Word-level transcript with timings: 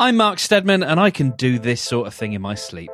I'm 0.00 0.16
Mark 0.16 0.38
Stedman, 0.38 0.82
and 0.82 0.98
I 0.98 1.10
can 1.10 1.32
do 1.32 1.58
this 1.58 1.82
sort 1.82 2.06
of 2.06 2.14
thing 2.14 2.32
in 2.32 2.40
my 2.40 2.54
sleep. 2.54 2.90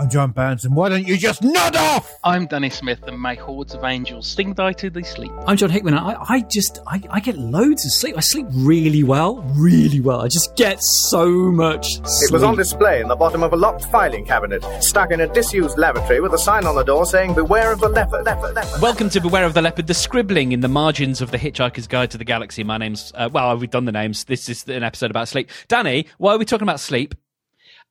I'm 0.00 0.08
John 0.08 0.30
Barnes, 0.30 0.64
and 0.64 0.74
why 0.74 0.88
don't 0.88 1.06
you 1.06 1.18
just 1.18 1.42
nod 1.42 1.76
off? 1.76 2.18
I'm 2.24 2.46
Danny 2.46 2.70
Smith, 2.70 3.02
and 3.02 3.20
may 3.20 3.34
hordes 3.36 3.74
of 3.74 3.84
angels 3.84 4.26
sting 4.26 4.54
thy 4.54 4.72
to 4.72 4.88
thee 4.88 5.02
sleep. 5.02 5.30
I'm 5.46 5.58
John 5.58 5.68
Hickman. 5.68 5.92
I, 5.92 6.16
I 6.26 6.40
just, 6.40 6.78
I, 6.86 7.02
I 7.10 7.20
get 7.20 7.36
loads 7.36 7.84
of 7.84 7.92
sleep. 7.92 8.16
I 8.16 8.20
sleep 8.20 8.46
really 8.50 9.04
well, 9.04 9.42
really 9.58 10.00
well. 10.00 10.22
I 10.22 10.28
just 10.28 10.56
get 10.56 10.82
so 10.82 11.28
much 11.28 11.96
sleep. 11.96 12.30
It 12.30 12.32
was 12.32 12.42
on 12.42 12.56
display 12.56 13.02
in 13.02 13.08
the 13.08 13.14
bottom 13.14 13.42
of 13.42 13.52
a 13.52 13.56
locked 13.56 13.84
filing 13.90 14.24
cabinet, 14.24 14.64
stuck 14.82 15.10
in 15.10 15.20
a 15.20 15.26
disused 15.26 15.76
lavatory 15.76 16.22
with 16.22 16.32
a 16.32 16.38
sign 16.38 16.64
on 16.64 16.76
the 16.76 16.82
door 16.82 17.04
saying, 17.04 17.34
Beware 17.34 17.70
of 17.70 17.80
the 17.80 17.90
leopard, 17.90 18.24
leopard, 18.24 18.54
leopard. 18.54 18.80
Welcome 18.80 19.10
to 19.10 19.20
Beware 19.20 19.44
of 19.44 19.52
the 19.52 19.60
Leopard, 19.60 19.86
the 19.86 19.92
scribbling 19.92 20.52
in 20.52 20.60
the 20.60 20.68
margins 20.68 21.20
of 21.20 21.30
the 21.30 21.36
Hitchhiker's 21.36 21.86
Guide 21.86 22.10
to 22.12 22.16
the 22.16 22.24
Galaxy. 22.24 22.64
My 22.64 22.78
name's, 22.78 23.12
uh, 23.14 23.28
well, 23.30 23.54
we've 23.58 23.68
done 23.68 23.84
the 23.84 23.92
names. 23.92 24.24
This 24.24 24.48
is 24.48 24.66
an 24.66 24.82
episode 24.82 25.10
about 25.10 25.28
sleep. 25.28 25.50
Danny, 25.68 26.06
why 26.16 26.32
are 26.32 26.38
we 26.38 26.46
talking 26.46 26.66
about 26.66 26.80
sleep? 26.80 27.14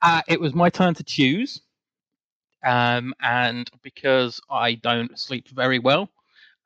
Uh, 0.02 0.24
it 0.28 0.42
was 0.42 0.56
my 0.56 0.72
turn 0.72 0.96
to 0.96 1.04
choose, 1.04 1.62
um, 2.64 3.14
and 3.22 3.70
because 3.82 4.40
I 4.50 4.76
don't 4.76 5.18
sleep 5.20 5.48
very 5.50 5.80
well, 5.80 6.10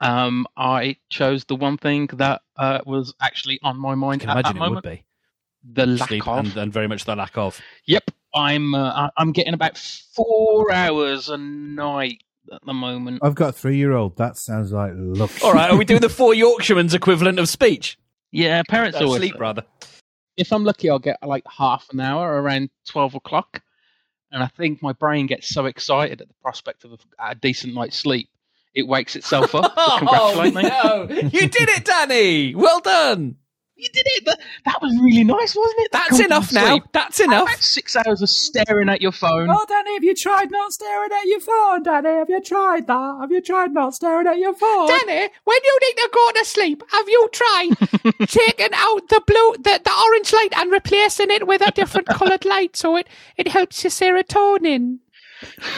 um, 0.02 0.46
I 0.58 0.98
chose 1.10 1.46
the 1.46 1.56
one 1.56 1.78
thing 1.78 2.08
that 2.14 2.42
uh, 2.58 2.80
was 2.86 3.14
actually 3.22 3.60
on 3.64 3.78
my 3.80 3.96
mind. 3.96 3.96
I 3.96 4.06
mind 4.06 4.22
can 4.22 4.30
at 4.30 4.34
imagine 4.34 4.54
that 4.54 4.56
it 4.56 4.60
moment. 4.70 4.86
would 4.86 4.92
be. 4.92 5.06
The 5.76 5.86
lack 5.86 6.10
Sleep 6.10 6.28
of. 6.28 6.40
and, 6.40 6.58
and 6.58 6.74
very 6.74 6.88
much 6.88 7.06
the 7.06 7.16
lack 7.16 7.38
of. 7.38 7.62
Yep, 7.86 8.12
I'm. 8.36 8.76
Uh, 8.76 8.90
I- 9.08 9.10
I'm 9.18 9.32
getting 9.32 9.54
about 9.54 9.78
four 9.78 10.72
hours 10.74 11.30
a 11.30 11.38
night 11.38 12.22
at 12.52 12.60
the 12.66 12.74
moment. 12.74 13.20
I've 13.24 13.36
got 13.36 13.50
a 13.50 13.54
three-year-old. 13.54 14.18
That 14.18 14.36
sounds 14.38 14.74
like 14.74 14.92
luck. 14.96 15.32
All 15.42 15.54
right, 15.54 15.72
are 15.72 15.78
we 15.78 15.86
doing 15.86 16.02
the 16.02 16.10
four 16.20 16.34
Yorkshiremen's 16.34 16.94
equivalent 16.94 17.40
of 17.40 17.48
speech? 17.48 17.98
Yeah, 18.32 18.62
parents 18.68 18.98
Uh, 19.00 19.06
always 19.06 19.20
sleep, 19.22 19.36
rather. 19.40 19.64
if 20.36 20.52
I'm 20.52 20.66
lucky, 20.66 20.90
I'll 20.90 21.00
get 21.00 21.18
like 21.26 21.44
half 21.48 21.88
an 21.94 22.02
hour 22.02 22.42
around 22.42 22.70
12 22.90 23.16
o'clock. 23.16 23.62
And 24.34 24.44
I 24.44 24.48
think 24.48 24.82
my 24.82 24.94
brain 24.94 25.28
gets 25.28 25.48
so 25.48 25.68
excited 25.68 26.20
at 26.20 26.28
the 26.28 26.34
prospect 26.42 26.84
of 26.84 26.94
a, 26.94 26.98
a 27.30 27.36
decent 27.36 27.76
night's 27.76 27.98
sleep, 27.98 28.30
it 28.74 28.88
wakes 28.88 29.16
itself 29.16 29.54
up 29.54 29.66
to 29.66 29.74
oh, 29.78 29.96
congratulate 30.00 30.56
me. 30.56 30.64
Oh, 30.66 31.06
no. 31.08 31.16
You 31.16 31.48
did 31.48 31.70
it, 31.70 31.86
Danny! 31.86 32.56
Well 32.56 32.80
done! 32.80 33.38
You 33.76 33.90
did 33.92 34.04
it! 34.06 34.26
That, 34.26 34.40
that 34.66 34.82
was 34.84 34.96
really 35.02 35.24
nice, 35.24 35.56
wasn't 35.56 35.80
it? 35.80 35.92
That 35.92 36.06
That's 36.10 36.22
comfortable 36.22 36.38
enough 36.38 36.54
now. 36.54 36.68
sleep. 36.78 36.84
That's 36.94 37.18
How 37.18 37.24
enough. 37.26 37.44
About 37.50 37.64
six 37.64 37.96
hours 37.96 38.22
of 38.22 38.30
staring 38.30 38.88
at 38.88 39.02
your 39.02 39.12
phone. 39.12 39.50
Oh, 39.50 39.66
Danny, 39.68 39.94
have 39.96 40.04
you 40.04 40.14
tried 40.16 40.52
not 40.52 40.72
staring 40.72 41.10
at 41.12 41.26
your 41.26 41.40
phone, 41.40 41.82
Danny? 41.84 42.10
Have 42.10 42.30
you 42.30 42.40
tried 42.42 42.86
that? 42.88 43.18
Have 43.20 43.32
you 43.32 43.42
tried 43.42 43.74
not 43.74 43.96
staring 43.96 44.28
at 44.28 44.38
your 44.38 44.54
phone? 44.54 44.88
Danny, 44.88 45.28
when 45.44 45.58
you 45.64 45.80
need 45.82 45.96
to 45.98 46.10
go 46.14 46.32
to 46.34 46.46
sleep, 46.46 46.84
have 46.92 47.10
you 47.10 47.28
tried 47.34 47.70
taking 48.28 48.70
out 48.74 49.10
the 49.10 49.22
blue, 49.26 49.54
the, 49.64 49.82
the 49.84 49.92
orange 50.08 50.32
light 50.34 50.54
and 50.56 50.72
replacing 50.72 51.32
it 51.32 51.48
with 51.48 51.68
a 51.68 51.72
different 51.72 52.08
coloured 52.10 52.46
light 52.46 52.78
so 52.78 52.96
it, 52.96 53.08
it 53.38 53.48
helps 53.48 53.84
your 53.84 53.90
serotonin? 53.92 55.00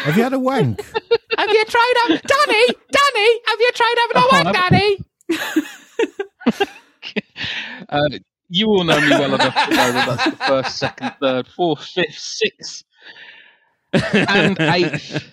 Have 0.03 0.17
you 0.17 0.23
had 0.23 0.33
a 0.33 0.39
wank? 0.39 0.83
Have 1.37 1.49
you 1.49 1.65
tried, 1.65 1.93
have, 2.07 2.21
Danny, 2.21 2.65
Danny, 2.91 3.39
have 3.47 3.59
you 3.59 3.71
tried 3.73 3.95
having 3.97 4.17
a 4.17 4.19
Oh, 4.19 4.29
wank, 4.31 4.47
I've- 4.57 4.69
Danny? 4.69 4.97
Uh, 7.89 8.09
you 8.49 8.67
all 8.67 8.83
know 8.83 8.99
me 8.99 9.09
well 9.09 9.33
enough 9.35 9.53
to 9.53 9.69
know 9.69 9.91
that 9.91 10.05
that's 10.07 10.25
the 10.25 10.45
first, 10.45 10.77
second, 10.77 11.11
third, 11.19 11.47
fourth, 11.47 11.83
fifth, 11.83 12.17
sixth, 12.17 12.83
and 13.93 14.59
eighth 14.59 15.23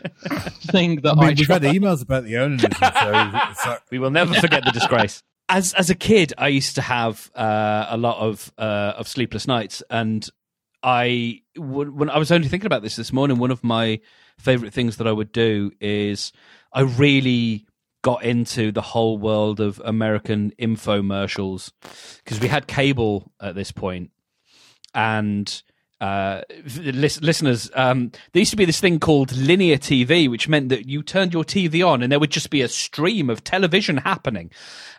thing 0.70 0.96
that 1.02 1.16
I 1.16 1.20
I, 1.22 1.26
mean, 1.28 1.36
we've 1.36 1.46
try. 1.46 1.54
had 1.54 1.62
emails 1.62 2.02
about 2.02 2.24
the 2.24 2.34
onanism, 2.34 2.72
so 2.74 3.50
it's 3.50 3.66
like, 3.66 3.82
We 3.90 3.98
will 3.98 4.10
never 4.10 4.34
forget 4.34 4.64
the 4.64 4.72
disgrace. 4.72 5.22
As 5.48 5.72
as 5.74 5.88
a 5.90 5.94
kid, 5.94 6.32
I 6.38 6.48
used 6.48 6.74
to 6.76 6.82
have 6.82 7.30
uh, 7.34 7.86
a 7.88 7.96
lot 7.96 8.18
of 8.18 8.52
uh, 8.58 8.94
of 8.96 9.08
sleepless 9.08 9.46
nights, 9.46 9.82
and 9.90 10.26
I 10.82 11.42
when 11.56 12.10
I 12.10 12.18
was 12.18 12.32
only 12.32 12.48
thinking 12.48 12.66
about 12.66 12.82
this 12.82 12.96
this 12.96 13.12
morning, 13.12 13.38
one 13.38 13.50
of 13.50 13.62
my 13.62 14.00
favorite 14.38 14.72
things 14.72 14.96
that 14.96 15.06
I 15.06 15.12
would 15.12 15.32
do 15.32 15.70
is 15.80 16.32
I 16.72 16.82
really 16.82 17.66
got 18.02 18.24
into 18.24 18.72
the 18.72 18.82
whole 18.82 19.16
world 19.16 19.60
of 19.60 19.80
American 19.84 20.52
infomercials 20.58 21.72
because 22.22 22.40
we 22.40 22.48
had 22.48 22.66
cable 22.66 23.32
at 23.40 23.54
this 23.54 23.72
point, 23.72 24.10
and 24.94 25.62
uh, 26.02 26.42
lis- 26.76 27.22
listeners, 27.22 27.70
um, 27.74 28.10
there 28.32 28.40
used 28.40 28.50
to 28.50 28.56
be 28.56 28.64
this 28.64 28.80
thing 28.80 28.98
called 28.98 29.30
linear 29.36 29.78
TV, 29.78 30.28
which 30.28 30.48
meant 30.48 30.68
that 30.70 30.88
you 30.88 31.00
turned 31.00 31.32
your 31.32 31.44
TV 31.44 31.86
on 31.86 32.02
and 32.02 32.10
there 32.10 32.18
would 32.18 32.32
just 32.32 32.50
be 32.50 32.60
a 32.60 32.68
stream 32.68 33.30
of 33.30 33.44
television 33.44 33.98
happening. 33.98 34.50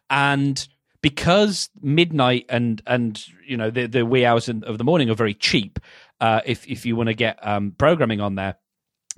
And 0.09 0.65
because 1.01 1.69
midnight 1.81 2.45
and 2.47 2.81
and 2.87 3.21
you 3.45 3.57
know 3.57 3.69
the 3.69 3.87
the 3.87 4.05
wee 4.05 4.25
hours 4.25 4.47
of 4.47 4.77
the 4.77 4.83
morning 4.85 5.09
are 5.09 5.15
very 5.15 5.33
cheap, 5.33 5.77
uh, 6.21 6.39
if 6.45 6.65
if 6.69 6.85
you 6.85 6.95
want 6.95 7.07
to 7.07 7.13
get 7.13 7.45
um, 7.45 7.75
programming 7.77 8.21
on 8.21 8.35
there, 8.35 8.55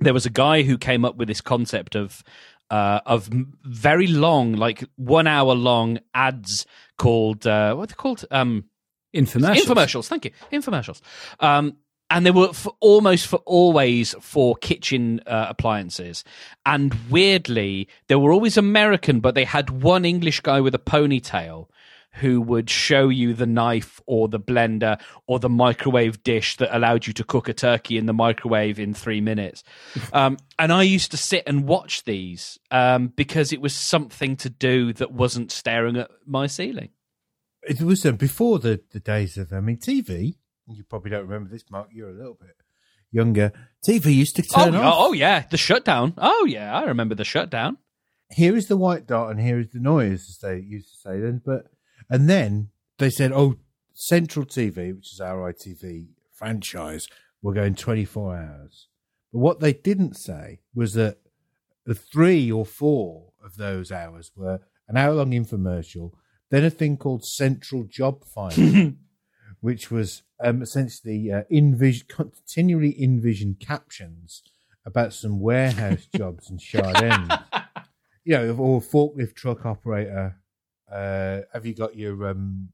there 0.00 0.12
was 0.12 0.26
a 0.26 0.30
guy 0.30 0.62
who 0.62 0.76
came 0.76 1.04
up 1.04 1.14
with 1.14 1.28
this 1.28 1.40
concept 1.40 1.94
of 1.94 2.24
uh, 2.70 3.00
of 3.06 3.28
very 3.64 4.06
long, 4.06 4.54
like 4.54 4.84
one 4.96 5.26
hour 5.26 5.54
long 5.54 5.98
ads 6.14 6.66
called 6.98 7.46
uh, 7.46 7.74
what 7.74 7.84
are 7.84 7.86
they 7.86 7.94
called? 7.94 8.24
Um, 8.30 8.64
Infomercials. 9.14 9.64
Infomercials. 9.64 10.08
Thank 10.08 10.24
you. 10.26 10.30
Infomercials. 10.52 11.00
Um, 11.40 11.76
and 12.10 12.24
they 12.24 12.30
were 12.30 12.52
for 12.52 12.74
almost 12.80 13.26
for 13.26 13.40
always 13.46 14.14
for 14.20 14.54
kitchen 14.56 15.20
uh, 15.26 15.46
appliances. 15.48 16.22
And 16.64 16.94
weirdly, 17.10 17.88
they 18.06 18.14
were 18.14 18.32
always 18.32 18.56
American, 18.56 19.20
but 19.20 19.34
they 19.34 19.44
had 19.44 19.70
one 19.70 20.04
English 20.04 20.40
guy 20.40 20.60
with 20.60 20.74
a 20.74 20.78
ponytail 20.78 21.68
who 22.20 22.40
would 22.40 22.68
show 22.70 23.08
you 23.08 23.34
the 23.34 23.46
knife 23.46 24.00
or 24.06 24.28
the 24.28 24.40
blender 24.40 25.00
or 25.26 25.38
the 25.38 25.48
microwave 25.48 26.22
dish 26.22 26.56
that 26.56 26.74
allowed 26.76 27.06
you 27.06 27.12
to 27.14 27.24
cook 27.24 27.48
a 27.48 27.52
turkey 27.54 27.98
in 27.98 28.06
the 28.06 28.12
microwave 28.12 28.78
in 28.80 28.94
three 28.94 29.20
minutes. 29.20 29.62
Um, 30.12 30.38
and 30.58 30.72
I 30.72 30.82
used 30.82 31.10
to 31.10 31.16
sit 31.16 31.42
and 31.46 31.66
watch 31.66 32.04
these 32.04 32.58
um, 32.70 33.08
because 33.08 33.52
it 33.52 33.60
was 33.60 33.74
something 33.74 34.36
to 34.36 34.48
do 34.50 34.92
that 34.94 35.12
wasn't 35.12 35.52
staring 35.52 35.96
at 35.96 36.10
my 36.26 36.46
ceiling. 36.46 36.88
it 37.62 37.80
was 37.82 38.06
uh, 38.06 38.12
before 38.12 38.58
the, 38.58 38.80
the 38.92 39.00
days 39.00 39.36
of, 39.36 39.52
I 39.52 39.60
mean, 39.60 39.76
TV. 39.76 40.36
You 40.68 40.84
probably 40.84 41.10
don't 41.10 41.26
remember 41.26 41.50
this, 41.50 41.64
Mark. 41.70 41.88
You're 41.92 42.10
a 42.10 42.14
little 42.16 42.34
bit 42.40 42.56
younger. 43.10 43.52
TV 43.86 44.14
used 44.14 44.36
to 44.36 44.44
Oh, 44.54 44.64
turn 44.64 44.74
yeah, 44.74 44.80
off. 44.88 44.94
oh 44.98 45.12
yeah, 45.12 45.44
the 45.50 45.56
shutdown. 45.56 46.14
Oh 46.18 46.44
yeah, 46.46 46.74
I 46.76 46.84
remember 46.84 47.14
the 47.14 47.24
shutdown. 47.24 47.76
Here 48.30 48.56
is 48.56 48.66
the 48.66 48.76
white 48.76 49.06
dot, 49.06 49.30
and 49.30 49.40
here 49.40 49.60
is 49.60 49.70
the 49.70 49.78
noise, 49.80 50.26
as 50.28 50.38
they 50.38 50.58
used 50.58 50.88
to 50.94 50.96
say 50.98 51.20
then. 51.20 51.40
But 51.44 51.66
and 52.08 52.28
then 52.28 52.70
they 52.98 53.10
said, 53.10 53.32
"Oh, 53.32 53.56
Central 53.92 54.44
TV, 54.44 54.94
which 54.94 55.12
is 55.12 55.20
our 55.20 55.52
ITV 55.52 56.08
franchise, 56.32 57.08
we're 57.42 57.54
going 57.54 57.74
24 57.74 58.36
hours." 58.36 58.88
But 59.32 59.38
what 59.38 59.60
they 59.60 59.72
didn't 59.72 60.14
say 60.16 60.60
was 60.74 60.94
that 60.94 61.18
the 61.84 61.94
three 61.94 62.50
or 62.50 62.66
four 62.66 63.32
of 63.44 63.56
those 63.56 63.92
hours 63.92 64.32
were 64.36 64.60
an 64.88 64.96
hour-long 64.96 65.30
infomercial, 65.30 66.12
then 66.50 66.64
a 66.64 66.70
thing 66.70 66.96
called 66.96 67.24
Central 67.24 67.84
Job 67.84 68.24
Finder, 68.34 68.94
which 69.60 69.90
was 69.90 70.22
um, 70.42 70.62
essentially 70.62 71.30
uh, 71.32 71.42
invis- 71.52 72.06
continually 72.08 73.00
envision 73.02 73.56
captions 73.58 74.42
about 74.84 75.12
some 75.12 75.40
warehouse 75.40 76.06
jobs 76.14 76.48
in 76.50 76.58
Shard 76.58 77.02
End 77.02 77.32
you 78.26 78.36
know, 78.36 78.56
or 78.56 78.80
forklift 78.80 79.36
truck 79.36 79.64
operator. 79.64 80.36
Uh, 80.90 81.40
have 81.52 81.66
you 81.66 81.74
got 81.74 81.96
your 81.96 82.28
um, 82.28 82.68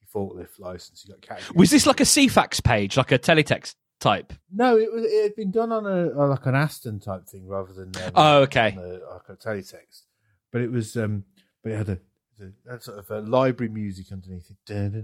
your 0.00 0.22
forklift 0.22 0.58
license? 0.58 1.04
You 1.06 1.14
got 1.14 1.22
category? 1.22 1.56
Was 1.58 1.70
this 1.70 1.86
like 1.86 2.00
a 2.00 2.04
Ceefax 2.04 2.62
page, 2.62 2.96
like 2.96 3.12
a 3.12 3.18
teletext 3.18 3.74
type? 4.00 4.32
No, 4.52 4.76
it 4.76 4.92
was. 4.92 5.04
It 5.04 5.22
had 5.22 5.36
been 5.36 5.50
done 5.50 5.70
on 5.72 5.86
a 5.86 6.10
on 6.18 6.30
like 6.30 6.46
an 6.46 6.54
Aston 6.54 7.00
type 7.00 7.26
thing 7.28 7.46
rather 7.46 7.72
than 7.72 7.92
um, 8.04 8.12
Oh, 8.14 8.38
okay. 8.42 8.76
a, 8.76 8.80
like 9.12 9.28
a 9.28 9.36
teletext. 9.36 10.02
But 10.50 10.62
it 10.62 10.70
was, 10.70 10.96
um, 10.96 11.24
but 11.62 11.72
it 11.72 11.76
had 11.78 11.88
a, 11.88 11.98
a 12.40 12.50
that 12.66 12.82
sort 12.82 12.98
of 12.98 13.10
uh 13.10 13.20
library 13.20 13.72
music 13.72 14.06
underneath 14.12 14.50
it, 14.50 14.56
da, 14.66 14.88
da, 14.88 15.00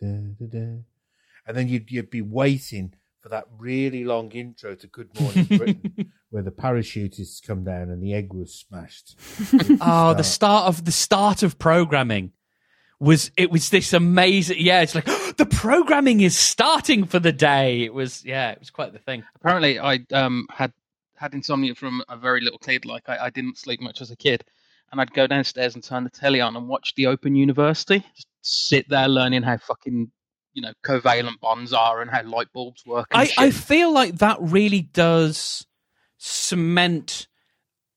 da. 0.00 0.58
and 1.46 1.56
then 1.56 1.68
you'd 1.68 1.90
you'd 1.90 2.10
be 2.10 2.22
waiting 2.22 2.94
for 3.24 3.30
that 3.30 3.46
really 3.56 4.04
long 4.04 4.30
intro 4.32 4.74
to 4.74 4.86
Good 4.86 5.18
Morning 5.18 5.44
Britain, 5.44 6.12
where 6.30 6.42
the 6.42 6.50
parachutists 6.50 7.40
come 7.42 7.64
down 7.64 7.88
and 7.88 8.02
the 8.02 8.12
egg 8.12 8.34
was 8.34 8.52
smashed. 8.54 9.18
Oh, 9.80 10.12
the 10.12 10.22
start 10.22 10.66
of 10.66 10.84
the 10.84 10.92
start 10.92 11.42
of 11.42 11.58
programming 11.58 12.32
was 13.00 13.30
it 13.38 13.50
was 13.50 13.70
this 13.70 13.94
amazing. 13.94 14.58
Yeah, 14.60 14.82
it's 14.82 14.94
like 14.94 15.06
the 15.38 15.46
programming 15.46 16.20
is 16.20 16.36
starting 16.36 17.06
for 17.06 17.18
the 17.18 17.32
day. 17.32 17.80
It 17.80 17.94
was 17.94 18.22
yeah, 18.26 18.50
it 18.50 18.60
was 18.60 18.68
quite 18.68 18.92
the 18.92 18.98
thing. 18.98 19.24
apparently 19.36 19.78
I 19.78 20.00
um 20.12 20.46
had 20.50 20.74
had 21.16 21.32
insomnia 21.32 21.74
from 21.74 22.02
a 22.10 22.18
very 22.18 22.42
little 22.42 22.58
kid. 22.58 22.84
Like 22.84 23.08
I, 23.08 23.16
I 23.16 23.30
didn't 23.30 23.56
sleep 23.56 23.80
much 23.80 24.02
as 24.02 24.10
a 24.10 24.16
kid, 24.16 24.44
and 24.92 25.00
I'd 25.00 25.14
go 25.14 25.26
downstairs 25.26 25.74
and 25.74 25.82
turn 25.82 26.04
the 26.04 26.10
telly 26.10 26.42
on 26.42 26.56
and 26.56 26.68
watch 26.68 26.94
the 26.94 27.06
Open 27.06 27.36
University. 27.36 28.04
Just 28.14 28.28
sit 28.42 28.86
there 28.90 29.08
learning 29.08 29.44
how 29.44 29.56
fucking 29.56 30.10
you 30.54 30.62
know 30.62 30.72
covalent 30.84 31.40
bonds 31.40 31.72
are 31.72 32.00
and 32.00 32.10
how 32.10 32.22
light 32.22 32.52
bulbs 32.52 32.84
work. 32.86 33.08
And 33.10 33.28
I. 33.38 33.46
I 33.46 33.50
feel 33.50 33.92
like 33.92 34.16
that 34.18 34.38
really 34.40 34.82
does 34.82 35.66
cement 36.18 37.26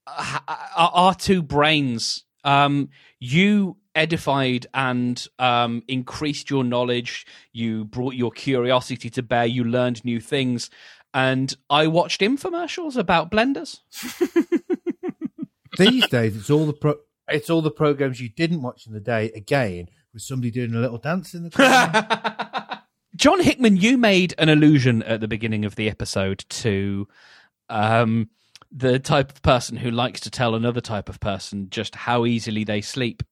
uh, 0.05 0.39
our, 0.75 0.91
our 0.93 1.15
two 1.15 1.41
brains. 1.41 2.25
Um, 2.43 2.89
you 3.19 3.77
edified 3.95 4.67
and 4.73 5.27
um, 5.39 5.83
increased 5.87 6.49
your 6.49 6.63
knowledge. 6.63 7.25
You 7.51 7.85
brought 7.85 8.13
your 8.13 8.31
curiosity 8.31 9.09
to 9.09 9.23
bear. 9.23 9.45
You 9.45 9.63
learned 9.63 10.05
new 10.05 10.21
things. 10.21 10.69
And 11.13 11.53
I 11.69 11.87
watched 11.87 12.21
infomercials 12.21 12.95
about 12.95 13.31
blenders. 13.31 13.79
These 15.77 16.07
days, 16.07 16.37
it's 16.37 16.49
all 16.49 16.65
the 16.65 16.73
pro- 16.73 16.99
it's 17.27 17.49
all 17.49 17.61
the 17.61 17.71
programs 17.71 18.21
you 18.21 18.29
didn't 18.29 18.61
watch 18.61 18.87
in 18.87 18.93
the 18.93 18.99
day 18.99 19.31
again 19.31 19.89
with 20.13 20.21
somebody 20.21 20.51
doing 20.51 20.73
a 20.73 20.79
little 20.79 20.97
dance 20.97 21.33
in 21.33 21.43
the 21.43 21.49
corner. 21.51 22.46
John 23.17 23.41
Hickman, 23.41 23.77
you 23.77 23.97
made 23.97 24.35
an 24.37 24.47
allusion 24.47 25.01
at 25.03 25.21
the 25.21 25.27
beginning 25.27 25.65
of 25.65 25.75
the 25.75 25.89
episode 25.89 26.45
to 26.49 27.07
um, 27.67 28.29
the 28.71 28.99
type 28.99 29.31
of 29.31 29.41
person 29.41 29.75
who 29.75 29.89
likes 29.89 30.19
to 30.21 30.29
tell 30.29 30.53
another 30.53 30.81
type 30.81 31.09
of 31.09 31.19
person 31.19 31.69
just 31.71 31.95
how 31.95 32.25
easily 32.25 32.63
they 32.63 32.79
sleep. 32.81 33.23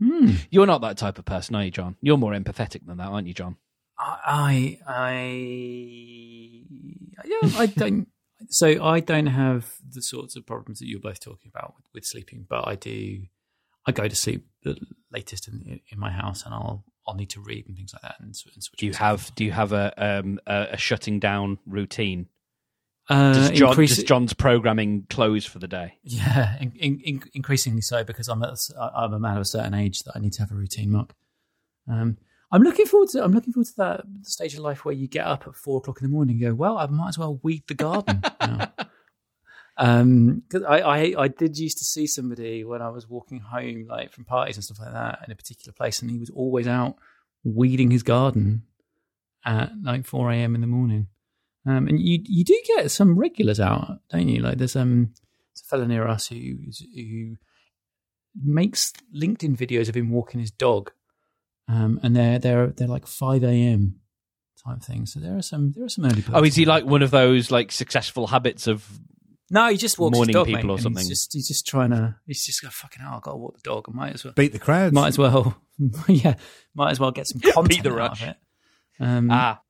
Hmm. 0.00 0.32
You're 0.50 0.66
not 0.66 0.80
that 0.80 0.96
type 0.96 1.18
of 1.18 1.24
person, 1.24 1.54
are 1.54 1.64
you, 1.64 1.70
John? 1.70 1.96
You're 2.02 2.18
more 2.18 2.32
empathetic 2.32 2.84
than 2.84 2.96
that, 2.98 3.06
aren't 3.06 3.28
you, 3.28 3.34
John? 3.34 3.56
I, 3.96 4.80
I, 4.86 5.22
yeah, 7.24 7.58
I 7.58 7.66
don't. 7.66 8.08
So 8.48 8.84
I 8.84 9.00
don't 9.00 9.26
have 9.26 9.76
the 9.90 10.02
sorts 10.02 10.36
of 10.36 10.44
problems 10.44 10.78
that 10.78 10.86
you're 10.86 11.00
both 11.00 11.20
talking 11.20 11.50
about 11.52 11.74
with, 11.74 11.86
with 11.94 12.04
sleeping, 12.04 12.44
but 12.46 12.68
I 12.68 12.74
do. 12.74 13.22
I 13.86 13.92
go 13.92 14.06
to 14.06 14.14
sleep 14.14 14.46
the 14.62 14.76
latest 15.10 15.48
in, 15.48 15.80
in 15.90 15.98
my 15.98 16.10
house, 16.12 16.44
and 16.44 16.52
I'll 16.52 16.84
I'll 17.06 17.14
need 17.14 17.30
to 17.30 17.40
read 17.40 17.66
and 17.68 17.76
things 17.76 17.92
like 17.92 18.02
that, 18.02 18.16
and, 18.18 18.26
and 18.28 18.36
switch. 18.36 18.78
Do 18.78 18.86
you 18.86 18.92
have 18.94 19.32
do 19.34 19.44
you 19.44 19.52
have 19.52 19.72
a 19.72 19.92
um, 19.96 20.38
a, 20.46 20.68
a 20.72 20.76
shutting 20.76 21.18
down 21.20 21.58
routine? 21.66 22.26
Uh, 23.08 23.32
Does, 23.32 23.50
John, 23.52 23.68
increase- 23.68 23.94
does 23.94 24.04
John's 24.04 24.32
programming 24.32 25.06
close 25.08 25.44
for 25.46 25.60
the 25.60 25.68
day? 25.68 25.94
Yeah, 26.02 26.56
in, 26.60 26.72
in, 26.74 27.00
in, 27.04 27.22
increasingly 27.34 27.80
so 27.80 28.02
because 28.02 28.26
I'm 28.28 28.42
at, 28.42 28.58
I'm 28.76 29.12
a 29.12 29.20
man 29.20 29.36
of 29.36 29.42
a 29.42 29.44
certain 29.44 29.74
age 29.74 30.02
that 30.02 30.16
I 30.16 30.18
need 30.18 30.32
to 30.32 30.42
have 30.42 30.50
a 30.50 30.56
routine. 30.56 30.90
Mark, 30.90 31.14
um, 31.88 32.16
I'm 32.50 32.62
looking 32.62 32.86
forward 32.86 33.10
to 33.10 33.22
I'm 33.22 33.30
looking 33.32 33.52
forward 33.52 33.66
to 33.68 33.76
that 33.76 34.00
stage 34.22 34.54
of 34.54 34.60
life 34.60 34.84
where 34.84 34.94
you 34.94 35.06
get 35.06 35.24
up 35.24 35.46
at 35.46 35.54
four 35.54 35.78
o'clock 35.78 36.00
in 36.00 36.08
the 36.08 36.12
morning 36.12 36.42
and 36.42 36.50
go, 36.50 36.54
well, 36.56 36.78
I 36.78 36.86
might 36.86 37.10
as 37.10 37.18
well 37.18 37.38
weed 37.44 37.62
the 37.68 37.74
garden. 37.74 38.22
now. 38.40 38.72
Um, 39.78 40.42
because 40.48 40.62
I, 40.62 40.78
I 40.78 41.14
I 41.24 41.28
did 41.28 41.58
used 41.58 41.78
to 41.78 41.84
see 41.84 42.06
somebody 42.06 42.64
when 42.64 42.80
I 42.80 42.88
was 42.88 43.08
walking 43.08 43.40
home 43.40 43.86
like 43.88 44.12
from 44.12 44.24
parties 44.24 44.56
and 44.56 44.64
stuff 44.64 44.80
like 44.80 44.92
that 44.92 45.20
in 45.26 45.32
a 45.32 45.36
particular 45.36 45.72
place, 45.74 46.00
and 46.00 46.10
he 46.10 46.18
was 46.18 46.30
always 46.30 46.66
out 46.66 46.96
weeding 47.44 47.90
his 47.90 48.02
garden 48.02 48.62
at 49.44 49.70
like 49.82 50.06
four 50.06 50.30
a.m. 50.30 50.54
in 50.54 50.60
the 50.62 50.66
morning. 50.66 51.08
Um, 51.66 51.88
and 51.88 52.00
you 52.00 52.20
you 52.24 52.44
do 52.44 52.58
get 52.76 52.90
some 52.90 53.18
regulars 53.18 53.60
out, 53.60 53.98
don't 54.08 54.28
you? 54.28 54.40
Like 54.40 54.56
there's 54.58 54.76
um 54.76 55.12
there's 55.52 55.62
a 55.62 55.68
fellow 55.68 55.84
near 55.84 56.06
us 56.06 56.28
who 56.28 56.56
who 56.94 57.36
makes 58.42 58.92
LinkedIn 59.14 59.56
videos 59.56 59.88
of 59.88 59.96
him 59.96 60.10
walking 60.10 60.40
his 60.40 60.50
dog, 60.50 60.92
um, 61.68 62.00
and 62.02 62.16
they're 62.16 62.38
they're 62.38 62.68
they're 62.68 62.88
like 62.88 63.06
five 63.06 63.44
a.m. 63.44 63.96
type 64.64 64.80
things. 64.82 65.12
So 65.12 65.20
there 65.20 65.36
are 65.36 65.42
some 65.42 65.72
there 65.72 65.84
are 65.84 65.88
some 65.90 66.06
early. 66.06 66.24
Oh, 66.32 66.44
is 66.44 66.54
he 66.54 66.64
like 66.64 66.84
one 66.84 67.02
of 67.02 67.10
those 67.10 67.50
like 67.50 67.72
successful 67.72 68.28
habits 68.28 68.66
of? 68.66 68.88
No, 69.50 69.68
he 69.70 69.76
just 69.76 69.98
walks 69.98 70.16
morning 70.16 70.30
his 70.30 70.34
dog, 70.34 70.46
people 70.46 70.62
mate, 70.64 70.70
or 70.70 70.78
something? 70.78 71.00
He's 71.02 71.08
just 71.08 71.32
he's 71.32 71.46
just 71.48 71.66
trying 71.66 71.90
to. 71.90 72.16
He's 72.26 72.44
just 72.44 72.62
go 72.62 72.68
fucking 72.68 73.00
hell. 73.02 73.14
I 73.16 73.20
got 73.20 73.30
to 73.32 73.36
walk 73.36 73.54
the 73.56 73.62
dog. 73.62 73.84
I 73.88 73.92
might 73.92 74.14
as 74.14 74.24
well. 74.24 74.34
Beat 74.34 74.52
the 74.52 74.58
crowds. 74.58 74.92
Might 74.92 75.08
as 75.08 75.18
well. 75.18 75.56
yeah, 76.08 76.34
might 76.74 76.90
as 76.90 76.98
well 77.00 77.10
get 77.12 77.28
some 77.28 77.40
content 77.52 77.84
the 77.84 77.90
out 77.90 77.96
rush. 77.96 78.22
of 78.22 78.28
it. 78.30 78.36
Um, 78.98 79.28
Ah, 79.30 79.60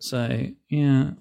So 0.00 0.46
yeah, 0.68 1.12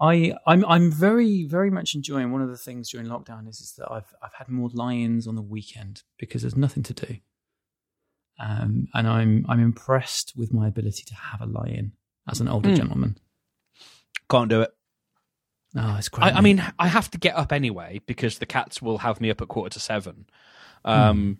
I 0.00 0.34
I'm 0.46 0.66
I'm 0.66 0.90
very 0.92 1.44
very 1.46 1.70
much 1.70 1.94
enjoying. 1.94 2.30
One 2.30 2.42
of 2.42 2.50
the 2.50 2.58
things 2.58 2.90
during 2.90 3.06
lockdown 3.06 3.48
is 3.48 3.60
is 3.60 3.74
that 3.78 3.90
I've 3.90 4.12
I've 4.22 4.34
had 4.34 4.48
more 4.50 4.68
lions 4.74 5.26
on 5.26 5.34
the 5.34 5.40
weekend 5.42 6.02
because 6.18 6.42
there's 6.42 6.56
nothing 6.56 6.82
to 6.82 6.92
do, 6.92 7.16
um, 8.38 8.88
and 8.92 9.08
I'm 9.08 9.46
I'm 9.48 9.60
impressed 9.60 10.34
with 10.36 10.52
my 10.52 10.68
ability 10.68 11.04
to 11.06 11.14
have 11.14 11.40
a 11.40 11.46
lion 11.46 11.92
as 12.28 12.40
an 12.40 12.48
older 12.48 12.68
Hmm. 12.70 12.74
gentleman. 12.76 13.18
can't 14.28 14.50
do 14.50 14.60
it. 14.62 14.75
Oh, 15.76 15.96
it's 15.96 16.08
great. 16.08 16.24
I, 16.24 16.38
I 16.38 16.40
mean, 16.40 16.64
I 16.78 16.88
have 16.88 17.10
to 17.10 17.18
get 17.18 17.36
up 17.36 17.52
anyway 17.52 18.00
because 18.06 18.38
the 18.38 18.46
cats 18.46 18.80
will 18.80 18.98
have 18.98 19.20
me 19.20 19.30
up 19.30 19.40
at 19.40 19.48
quarter 19.48 19.70
to 19.70 19.80
seven. 19.80 20.26
Um, 20.84 21.38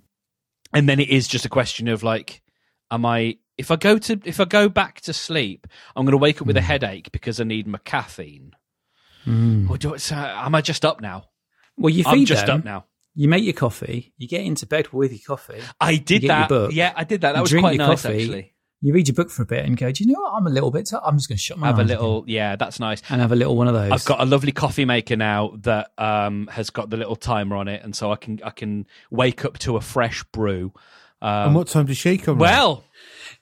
and 0.72 0.88
then 0.88 1.00
it 1.00 1.08
is 1.08 1.28
just 1.28 1.44
a 1.44 1.48
question 1.48 1.88
of 1.88 2.02
like, 2.02 2.42
am 2.90 3.06
I? 3.06 3.38
If 3.56 3.70
I 3.70 3.76
go 3.76 3.96
to 3.98 4.20
if 4.24 4.38
I 4.38 4.44
go 4.44 4.68
back 4.68 5.00
to 5.02 5.12
sleep, 5.12 5.66
I'm 5.94 6.04
going 6.04 6.12
to 6.12 6.18
wake 6.18 6.42
up 6.42 6.46
with 6.46 6.56
a 6.58 6.62
headache 6.62 7.10
because 7.12 7.40
I 7.40 7.44
need 7.44 7.66
my 7.66 7.78
caffeine. 7.84 8.52
Mm. 9.24 9.70
Or 9.70 9.78
do 9.78 9.94
I, 9.94 9.96
so 9.96 10.14
am 10.14 10.54
I 10.54 10.60
just 10.60 10.84
up 10.84 11.00
now? 11.00 11.30
well, 11.76 11.90
you 11.92 12.04
I'm 12.06 12.18
feed 12.18 12.26
just 12.26 12.46
them, 12.46 12.60
up 12.60 12.64
now. 12.64 12.86
You 13.14 13.28
make 13.28 13.44
your 13.44 13.54
coffee. 13.54 14.12
You 14.18 14.28
get 14.28 14.42
into 14.42 14.66
bed 14.66 14.92
with 14.92 15.12
your 15.12 15.20
coffee. 15.26 15.60
I 15.80 15.96
did 15.96 16.20
get 16.20 16.22
your 16.22 16.28
that. 16.28 16.48
book, 16.48 16.72
yeah, 16.72 16.92
I 16.94 17.04
did 17.04 17.22
that. 17.22 17.32
That 17.32 17.40
was 17.40 17.52
quite 17.52 17.78
nice 17.78 18.02
coffee, 18.02 18.22
actually. 18.22 18.54
You 18.86 18.92
read 18.94 19.08
your 19.08 19.14
book 19.16 19.30
for 19.30 19.42
a 19.42 19.46
bit 19.46 19.64
and 19.64 19.76
go. 19.76 19.90
Do 19.90 20.04
you 20.04 20.12
know 20.12 20.20
what? 20.20 20.32
I'm 20.34 20.46
a 20.46 20.50
little 20.50 20.70
bit. 20.70 20.86
T- 20.86 20.96
I'm 21.04 21.16
just 21.16 21.28
going 21.28 21.36
to 21.36 21.42
shut 21.42 21.58
my 21.58 21.66
Have 21.66 21.78
a 21.80 21.84
little, 21.84 22.18
again 22.22 22.34
yeah, 22.34 22.56
that's 22.56 22.78
nice. 22.78 23.02
and 23.10 23.20
have 23.20 23.32
a 23.32 23.36
little 23.36 23.56
one 23.56 23.66
of 23.66 23.74
those. 23.74 23.90
I've 23.90 24.04
got 24.04 24.20
a 24.20 24.24
lovely 24.24 24.52
coffee 24.52 24.84
maker 24.84 25.16
now 25.16 25.54
that 25.62 25.90
um, 25.98 26.46
has 26.52 26.70
got 26.70 26.90
the 26.90 26.96
little 26.96 27.16
timer 27.16 27.56
on 27.56 27.66
it, 27.66 27.82
and 27.82 27.96
so 27.96 28.12
I 28.12 28.16
can 28.16 28.38
I 28.44 28.50
can 28.50 28.86
wake 29.10 29.44
up 29.44 29.58
to 29.60 29.76
a 29.76 29.80
fresh 29.80 30.22
brew. 30.24 30.72
Um, 31.20 31.46
and 31.48 31.54
what 31.56 31.66
time 31.68 31.86
does 31.86 31.96
she 31.98 32.16
come? 32.18 32.38
round? 32.38 32.40
well, 32.40 32.84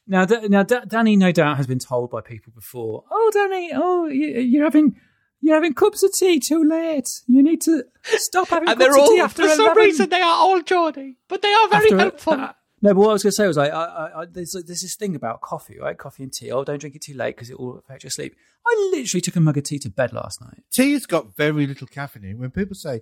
Now, 0.06 0.24
now, 0.48 0.62
D- 0.62 0.76
Danny, 0.86 1.16
no 1.16 1.30
doubt, 1.32 1.56
has 1.58 1.66
been 1.66 1.78
told 1.78 2.10
by 2.10 2.20
people 2.20 2.52
before. 2.54 3.04
Oh, 3.10 3.30
Danny, 3.34 3.70
oh, 3.74 4.06
you, 4.06 4.40
you're 4.40 4.64
having 4.64 4.96
you're 5.42 5.56
having 5.56 5.74
cups 5.74 6.02
of 6.02 6.10
tea 6.12 6.40
too 6.40 6.64
late. 6.64 7.08
You 7.26 7.42
need 7.42 7.60
to 7.62 7.84
stop 8.16 8.48
having 8.48 8.68
and 8.70 8.78
cups 8.78 8.94
they're 8.94 9.02
of 9.04 9.08
tea 9.10 9.20
after 9.20 9.42
for 9.42 9.48
some 9.50 9.64
11. 9.66 9.82
reason 9.82 10.08
they 10.08 10.22
are 10.22 10.36
all 10.38 10.62
Geordie, 10.62 11.18
but 11.28 11.42
they 11.42 11.52
are 11.52 11.68
very 11.68 11.84
After- 11.86 11.98
helpful. 11.98 12.32
uh, 12.34 12.52
no, 12.84 12.94
but 12.94 13.00
what 13.00 13.10
I 13.10 13.12
was 13.14 13.22
going 13.24 13.30
to 13.32 13.34
say 13.36 13.46
was 13.48 13.56
like, 13.56 13.72
I, 13.72 13.84
I, 13.84 14.20
I, 14.20 14.24
there's, 14.26 14.52
there's 14.52 14.82
this 14.82 14.94
thing 14.94 15.16
about 15.16 15.40
coffee, 15.40 15.78
right? 15.80 15.96
Coffee 15.98 16.22
and 16.22 16.32
tea. 16.32 16.52
Oh, 16.52 16.62
don't 16.62 16.78
drink 16.78 16.94
it 16.94 17.02
too 17.02 17.14
late 17.14 17.34
because 17.34 17.50
it 17.50 17.58
will 17.58 17.78
affect 17.78 18.04
your 18.04 18.10
sleep. 18.10 18.36
I 18.66 18.90
literally 18.92 19.20
took 19.20 19.36
a 19.36 19.40
mug 19.40 19.58
of 19.58 19.64
tea 19.64 19.78
to 19.80 19.90
bed 19.90 20.12
last 20.12 20.40
night. 20.40 20.62
tea 20.70 20.92
has 20.92 21.06
got 21.06 21.34
very 21.36 21.66
little 21.66 21.86
caffeine. 21.88 22.24
in. 22.24 22.38
When 22.38 22.50
people 22.50 22.74
say 22.76 23.00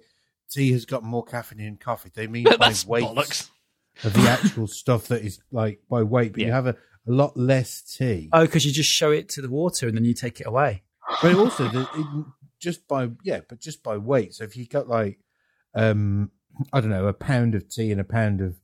tea 0.51 0.73
has 0.73 0.85
got 0.87 1.03
more 1.03 1.25
caffeine 1.25 1.61
in 1.61 1.77
coffee, 1.77 2.11
they 2.15 2.27
mean 2.27 2.45
by 2.51 2.57
That's 2.57 2.87
weight 2.87 3.05
bollocks. 3.05 3.51
of 4.05 4.13
the 4.15 4.29
actual 4.29 4.67
stuff 4.67 5.09
that 5.09 5.23
is 5.23 5.41
like 5.51 5.81
by 5.91 6.03
weight. 6.03 6.33
But 6.33 6.41
you 6.43 6.47
Yeah. 6.49 6.55
have 6.55 6.67
a, 6.69 6.77
a 7.09 7.13
lot 7.13 7.37
less 7.37 7.83
tea. 7.83 8.31
Oh, 8.33 8.43
because 8.47 8.65
you 8.65 8.73
just 8.73 8.91
show 8.91 9.11
it 9.11 9.29
to 9.31 9.43
the 9.43 9.51
water 9.51 9.89
and 9.89 9.97
then 9.97 10.05
you 10.05 10.15
take 10.15 10.41
it 10.41 10.47
away. 10.47 10.83
but 11.21 11.35
also 11.35 11.69
the, 11.69 11.81
it, 11.83 12.27
just 12.61 12.87
by 12.87 13.11
yeah, 13.25 13.41
but 13.49 13.59
just 13.61 13.83
by 13.83 13.97
weight. 13.97 14.35
So 14.35 14.45
if 14.45 14.57
you 14.57 14.67
got 14.67 14.89
like 14.89 15.19
um 15.75 16.31
I 16.73 16.81
don't 16.81 16.91
know 16.91 17.07
a 17.09 17.13
pound 17.13 17.55
of 17.57 17.69
tea 17.69 17.91
and 17.91 18.01
a 18.01 18.05
pound 18.05 18.41
of 18.41 18.57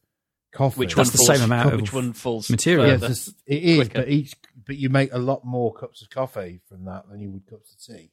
coffee, 0.58 0.78
Which 0.80 0.94
That's 0.94 1.08
one 1.08 1.12
the 1.12 1.18
falls, 1.18 1.28
same 1.38 1.42
amount 1.44 1.72
of 1.74 1.80
Which 1.80 1.92
one 1.92 2.12
falls 2.12 2.50
material. 2.50 2.86
Yeah, 2.86 2.94
further? 2.94 3.06
it's- 3.06 3.34
it 3.46 3.62
is. 3.62 3.76
quicker. 3.78 3.98
But 4.00 4.08
each 4.08 4.34
but 4.66 4.76
you 4.76 4.90
make 4.90 5.12
a 5.12 5.18
lot 5.18 5.44
more 5.44 5.72
cups 5.72 6.02
of 6.02 6.10
coffee 6.10 6.60
from 6.68 6.84
that 6.84 7.08
than 7.08 7.20
you 7.20 7.30
would 7.30 7.46
cups 7.46 7.72
of 7.72 7.80
tea. 7.96 8.10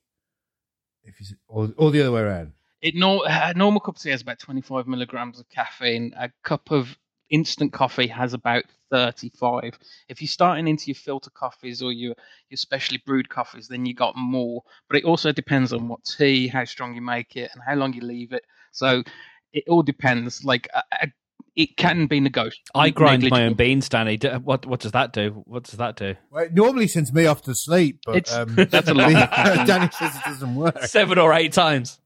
If 1.03 1.19
you 1.19 1.25
s- 1.25 1.33
or 1.47 1.69
or 1.77 1.91
the 1.91 2.01
other 2.01 2.11
way 2.11 2.21
around. 2.21 2.53
It 2.81 2.95
nor- 2.95 3.23
a 3.27 3.53
normal 3.55 3.79
cup 3.81 3.95
of 3.95 4.01
tea 4.01 4.11
has 4.11 4.21
about 4.21 4.39
25 4.39 4.87
milligrams 4.87 5.39
of 5.39 5.49
caffeine. 5.49 6.13
A 6.17 6.29
cup 6.43 6.71
of 6.71 6.97
instant 7.31 7.73
coffee 7.73 8.07
has 8.07 8.33
about 8.33 8.63
35. 8.91 9.77
If 10.07 10.21
you're 10.21 10.27
starting 10.27 10.67
into 10.67 10.85
your 10.87 10.95
filter 10.95 11.31
coffees 11.31 11.81
or 11.81 11.91
your 11.91 12.13
your 12.49 12.57
specially 12.57 13.01
brewed 13.05 13.27
coffees, 13.29 13.67
then 13.67 13.85
you 13.85 13.93
got 13.95 14.15
more. 14.15 14.61
But 14.87 14.97
it 14.99 15.05
also 15.05 15.31
depends 15.31 15.73
on 15.73 15.87
what 15.87 16.03
tea, 16.05 16.47
how 16.47 16.65
strong 16.65 16.93
you 16.95 17.01
make 17.01 17.35
it, 17.35 17.49
and 17.53 17.61
how 17.65 17.75
long 17.75 17.93
you 17.93 18.01
leave 18.01 18.31
it. 18.31 18.43
So 18.71 19.03
it 19.51 19.63
all 19.67 19.81
depends. 19.83 20.43
Like 20.45 20.67
uh, 20.73 20.81
uh, 21.01 21.07
it 21.55 21.77
can 21.77 22.07
be 22.07 22.19
negotiable. 22.19 22.63
I 22.75 22.89
grind 22.89 23.29
my 23.29 23.45
own 23.45 23.53
beans, 23.53 23.87
Danny. 23.89 24.17
D- 24.17 24.27
What 24.29 24.65
what 24.65 24.79
does 24.81 24.91
that 24.93 25.13
do? 25.13 25.43
What 25.45 25.63
does 25.63 25.77
that 25.77 25.95
do? 25.95 26.15
Well, 26.31 26.43
it 26.45 26.53
normally 26.53 26.87
sends 26.87 27.13
me 27.13 27.25
off 27.25 27.41
to 27.43 27.55
sleep, 27.55 27.99
but 28.05 28.31
um, 28.33 28.55
that's 28.69 28.89
a 28.89 28.93
lot. 28.93 29.09
Danny 29.67 29.89
says 29.91 30.15
it 30.15 30.23
doesn't 30.25 30.55
work. 30.55 30.83
Seven 30.83 31.17
or 31.17 31.33
eight 31.33 31.53
times. 31.53 31.99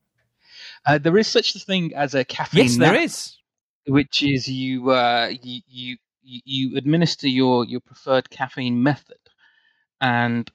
Uh, 0.86 0.98
there 0.98 1.18
is 1.18 1.28
such 1.28 1.56
a 1.56 1.60
thing 1.60 1.94
as 1.96 2.14
a 2.16 2.24
caffeine. 2.24 2.64
Yes, 2.64 2.78
there 2.78 2.94
nap. 2.94 3.02
is. 3.04 3.38
which 3.88 4.24
is 4.24 4.48
you 4.48 4.92
uh, 4.92 5.30
you, 5.42 5.62
you 5.68 5.98
you 6.24 6.42
you 6.46 6.78
administer 6.78 7.28
your 7.28 7.66
your 7.66 7.80
preferred 7.82 8.30
caffeine 8.30 8.82
method 8.84 9.18
and 10.02 10.50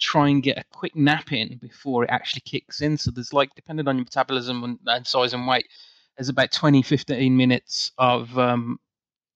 try 0.00 0.28
and 0.28 0.42
get 0.42 0.58
a 0.58 0.64
quick 0.72 0.96
nap 0.96 1.30
in 1.32 1.58
before 1.58 2.04
it 2.04 2.10
actually 2.10 2.40
kicks 2.40 2.80
in. 2.80 2.96
So 2.96 3.10
there's 3.10 3.32
like 3.32 3.54
depending 3.54 3.86
on 3.86 3.96
your 3.96 4.04
metabolism 4.04 4.64
and, 4.64 4.78
and 4.86 5.06
size 5.06 5.34
and 5.34 5.46
weight, 5.46 5.66
there's 6.20 6.28
about 6.28 6.52
20 6.52 6.82
15 6.82 7.34
minutes 7.34 7.92
of 7.96 8.38
um 8.38 8.78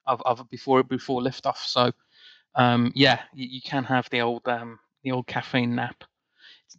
of, 0.07 0.21
of 0.27 0.49
before 0.51 0.83
before 0.83 1.23
liftoff. 1.23 1.57
So 1.57 1.93
um 2.57 2.93
yeah, 2.95 3.23
you, 3.33 3.49
you 3.53 3.61
can 3.63 3.85
have 3.85 4.11
the 4.11 4.21
old 4.21 4.47
um 4.47 4.79
the 5.03 5.13
old 5.13 5.27
caffeine 5.27 5.75
nap. 5.75 6.05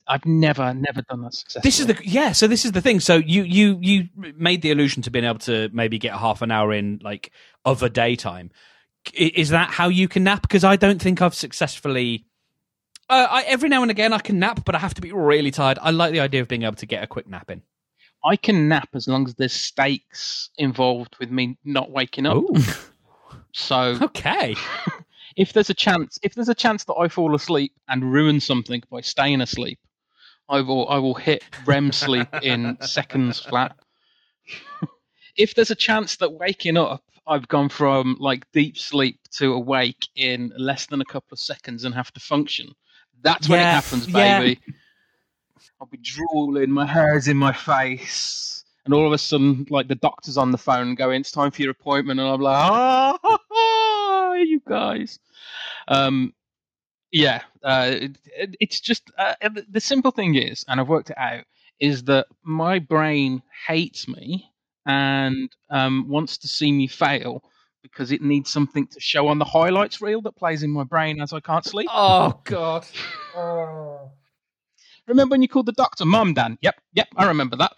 I've 0.08 0.26
never 0.26 0.76
never 0.76 1.02
done 1.02 1.24
that 1.24 1.34
successfully. 1.34 1.68
This 1.68 1.80
is 1.80 1.88
the 1.88 1.98
yeah. 2.04 2.34
So 2.34 2.46
this 2.46 2.66
is 2.66 2.74
the 2.74 2.82
thing. 2.82 3.00
So 3.00 3.16
you 3.16 3.42
you 3.42 3.80
you 3.82 4.10
made 4.16 4.62
the 4.62 4.70
allusion 4.70 5.02
to 5.04 5.10
being 5.10 5.26
able 5.26 5.40
to 5.40 5.72
maybe 5.74 5.98
get 5.98 6.14
half 6.14 6.44
an 6.44 6.52
hour 6.52 6.72
in 6.72 7.00
like 7.04 7.32
of 7.66 7.82
a 7.82 7.90
daytime. 7.90 8.52
Is 9.16 9.50
that 9.50 9.72
how 9.72 9.88
you 9.88 10.08
can 10.08 10.24
nap? 10.24 10.44
Because 10.44 10.64
I 10.64 10.76
don't 10.76 11.02
think 11.02 11.20
I've 11.20 11.34
successfully. 11.34 12.26
Uh, 13.10 13.28
I, 13.30 13.44
every 13.44 13.70
now 13.70 13.82
and 13.82 13.90
again 13.90 14.14
I 14.14 14.20
can 14.20 14.38
nap, 14.38 14.66
but 14.66 14.76
I 14.76 14.80
have 14.80 14.94
to 14.96 15.02
be 15.02 15.12
really 15.12 15.52
tired. 15.52 15.80
I 15.82 15.90
like 15.90 16.12
the 16.12 16.20
idea 16.20 16.42
of 16.42 16.48
being 16.48 16.64
able 16.64 16.76
to 16.76 16.86
get 16.86 17.04
a 17.04 17.08
quick 17.08 17.28
nap 17.28 17.50
in. 17.50 17.64
I 18.26 18.36
can 18.36 18.68
nap 18.68 18.90
as 18.94 19.08
long 19.08 19.28
as 19.28 19.36
there's 19.36 19.54
stakes 19.54 20.50
involved 20.58 21.16
with 21.20 21.30
me 21.30 21.58
not 21.64 21.92
waking 21.92 22.26
up. 22.26 22.44
So 23.52 23.98
Okay. 24.02 24.56
if 25.36 25.54
there's 25.54 25.70
a 25.70 25.74
chance, 25.74 26.20
if 26.24 26.34
there's 26.34 26.50
a 26.50 26.56
chance 26.56 26.84
that 26.86 26.96
I 26.96 27.08
fall 27.08 27.36
asleep 27.36 27.74
and 27.88 28.12
ruin 28.12 28.40
something 28.40 28.82
by 28.90 29.02
staying 29.02 29.42
asleep, 29.42 29.80
I 30.50 30.62
will 30.62 30.88
I 30.90 30.98
will 30.98 31.14
hit 31.14 31.44
REM 31.66 31.92
sleep 31.92 32.28
in 32.42 32.78
seconds 32.82 33.40
flat. 33.40 33.76
if 35.38 35.56
there's 35.56 35.72
a 35.72 35.76
chance 35.76 36.18
that 36.18 36.34
waking 36.34 36.78
up, 36.78 37.04
I've 37.28 37.48
gone 37.48 37.70
from 37.70 38.18
like 38.20 38.46
deep 38.52 38.78
sleep 38.78 39.20
to 39.34 39.54
awake 39.54 40.08
in 40.16 40.52
less 40.58 40.86
than 40.88 41.02
a 41.02 41.06
couple 41.06 41.34
of 41.34 41.40
seconds 41.40 41.84
and 41.86 41.96
have 41.96 42.12
to 42.14 42.20
function. 42.20 42.70
That's 43.22 43.50
when 43.50 43.60
it 43.60 43.64
Yeah, 43.64 43.72
happens, 43.72 44.08
yeah. 44.08 44.54
I'll 45.80 45.88
be 45.88 45.98
drooling, 45.98 46.72
my 46.72 46.86
hair's 46.86 47.28
in 47.28 47.38
my 47.38 47.52
face, 47.54 48.64
and 48.86 48.94
all 48.94 49.06
of 49.06 49.14
a 49.14 49.18
sudden, 49.18 49.66
like 49.70 49.88
the 49.88 49.96
doctor's 49.96 50.38
on 50.38 50.52
the 50.52 50.58
phone 50.58 50.96
going, 50.96 51.22
"It's 51.22 51.32
time 51.32 51.52
for 51.52 51.62
your 51.62 51.72
appointment," 51.72 52.20
and 52.20 52.30
I'm 52.30 52.40
like, 52.42 52.56
"Ah, 52.56 53.18
ha, 53.22 53.38
ha, 53.52 54.34
you 54.34 54.62
guys." 54.68 55.20
Um, 55.88 56.34
yeah, 57.12 57.42
uh, 57.64 57.90
it, 57.92 58.18
it- 58.38 58.56
it's 58.60 58.80
just 58.80 59.12
uh, 59.18 59.36
the- 59.42 59.66
the 59.70 59.82
simple 59.82 60.12
thing 60.12 60.36
is, 60.36 60.66
and 60.68 60.80
I've 60.80 60.90
worked 60.90 61.10
it 61.12 61.18
out, 61.18 61.44
is 61.80 62.04
that 62.06 62.28
my 62.44 62.80
brain 62.80 63.42
hates 63.68 64.08
me 64.08 64.52
and 64.86 65.50
um, 65.70 66.08
wants 66.10 66.38
to 66.40 66.48
see 66.48 66.72
me 66.72 66.88
fail 66.88 67.44
because 67.82 68.12
it 68.12 68.22
needs 68.22 68.50
something 68.50 68.88
to 68.88 69.00
show 69.00 69.28
on 69.28 69.40
the 69.40 69.46
highlights 69.46 70.02
reel 70.02 70.22
that 70.22 70.36
plays 70.36 70.64
in 70.64 70.72
my 70.72 70.84
brain 70.84 71.22
as 71.22 71.34
I 71.34 71.40
can't 71.40 71.66
sleep. 71.66 71.90
Oh 71.92 72.40
God. 72.44 72.88
Remember 75.08 75.34
when 75.34 75.42
you 75.42 75.48
called 75.48 75.68
the 75.68 75.72
doctor 75.74 76.06
Mum, 76.06 76.34
Dan? 76.34 76.58
Yep, 76.62 76.76
yep, 76.94 77.08
I 77.16 77.28
remember 77.28 77.56
that. 77.58 77.74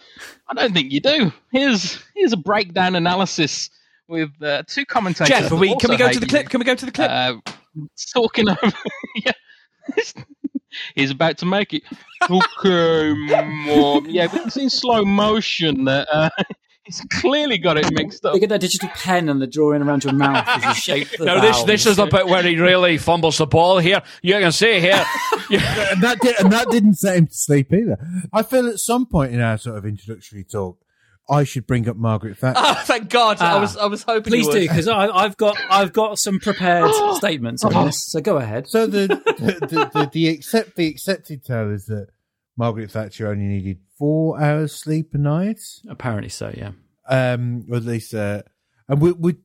I 0.47 0.53
don't 0.53 0.73
think 0.73 0.91
you 0.91 1.01
do. 1.01 1.31
Here's 1.51 2.01
here's 2.15 2.33
a 2.33 2.37
breakdown 2.37 2.95
analysis 2.95 3.69
with 4.07 4.31
uh, 4.41 4.63
two 4.67 4.85
commentators. 4.85 5.27
Jeff, 5.27 5.51
we, 5.51 5.75
can 5.75 5.89
we 5.89 5.97
go 5.97 6.09
to 6.11 6.19
the 6.19 6.25
you. 6.25 6.29
clip? 6.29 6.49
Can 6.49 6.59
we 6.59 6.65
go 6.65 6.75
to 6.75 6.85
the 6.85 6.91
clip? 6.91 7.11
Uh, 7.11 7.35
talking 8.13 8.49
over. 8.49 8.71
yeah. 9.25 9.31
He's 10.95 11.11
about 11.11 11.37
to 11.39 11.45
make 11.45 11.73
it. 11.73 11.83
Okay, 12.29 13.13
mom. 13.13 14.05
Yeah, 14.09 14.27
but 14.27 14.47
it's 14.47 14.57
in 14.57 14.69
slow 14.69 15.03
motion. 15.03 15.85
That 15.85 16.07
uh, 16.11 16.29
he's 16.87 17.05
clearly 17.11 17.59
got 17.59 17.77
it 17.77 17.85
mixed 17.93 18.25
up. 18.25 18.33
Look 18.33 18.41
at 18.43 18.49
that 18.49 18.61
digital 18.61 18.89
pen 18.95 19.29
and 19.29 19.39
the 19.39 19.45
drawing 19.47 19.83
around 19.83 20.03
your 20.03 20.13
mouth 20.13 20.45
as 20.47 20.63
you 20.65 20.73
shape 20.95 21.09
the 21.17 21.25
no, 21.25 21.39
this 21.39 21.61
this 21.63 21.85
is 21.85 21.97
the 21.97 22.07
bit 22.07 22.25
where 22.27 22.41
he 22.41 22.57
really 22.57 22.97
fumbles 22.97 23.37
the 23.37 23.45
ball. 23.45 23.77
Here, 23.77 24.01
you 24.23 24.33
can 24.39 24.51
see 24.51 24.79
here. 24.79 25.05
and 25.51 26.01
that 26.01 26.17
did, 26.21 26.39
and 26.39 26.51
that 26.51 26.69
didn't 26.71 26.95
set 26.95 27.17
him 27.17 27.27
to 27.27 27.33
sleep 27.33 27.71
either. 27.71 27.97
I 28.33 28.41
feel 28.41 28.67
at 28.67 28.79
some 28.79 29.05
point 29.05 29.33
in 29.33 29.41
our 29.41 29.57
sort 29.57 29.77
of 29.77 29.85
introductory 29.85 30.43
talk, 30.43 30.79
I 31.29 31.43
should 31.43 31.67
bring 31.67 31.87
up 31.89 31.97
Margaret 31.97 32.37
Thatcher. 32.37 32.59
oh, 32.63 32.81
thank 32.85 33.09
God! 33.09 33.37
I 33.41 33.57
Ah. 33.57 33.59
was 33.61 33.77
I 33.77 33.85
was 33.85 34.03
hoping. 34.03 34.31
Please 34.31 34.45
you 34.47 34.53
do 34.53 34.61
because 34.61 34.87
I've 34.87 35.37
got 35.37 35.57
I've 35.69 35.93
got 35.93 36.17
some 36.17 36.39
prepared 36.39 36.89
statements 37.15 37.63
on 37.63 37.85
this. 37.87 38.11
So 38.11 38.21
go 38.21 38.37
ahead. 38.37 38.67
So 38.67 38.87
the 38.87 39.07
the, 39.07 39.67
the, 39.67 39.91
the, 39.93 40.09
the 40.11 40.27
accept 40.29 40.75
the 40.75 40.87
accepted 40.87 41.43
tale 41.43 41.69
is 41.71 41.85
that 41.87 42.07
Margaret 42.57 42.91
Thatcher 42.91 43.27
only 43.27 43.45
needed 43.45 43.79
four 43.97 44.41
hours 44.41 44.73
sleep 44.73 45.13
a 45.13 45.17
night, 45.17 45.59
Apparently 45.87 46.29
so. 46.29 46.53
Yeah. 46.57 46.71
um, 47.07 47.65
or 47.69 47.77
at 47.77 47.83
least, 47.85 48.13
uh, 48.13 48.41
and 48.87 48.99
we, 49.01 49.11
we 49.13 49.35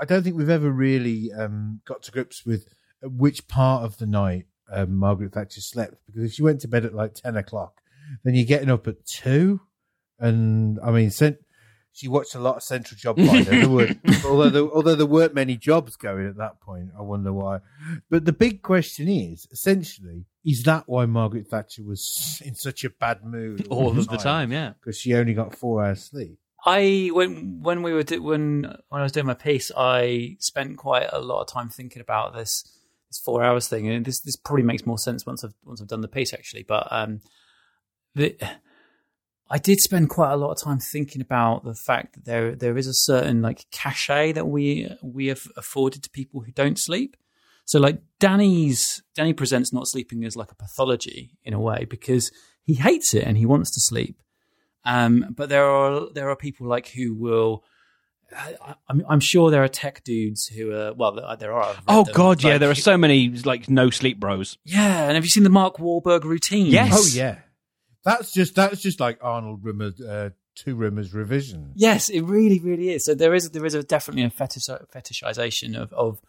I 0.00 0.04
don't 0.04 0.22
think 0.22 0.36
we've 0.36 0.48
ever 0.50 0.70
really 0.70 1.32
um, 1.32 1.80
got 1.86 2.02
to 2.04 2.12
grips 2.12 2.44
with 2.46 2.68
which 3.02 3.48
part 3.48 3.84
of 3.84 3.96
the 3.98 4.06
night 4.06 4.46
um, 4.70 4.96
Margaret 4.96 5.32
Thatcher 5.32 5.60
slept 5.60 5.96
because 6.06 6.22
if 6.24 6.32
she 6.34 6.42
went 6.42 6.60
to 6.60 6.68
bed 6.68 6.84
at 6.84 6.94
like 6.94 7.14
ten 7.14 7.36
o'clock, 7.36 7.80
then 8.24 8.34
you're 8.34 8.44
getting 8.44 8.70
up 8.70 8.86
at 8.86 9.04
two, 9.06 9.60
and 10.18 10.78
I 10.84 10.90
mean, 10.90 11.10
cent- 11.10 11.38
she 11.98 12.06
watched 12.06 12.36
a 12.36 12.38
lot 12.38 12.54
of 12.54 12.62
Central 12.62 12.96
Job 12.96 13.16
Finder. 13.16 13.50
there 13.50 13.68
were, 13.68 13.88
although 14.24 14.50
there, 14.50 14.62
although 14.62 14.94
there 14.94 15.04
weren't 15.04 15.34
many 15.34 15.56
jobs 15.56 15.96
going 15.96 16.28
at 16.28 16.36
that 16.36 16.60
point, 16.60 16.90
I 16.96 17.02
wonder 17.02 17.32
why. 17.32 17.58
But 18.08 18.24
the 18.24 18.32
big 18.32 18.62
question 18.62 19.08
is, 19.08 19.48
essentially, 19.50 20.26
is 20.44 20.62
that 20.62 20.84
why 20.86 21.06
Margaret 21.06 21.48
Thatcher 21.48 21.82
was 21.82 22.40
in 22.44 22.54
such 22.54 22.84
a 22.84 22.90
bad 22.90 23.24
mood 23.24 23.66
all 23.68 23.98
of 23.98 24.06
the 24.06 24.16
time. 24.16 24.52
Yeah. 24.52 24.74
because 24.80 24.96
she 24.96 25.14
only 25.14 25.34
got 25.34 25.56
four 25.56 25.84
hours 25.84 26.04
sleep? 26.04 26.38
I 26.64 27.10
when 27.12 27.62
when 27.62 27.82
we 27.82 27.92
were 27.92 28.04
do, 28.04 28.22
when 28.22 28.62
when 28.90 29.00
I 29.00 29.02
was 29.02 29.10
doing 29.10 29.26
my 29.26 29.34
piece, 29.34 29.72
I 29.76 30.36
spent 30.38 30.76
quite 30.76 31.08
a 31.12 31.18
lot 31.18 31.40
of 31.40 31.48
time 31.48 31.68
thinking 31.68 32.00
about 32.00 32.32
this 32.32 32.62
this 33.10 33.18
four 33.18 33.42
hours 33.42 33.66
thing, 33.66 33.88
and 33.88 34.04
this 34.04 34.20
this 34.20 34.36
probably 34.36 34.62
makes 34.62 34.86
more 34.86 34.98
sense 34.98 35.26
once 35.26 35.42
I've 35.42 35.54
once 35.64 35.80
I've 35.80 35.88
done 35.88 36.00
the 36.00 36.06
piece 36.06 36.32
actually. 36.32 36.62
But 36.62 36.86
um, 36.92 37.22
the 38.14 38.36
I 39.50 39.58
did 39.58 39.80
spend 39.80 40.10
quite 40.10 40.32
a 40.32 40.36
lot 40.36 40.50
of 40.50 40.60
time 40.62 40.78
thinking 40.78 41.22
about 41.22 41.64
the 41.64 41.74
fact 41.74 42.14
that 42.14 42.24
there 42.24 42.54
there 42.54 42.76
is 42.76 42.86
a 42.86 42.94
certain 42.94 43.40
like 43.42 43.66
cachet 43.70 44.32
that 44.32 44.46
we 44.46 44.90
we 45.02 45.26
have 45.26 45.46
afforded 45.56 46.02
to 46.02 46.10
people 46.10 46.42
who 46.42 46.52
don't 46.52 46.78
sleep. 46.78 47.16
So 47.64 47.78
like 47.78 48.00
Danny's 48.18 49.02
Danny 49.14 49.32
presents 49.32 49.72
not 49.72 49.88
sleeping 49.88 50.24
as 50.24 50.36
like 50.36 50.50
a 50.50 50.54
pathology 50.54 51.38
in 51.44 51.54
a 51.54 51.60
way 51.60 51.86
because 51.88 52.30
he 52.62 52.74
hates 52.74 53.14
it 53.14 53.24
and 53.24 53.36
he 53.36 53.46
wants 53.46 53.70
to 53.72 53.80
sleep. 53.80 54.22
Um, 54.84 55.34
but 55.36 55.48
there 55.48 55.66
are 55.66 56.08
there 56.12 56.30
are 56.30 56.36
people 56.36 56.66
like 56.66 56.88
who 56.88 57.14
will. 57.14 57.64
I, 58.36 58.74
I'm, 58.90 59.02
I'm 59.08 59.20
sure 59.20 59.50
there 59.50 59.64
are 59.64 59.68
tech 59.68 60.04
dudes 60.04 60.46
who 60.46 60.72
are 60.72 60.92
well. 60.92 61.12
There, 61.12 61.36
there 61.36 61.52
are. 61.52 61.74
Oh 61.86 62.04
them, 62.04 62.14
God, 62.14 62.42
yeah. 62.42 62.58
There 62.58 62.70
are 62.70 62.74
so 62.74 62.98
many 62.98 63.30
like 63.30 63.70
no 63.70 63.88
sleep 63.88 64.20
bros. 64.20 64.58
Yeah, 64.64 65.04
and 65.04 65.14
have 65.14 65.24
you 65.24 65.30
seen 65.30 65.44
the 65.44 65.50
Mark 65.50 65.76
Wahlberg 65.76 66.24
routine? 66.24 66.66
Yes. 66.66 66.92
Oh 66.92 67.16
yeah, 67.16 67.38
that's 68.04 68.32
just 68.32 68.54
that's 68.54 68.80
just 68.80 69.00
like 69.00 69.18
Arnold 69.22 69.64
Rimmer, 69.64 69.92
uh, 70.08 70.30
two 70.54 70.76
Rimmers 70.76 71.14
revision. 71.14 71.72
Yes, 71.74 72.08
it 72.08 72.22
really, 72.22 72.58
really 72.58 72.90
is. 72.90 73.04
So 73.04 73.14
there 73.14 73.34
is 73.34 73.50
there 73.50 73.64
is 73.64 73.74
a 73.74 73.82
definitely 73.82 74.24
a 74.24 74.30
fetish, 74.30 74.68
fetishization 74.68 75.76
of 75.76 75.92
of 75.92 76.20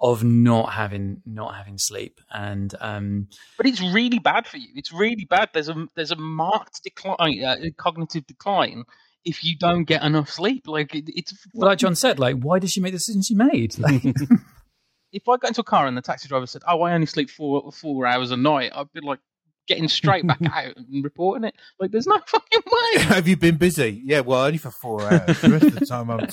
of 0.00 0.22
not 0.22 0.72
having 0.72 1.22
not 1.26 1.54
having 1.54 1.78
sleep, 1.78 2.20
and 2.30 2.74
um, 2.80 3.28
But 3.56 3.66
it's 3.66 3.80
really 3.80 4.18
bad 4.18 4.46
for 4.46 4.58
you. 4.58 4.68
It's 4.74 4.92
really 4.92 5.24
bad. 5.24 5.50
There's 5.52 5.68
a 5.68 5.86
there's 5.94 6.12
a 6.12 6.16
marked 6.16 6.82
decline, 6.82 7.42
uh, 7.44 7.56
cognitive 7.76 8.26
decline, 8.26 8.84
if 9.24 9.44
you 9.44 9.56
don't 9.56 9.84
get 9.84 10.02
enough 10.02 10.30
sleep. 10.30 10.66
Like 10.66 10.94
it, 10.94 11.04
it's 11.08 11.34
well, 11.52 11.68
like 11.68 11.78
John 11.78 11.94
said, 11.94 12.18
like 12.18 12.36
why 12.36 12.58
did 12.58 12.70
she 12.70 12.80
make 12.80 12.92
the 12.92 12.98
decision 12.98 13.22
she 13.22 13.34
made? 13.34 13.78
Like, 13.78 14.04
if 15.12 15.28
I 15.28 15.36
got 15.36 15.48
into 15.48 15.62
a 15.62 15.64
car 15.64 15.86
and 15.86 15.96
the 15.96 16.02
taxi 16.02 16.28
driver 16.28 16.46
said, 16.46 16.62
"Oh, 16.66 16.82
I 16.82 16.94
only 16.94 17.06
sleep 17.06 17.30
four 17.30 17.72
four 17.72 18.06
hours 18.06 18.30
a 18.30 18.36
night," 18.36 18.72
I'd 18.74 18.92
be 18.92 19.00
like 19.00 19.20
getting 19.68 19.88
straight 19.88 20.26
back 20.26 20.40
out 20.52 20.76
and 20.76 21.04
reporting 21.04 21.44
it. 21.44 21.54
Like 21.78 21.90
there's 21.90 22.06
no 22.06 22.18
fucking 22.26 22.62
way. 22.66 23.02
Have 23.02 23.28
you 23.28 23.36
been 23.36 23.56
busy? 23.56 24.02
Yeah, 24.04 24.20
well, 24.20 24.44
only 24.44 24.58
for 24.58 24.70
four 24.70 25.02
hours. 25.02 25.40
The 25.40 25.50
rest 25.50 25.64
of 25.64 25.74
the 25.74 25.86
time, 25.86 26.10
I'm. 26.10 26.28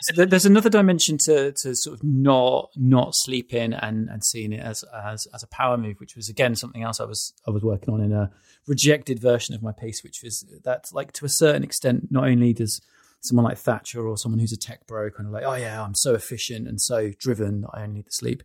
so 0.00 0.24
there's 0.24 0.46
another 0.46 0.70
dimension 0.70 1.18
to 1.18 1.52
to 1.52 1.74
sort 1.74 1.98
of 1.98 2.04
not 2.04 2.70
not 2.76 3.14
sleeping 3.14 3.72
and 3.72 4.08
and 4.08 4.24
seeing 4.24 4.52
it 4.52 4.60
as 4.60 4.84
as 5.04 5.26
as 5.34 5.42
a 5.42 5.48
power 5.48 5.76
move, 5.76 5.98
which 5.98 6.16
was 6.16 6.28
again 6.28 6.56
something 6.56 6.82
else 6.82 7.00
I 7.00 7.04
was 7.04 7.32
I 7.46 7.50
was 7.50 7.62
working 7.62 7.92
on 7.92 8.00
in 8.00 8.12
a 8.12 8.30
rejected 8.66 9.20
version 9.20 9.54
of 9.54 9.62
my 9.62 9.72
piece, 9.72 10.02
which 10.02 10.22
was 10.22 10.44
that 10.64 10.88
like 10.92 11.12
to 11.12 11.24
a 11.24 11.28
certain 11.28 11.62
extent, 11.62 12.08
not 12.10 12.24
only 12.24 12.52
does 12.52 12.80
someone 13.20 13.44
like 13.44 13.58
Thatcher 13.58 14.06
or 14.06 14.16
someone 14.16 14.38
who's 14.38 14.52
a 14.52 14.56
tech 14.56 14.86
bro 14.86 15.10
kind 15.10 15.26
of 15.26 15.32
like, 15.32 15.44
oh 15.44 15.54
yeah, 15.54 15.82
I'm 15.82 15.94
so 15.94 16.14
efficient 16.14 16.68
and 16.68 16.80
so 16.80 17.10
driven 17.18 17.62
that 17.62 17.70
I 17.74 17.82
only 17.82 17.96
need 17.96 18.06
to 18.06 18.12
sleep. 18.12 18.42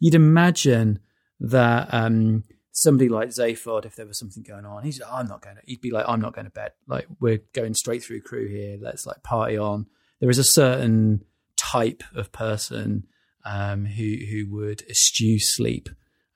You'd 0.00 0.14
imagine 0.14 1.00
that 1.40 1.92
um, 1.92 2.44
somebody 2.72 3.08
like 3.08 3.28
Zaphod, 3.28 3.84
if 3.84 3.94
there 3.96 4.06
was 4.06 4.18
something 4.18 4.42
going 4.42 4.64
on, 4.64 4.82
he's 4.82 5.00
I'm 5.08 5.28
not 5.28 5.42
going 5.42 5.56
to. 5.56 5.62
He'd 5.64 5.80
be 5.80 5.90
like, 5.90 6.06
I'm 6.08 6.20
not 6.20 6.34
going 6.34 6.46
to 6.46 6.50
bed. 6.50 6.72
Like 6.88 7.06
we're 7.20 7.42
going 7.52 7.74
straight 7.74 8.02
through 8.02 8.22
crew 8.22 8.48
here. 8.48 8.78
Let's 8.80 9.06
like 9.06 9.22
party 9.22 9.56
on. 9.56 9.86
There 10.20 10.30
is 10.30 10.38
a 10.38 10.44
certain 10.44 11.24
type 11.56 12.02
of 12.14 12.32
person 12.32 13.06
um, 13.44 13.84
who 13.84 14.16
who 14.30 14.46
would 14.50 14.82
eschew 14.90 15.38
sleep 15.38 15.88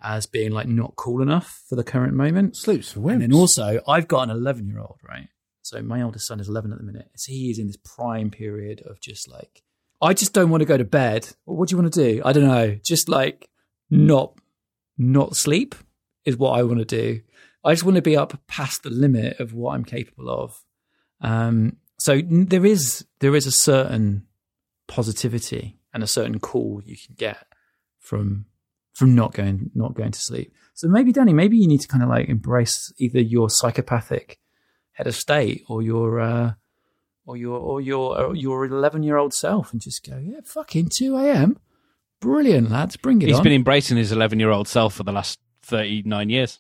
as 0.03 0.27
being 0.27 0.53
like 0.53 0.69
not 0.69 0.95
cool 0.97 1.23
enough 1.23 1.63
for 1.69 1.75
the 1.75 1.85
current 1.85 2.15
moment. 2.15 2.57
Sleeps 2.57 2.93
for 2.93 2.99
And 2.99 3.05
women. 3.07 3.31
then 3.31 3.33
also, 3.33 3.81
I've 3.89 4.07
got 4.07 4.23
an 4.29 4.31
11 4.31 4.67
year 4.69 4.79
old, 4.79 4.99
right? 5.09 5.29
So 5.63 5.83
my 5.83 6.03
oldest 6.03 6.27
son 6.29 6.39
is 6.39 6.49
11 6.49 6.71
at 6.73 6.79
the 6.79 6.85
minute. 6.85 7.11
So 7.17 7.33
he 7.33 7.51
is 7.51 7.59
in 7.59 7.67
this 7.67 7.79
prime 7.83 8.31
period 8.31 8.83
of 8.85 9.01
just 9.01 9.29
like, 9.29 9.63
I 10.01 10.13
just 10.13 10.33
don't 10.33 10.51
want 10.51 10.61
to 10.61 10.67
go 10.67 10.77
to 10.77 10.85
bed. 10.85 11.29
Well, 11.45 11.57
what 11.57 11.69
do 11.69 11.75
you 11.75 11.83
want 11.83 11.93
to 11.93 12.05
do? 12.05 12.23
I 12.25 12.33
don't 12.33 12.45
know. 12.47 12.79
Just 12.85 13.09
like 13.09 13.49
not, 13.91 14.35
not 14.99 15.35
sleep 15.35 15.75
is 16.27 16.37
what 16.37 16.59
I 16.59 16.63
want 16.63 16.81
to 16.81 16.85
do. 16.85 17.23
I 17.65 17.73
just 17.73 17.85
want 17.85 17.97
to 17.97 18.03
be 18.03 18.17
up 18.17 18.39
past 18.47 18.83
the 18.83 18.91
limit 18.91 19.41
of 19.41 19.55
what 19.55 19.75
I'm 19.75 19.85
capable 19.85 20.29
of. 20.29 20.63
Um, 21.23 21.79
so 21.99 22.21
there 22.23 22.67
is, 22.67 23.07
there 23.21 23.35
is 23.35 23.47
a 23.47 23.53
certain 23.53 24.27
positivity 24.87 25.79
and 25.95 26.03
a 26.03 26.07
certain 26.07 26.39
call 26.39 26.83
you 26.85 26.97
can 26.97 27.15
get 27.17 27.39
from 27.99 28.47
from 28.93 29.15
not 29.15 29.35
going 29.35 29.71
not 29.75 29.95
going 29.95 30.13
to 30.13 30.19
sleep. 30.19 30.53
So 30.75 30.89
maybe 30.89 31.13
Danny, 31.13 31.33
maybe 31.33 31.57
you 31.57 31.69
need 31.69 31.81
to 31.81 31.89
kind 31.89 32.03
of 32.03 32.09
like 32.09 32.29
embrace 32.29 32.93
either 32.99 33.21
your 33.21 33.51
psychopathic 33.51 34.39
head 34.93 35.07
of 35.07 35.15
state 35.15 35.65
or 35.69 35.83
your 35.83 36.21
uh, 36.21 36.53
or 37.27 37.37
your 37.37 37.59
or 37.59 37.81
your 37.81 38.19
or 38.19 38.35
your 38.35 38.65
eleven 38.65 39.03
year 39.03 39.17
old 39.17 39.35
self 39.35 39.73
and 39.73 39.81
just 39.83 40.09
go, 40.09 40.19
yeah, 40.19 40.41
fucking 40.45 40.89
two 40.89 41.17
a.m. 41.17 41.59
Brilliant, 42.21 42.71
lads, 42.71 42.97
bring 42.97 43.21
it 43.21 43.29
He's 43.29 43.37
on. 43.37 43.43
been 43.43 43.53
embracing 43.53 43.99
his 43.99 44.11
11 44.11 44.41
year 44.41 44.51
old 44.51 44.67
self 44.69 44.95
for 44.95 45.03
the 45.03 45.13
last 45.13 45.39
39 45.67 46.31
years. 46.31 46.59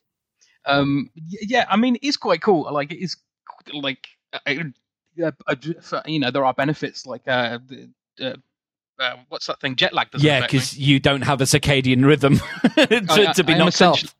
Um, 0.64 1.10
yeah, 1.16 1.64
I 1.70 1.76
mean, 1.76 1.96
it's 2.02 2.16
quite 2.16 2.42
cool. 2.42 2.70
Like, 2.72 2.92
it 2.92 2.98
is 3.02 3.16
like, 3.72 4.08
uh, 4.32 4.38
uh, 5.18 5.30
uh, 5.46 6.02
you 6.06 6.18
know, 6.18 6.30
there 6.30 6.44
are 6.44 6.52
benefits 6.52 7.06
like 7.06 7.22
uh, 7.26 7.58
uh, 8.20 8.32
uh, 8.98 9.16
what's 9.28 9.46
that 9.46 9.60
thing? 9.60 9.76
Jet 9.76 9.92
lag 9.92 10.10
doesn't 10.10 10.26
Yeah, 10.26 10.40
because 10.40 10.76
you 10.78 10.98
don't 10.98 11.22
have 11.22 11.40
a 11.40 11.44
circadian 11.44 12.04
rhythm 12.04 12.36
to, 12.76 13.06
I- 13.28 13.32
to 13.32 13.44
be 13.44 13.52
I 13.52 13.56
am 13.56 13.64
knocked 13.66 13.82
off. 13.82 14.14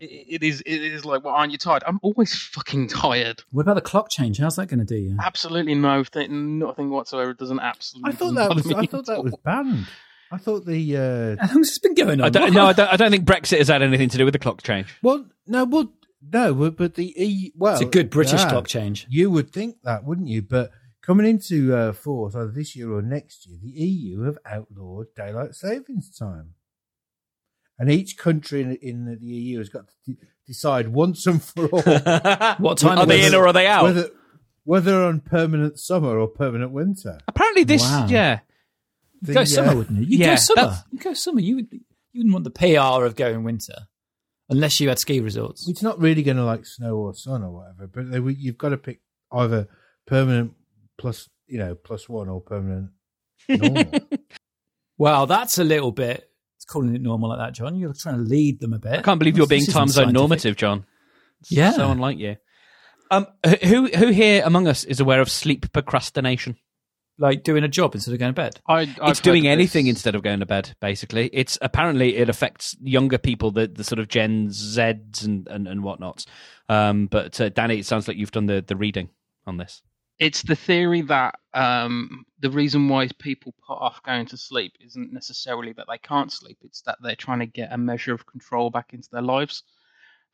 It, 0.00 0.06
it 0.28 0.42
is. 0.42 0.60
It 0.60 0.80
is 0.82 1.04
like, 1.04 1.24
well, 1.24 1.34
aren't 1.34 1.50
you 1.52 1.58
tired? 1.58 1.82
I'm 1.86 1.98
always 2.02 2.34
fucking 2.34 2.88
tired. 2.88 3.42
What 3.50 3.62
about 3.62 3.74
the 3.74 3.80
clock 3.80 4.10
change? 4.10 4.38
How's 4.38 4.56
that 4.56 4.68
going 4.68 4.78
to 4.78 4.84
do 4.84 4.96
you? 4.96 5.16
Absolutely 5.22 5.74
no 5.74 6.04
thing, 6.04 6.58
nothing 6.58 6.90
whatsoever. 6.90 7.30
It 7.32 7.38
doesn't 7.38 7.60
absolutely. 7.60 8.12
I 8.12 8.14
thought 8.14 8.34
that 8.34 8.54
was. 8.54 8.72
I 8.72 8.86
thought 8.86 9.06
that 9.06 9.24
was 9.24 9.34
banned. 9.44 9.86
I 10.30 10.36
thought 10.38 10.66
the. 10.66 10.96
Uh, 11.40 11.46
How 11.46 11.52
long's 11.54 11.68
this 11.68 11.78
been 11.78 11.94
going 11.94 12.20
on? 12.20 12.26
I 12.26 12.28
don't, 12.28 12.52
no, 12.52 12.66
I 12.66 12.72
don't, 12.72 12.92
I 12.92 12.96
don't 12.96 13.10
think 13.10 13.24
Brexit 13.24 13.58
has 13.58 13.68
had 13.68 13.82
anything 13.82 14.08
to 14.10 14.18
do 14.18 14.24
with 14.24 14.32
the 14.32 14.38
clock 14.38 14.62
change. 14.62 14.94
well, 15.02 15.26
no, 15.46 15.64
well, 15.64 15.92
no, 16.32 16.54
but- 16.54 16.76
but 16.76 16.94
the 16.96 17.14
E. 17.22 17.52
Well, 17.56 17.74
It's 17.74 17.82
a 17.82 17.86
good 17.86 18.10
British 18.10 18.40
yeah, 18.40 18.50
clock 18.50 18.66
change. 18.66 19.06
You 19.08 19.30
would 19.30 19.52
think 19.52 19.76
that, 19.84 20.04
wouldn't 20.04 20.28
you? 20.28 20.42
But 20.42 20.70
coming 21.00 21.26
into 21.26 21.74
uh, 21.74 21.92
force 21.92 22.34
either 22.34 22.50
this 22.50 22.76
year 22.76 22.92
or 22.92 23.00
next 23.02 23.46
year, 23.46 23.58
the 23.62 23.70
EU 23.70 24.22
have 24.24 24.36
outlawed 24.44 25.06
daylight 25.16 25.54
savings 25.54 26.10
time, 26.16 26.54
and 27.78 27.90
each 27.90 28.18
country 28.18 28.60
in, 28.62 28.76
in 28.82 29.04
the 29.06 29.24
EU 29.24 29.58
has 29.58 29.68
got 29.68 29.84
to 29.88 29.94
de- 30.12 30.18
decide 30.46 30.88
once 30.88 31.26
and 31.26 31.42
for 31.42 31.66
all 31.68 31.82
What 32.58 32.78
time 32.78 32.98
Are 32.98 33.02
of 33.02 33.08
they 33.08 33.20
it? 33.22 33.28
in 33.28 33.34
or 33.34 33.46
are 33.46 33.52
they 33.52 33.66
out? 33.66 33.84
whether 33.84 34.10
whether 34.64 35.02
on 35.04 35.20
permanent 35.20 35.78
summer 35.78 36.18
or 36.18 36.28
permanent 36.28 36.72
winter. 36.72 37.18
Apparently, 37.26 37.64
this. 37.64 37.80
Wow. 37.82 38.06
Yeah. 38.10 38.40
The, 39.22 39.34
go 39.34 39.40
uh, 39.40 39.44
summer, 39.44 39.76
wouldn't 39.76 39.98
you? 39.98 40.06
You 40.06 40.18
yeah, 40.18 40.34
go 40.34 40.36
summer. 40.36 40.76
You 40.92 40.98
go 40.98 41.14
summer. 41.14 41.40
You 41.40 41.56
would. 41.56 41.68
You 41.72 42.20
wouldn't 42.20 42.32
want 42.32 42.44
the 42.44 42.50
PR 42.50 43.04
of 43.04 43.16
going 43.16 43.44
winter, 43.44 43.74
unless 44.48 44.80
you 44.80 44.88
had 44.88 44.98
ski 44.98 45.20
resorts. 45.20 45.68
It's 45.68 45.82
not 45.82 46.00
really 46.00 46.22
going 46.22 46.36
to 46.38 46.44
like 46.44 46.64
snow 46.64 46.96
or 46.96 47.14
sun 47.14 47.42
or 47.42 47.52
whatever, 47.52 47.86
but 47.86 48.10
they, 48.10 48.32
you've 48.32 48.58
got 48.58 48.70
to 48.70 48.76
pick 48.76 49.00
either 49.32 49.68
permanent 50.06 50.52
plus 50.96 51.28
you 51.46 51.58
know 51.58 51.74
plus 51.74 52.08
one 52.08 52.28
or 52.28 52.40
permanent 52.40 52.90
normal. 53.48 53.84
Well, 54.98 55.26
that's 55.26 55.58
a 55.58 55.64
little 55.64 55.92
bit. 55.92 56.28
It's 56.56 56.64
calling 56.64 56.92
it 56.94 57.00
normal 57.00 57.28
like 57.28 57.38
that, 57.38 57.54
John. 57.54 57.76
You're 57.76 57.94
trying 57.94 58.16
to 58.16 58.22
lead 58.22 58.58
them 58.60 58.72
a 58.72 58.80
bit. 58.80 58.94
I 58.94 59.02
can't 59.02 59.20
believe 59.20 59.36
you're 59.36 59.46
being 59.46 59.64
time 59.64 59.86
zone 59.86 60.12
normative, 60.12 60.56
John. 60.56 60.84
It's 61.40 61.52
Yeah. 61.52 61.70
So 61.70 61.88
unlike 61.88 62.18
you. 62.18 62.36
Um, 63.10 63.28
who 63.64 63.86
who 63.86 64.08
here 64.08 64.42
among 64.44 64.66
us 64.66 64.84
is 64.84 65.00
aware 65.00 65.20
of 65.20 65.30
sleep 65.30 65.72
procrastination? 65.72 66.56
Like 67.18 67.42
doing 67.42 67.64
a 67.64 67.68
job 67.68 67.94
instead 67.94 68.12
of 68.12 68.20
going 68.20 68.30
to 68.30 68.40
bed. 68.40 68.60
I, 68.68 68.82
I've 69.02 69.10
it's 69.10 69.20
doing 69.20 69.48
anything 69.48 69.86
this. 69.86 69.96
instead 69.96 70.14
of 70.14 70.22
going 70.22 70.40
to 70.40 70.46
bed. 70.46 70.76
Basically, 70.80 71.28
it's 71.32 71.58
apparently 71.60 72.16
it 72.16 72.28
affects 72.28 72.76
younger 72.80 73.18
people, 73.18 73.50
the 73.50 73.66
the 73.66 73.82
sort 73.82 73.98
of 73.98 74.08
Gen 74.08 74.48
Zs 74.48 75.24
and 75.24 75.48
and, 75.48 75.66
and 75.66 75.82
whatnots. 75.82 76.26
Um, 76.68 77.06
but 77.06 77.40
uh, 77.40 77.48
Danny, 77.48 77.78
it 77.78 77.86
sounds 77.86 78.06
like 78.06 78.16
you've 78.16 78.30
done 78.30 78.46
the 78.46 78.62
the 78.66 78.76
reading 78.76 79.08
on 79.46 79.56
this. 79.56 79.82
It's 80.18 80.42
the 80.42 80.56
theory 80.56 81.02
that 81.02 81.36
um, 81.54 82.24
the 82.40 82.50
reason 82.50 82.88
why 82.88 83.08
people 83.18 83.54
put 83.66 83.78
off 83.78 84.02
going 84.02 84.26
to 84.26 84.36
sleep 84.36 84.72
isn't 84.80 85.12
necessarily 85.12 85.72
that 85.74 85.86
they 85.88 85.98
can't 85.98 86.32
sleep. 86.32 86.58
It's 86.62 86.82
that 86.82 86.98
they're 87.02 87.14
trying 87.16 87.38
to 87.40 87.46
get 87.46 87.72
a 87.72 87.78
measure 87.78 88.14
of 88.14 88.26
control 88.26 88.70
back 88.70 88.92
into 88.92 89.08
their 89.12 89.22
lives 89.22 89.62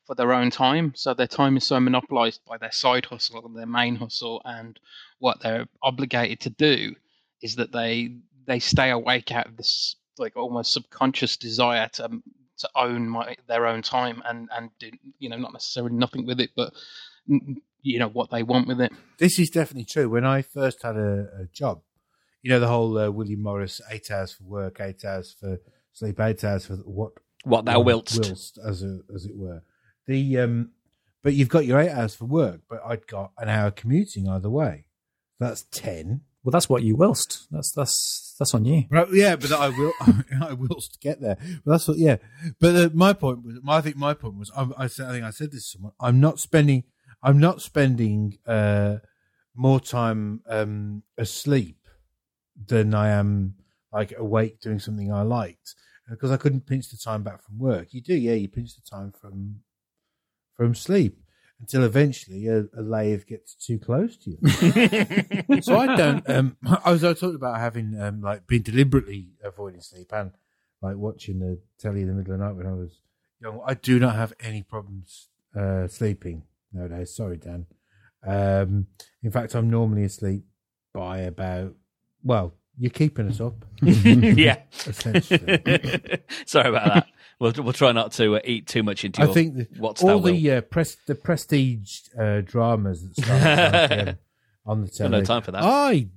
for 0.05 0.15
their 0.15 0.33
own 0.33 0.49
time. 0.51 0.93
So 0.95 1.13
their 1.13 1.27
time 1.27 1.57
is 1.57 1.65
so 1.65 1.79
monopolized 1.79 2.41
by 2.45 2.57
their 2.57 2.71
side 2.71 3.05
hustle 3.05 3.45
and 3.45 3.55
their 3.55 3.65
main 3.65 3.95
hustle, 3.95 4.41
and 4.45 4.79
what 5.19 5.41
they're 5.41 5.67
obligated 5.81 6.39
to 6.41 6.49
do 6.49 6.95
is 7.41 7.55
that 7.55 7.71
they 7.71 8.17
they 8.47 8.59
stay 8.59 8.91
awake 8.91 9.31
out 9.31 9.47
of 9.47 9.57
this 9.57 9.95
like 10.17 10.35
almost 10.37 10.73
subconscious 10.73 11.37
desire 11.37 11.89
to 11.93 12.21
to 12.57 12.69
own 12.75 13.09
my, 13.09 13.35
their 13.47 13.65
own 13.67 13.81
time 13.81 14.21
and 14.25 14.49
and 14.55 14.69
do 14.79 14.89
you 15.19 15.29
know 15.29 15.37
not 15.37 15.53
necessarily 15.53 15.93
nothing 15.93 16.25
with 16.25 16.39
it, 16.39 16.51
but 16.55 16.73
you 17.81 17.99
know 17.99 18.07
what 18.07 18.29
they 18.31 18.43
want 18.43 18.67
with 18.67 18.79
it. 18.81 18.91
this 19.19 19.39
is 19.39 19.49
definitely 19.49 19.85
true. 19.85 20.09
When 20.09 20.25
I 20.25 20.41
first 20.41 20.83
had 20.83 20.95
a, 20.95 21.27
a 21.41 21.45
job, 21.51 21.81
you 22.41 22.49
know 22.49 22.59
the 22.59 22.67
whole 22.67 22.97
uh, 22.97 23.09
William 23.09 23.41
Morris 23.41 23.81
eight 23.89 24.09
hours 24.11 24.33
for 24.33 24.43
work, 24.43 24.79
eight 24.79 25.03
hours 25.03 25.35
for 25.39 25.59
sleep, 25.93 26.19
eight 26.19 26.43
hours 26.43 26.65
for 26.65 26.75
what 26.75 27.13
What 27.43 27.65
thou 27.65 27.79
wilt, 27.79 28.11
whilst, 28.15 28.57
as 28.57 28.83
a, 28.83 28.99
as 29.13 29.25
it 29.25 29.35
were. 29.35 29.63
The 30.07 30.39
um, 30.39 30.71
but 31.23 31.33
you've 31.33 31.49
got 31.49 31.65
your 31.65 31.79
eight 31.79 31.91
hours 31.91 32.15
for 32.15 32.25
work, 32.25 32.61
but 32.69 32.81
I'd 32.85 33.07
got 33.07 33.31
an 33.37 33.49
hour 33.49 33.71
commuting 33.71 34.27
either 34.29 34.49
way. 34.49 34.85
That's 35.39 35.63
ten. 35.63 36.21
Well, 36.43 36.51
that's 36.51 36.69
what 36.69 36.83
you 36.83 36.95
whilst. 36.95 37.47
That's 37.49 37.71
that's 37.71 38.35
that's 38.37 38.53
on 38.53 38.65
you. 38.65 38.83
Right, 38.91 39.07
yeah, 39.11 39.35
but 39.35 39.51
I 39.51 39.69
will. 39.69 39.93
I 40.41 40.53
will 40.53 40.79
get 41.01 41.19
there. 41.19 41.37
But 41.65 41.71
that's 41.71 41.87
what. 41.87 41.97
Yeah, 41.97 42.17
but 42.59 42.75
uh, 42.75 42.89
my 42.93 43.13
point 43.13 43.43
was. 43.43 43.55
My, 43.63 43.77
I 43.77 43.81
think 43.81 43.95
my 43.95 44.13
point 44.13 44.35
was. 44.35 44.51
I, 44.55 44.67
I 44.77 44.87
said. 44.87 45.07
I 45.07 45.11
think 45.11 45.25
I 45.25 45.31
said 45.31 45.51
this 45.51 45.71
to 45.71 45.77
someone. 45.77 45.93
I'm 45.99 46.19
not 46.19 46.39
spending. 46.39 46.83
I'm 47.23 47.39
not 47.39 47.61
spending 47.61 48.37
uh, 48.45 48.97
more 49.55 49.79
time 49.79 50.41
um, 50.47 51.01
asleep 51.17 51.79
than 52.67 52.93
I 52.93 53.09
am 53.09 53.55
like 53.91 54.13
awake 54.15 54.61
doing 54.61 54.77
something 54.79 55.11
I 55.11 55.23
liked 55.23 55.73
because 56.09 56.29
I 56.29 56.37
couldn't 56.37 56.67
pinch 56.67 56.89
the 56.89 56.97
time 56.97 57.23
back 57.23 57.43
from 57.43 57.57
work. 57.57 57.87
You 57.91 58.01
do, 58.01 58.13
yeah. 58.13 58.33
You 58.33 58.47
pinch 58.47 58.75
the 58.75 58.87
time 58.87 59.13
from 59.19 59.61
from 60.55 60.75
sleep 60.75 61.19
until 61.59 61.83
eventually 61.83 62.47
a, 62.47 62.65
a 62.77 62.81
lathe 62.81 63.25
gets 63.25 63.55
too 63.55 63.79
close 63.79 64.17
to 64.17 64.31
you. 64.31 65.61
so 65.61 65.77
I 65.77 65.95
don't. 65.95 66.29
Um, 66.29 66.57
I 66.85 66.91
was 66.91 67.03
I 67.03 67.13
talked 67.13 67.35
about 67.35 67.59
having 67.59 67.99
um, 67.99 68.21
like 68.21 68.47
been 68.47 68.61
deliberately 68.61 69.29
avoiding 69.43 69.81
sleep 69.81 70.11
and 70.13 70.31
like 70.81 70.97
watching 70.97 71.39
the 71.39 71.59
telly 71.79 72.01
in 72.01 72.07
the 72.07 72.13
middle 72.13 72.33
of 72.33 72.39
the 72.39 72.45
night 72.45 72.55
when 72.55 72.67
I 72.67 72.73
was 72.73 72.99
young. 73.41 73.61
I 73.65 73.73
do 73.73 73.99
not 73.99 74.15
have 74.15 74.33
any 74.39 74.63
problems 74.63 75.29
uh, 75.55 75.87
sleeping 75.87 76.43
nowadays. 76.73 77.15
Sorry, 77.15 77.37
Dan. 77.37 77.65
Um, 78.25 78.87
in 79.23 79.31
fact, 79.31 79.55
I'm 79.55 79.69
normally 79.69 80.03
asleep 80.03 80.45
by 80.93 81.19
about. 81.19 81.75
Well, 82.23 82.53
you're 82.77 82.91
keeping 82.91 83.29
us 83.29 83.39
up, 83.39 83.65
yeah. 83.81 84.63
essentially. 84.85 85.61
Sorry 86.45 86.69
about 86.69 86.93
that. 86.93 87.07
We'll 87.39 87.53
we'll 87.57 87.73
try 87.73 87.91
not 87.91 88.13
to 88.13 88.37
uh, 88.37 88.41
eat 88.45 88.67
too 88.67 88.83
much 88.83 89.03
into. 89.03 89.21
I 89.21 89.25
your 89.25 89.33
think 89.33 89.57
that 89.57 89.77
what's 89.77 90.03
all 90.03 90.19
that 90.21 90.31
the 90.31 90.51
uh, 90.51 90.61
pres- 90.61 90.97
the 91.05 91.15
prestige 91.15 91.99
uh, 92.17 92.41
dramas 92.41 93.03
that 93.03 93.25
start 93.25 93.41
at 93.43 94.05
9 94.05 94.17
on 94.65 94.81
the 94.81 94.87
Got 94.87 94.95
telly. 94.95 95.09
no 95.09 95.23
time 95.23 95.41
for 95.41 95.51
that. 95.51 95.63
I 95.63 96.07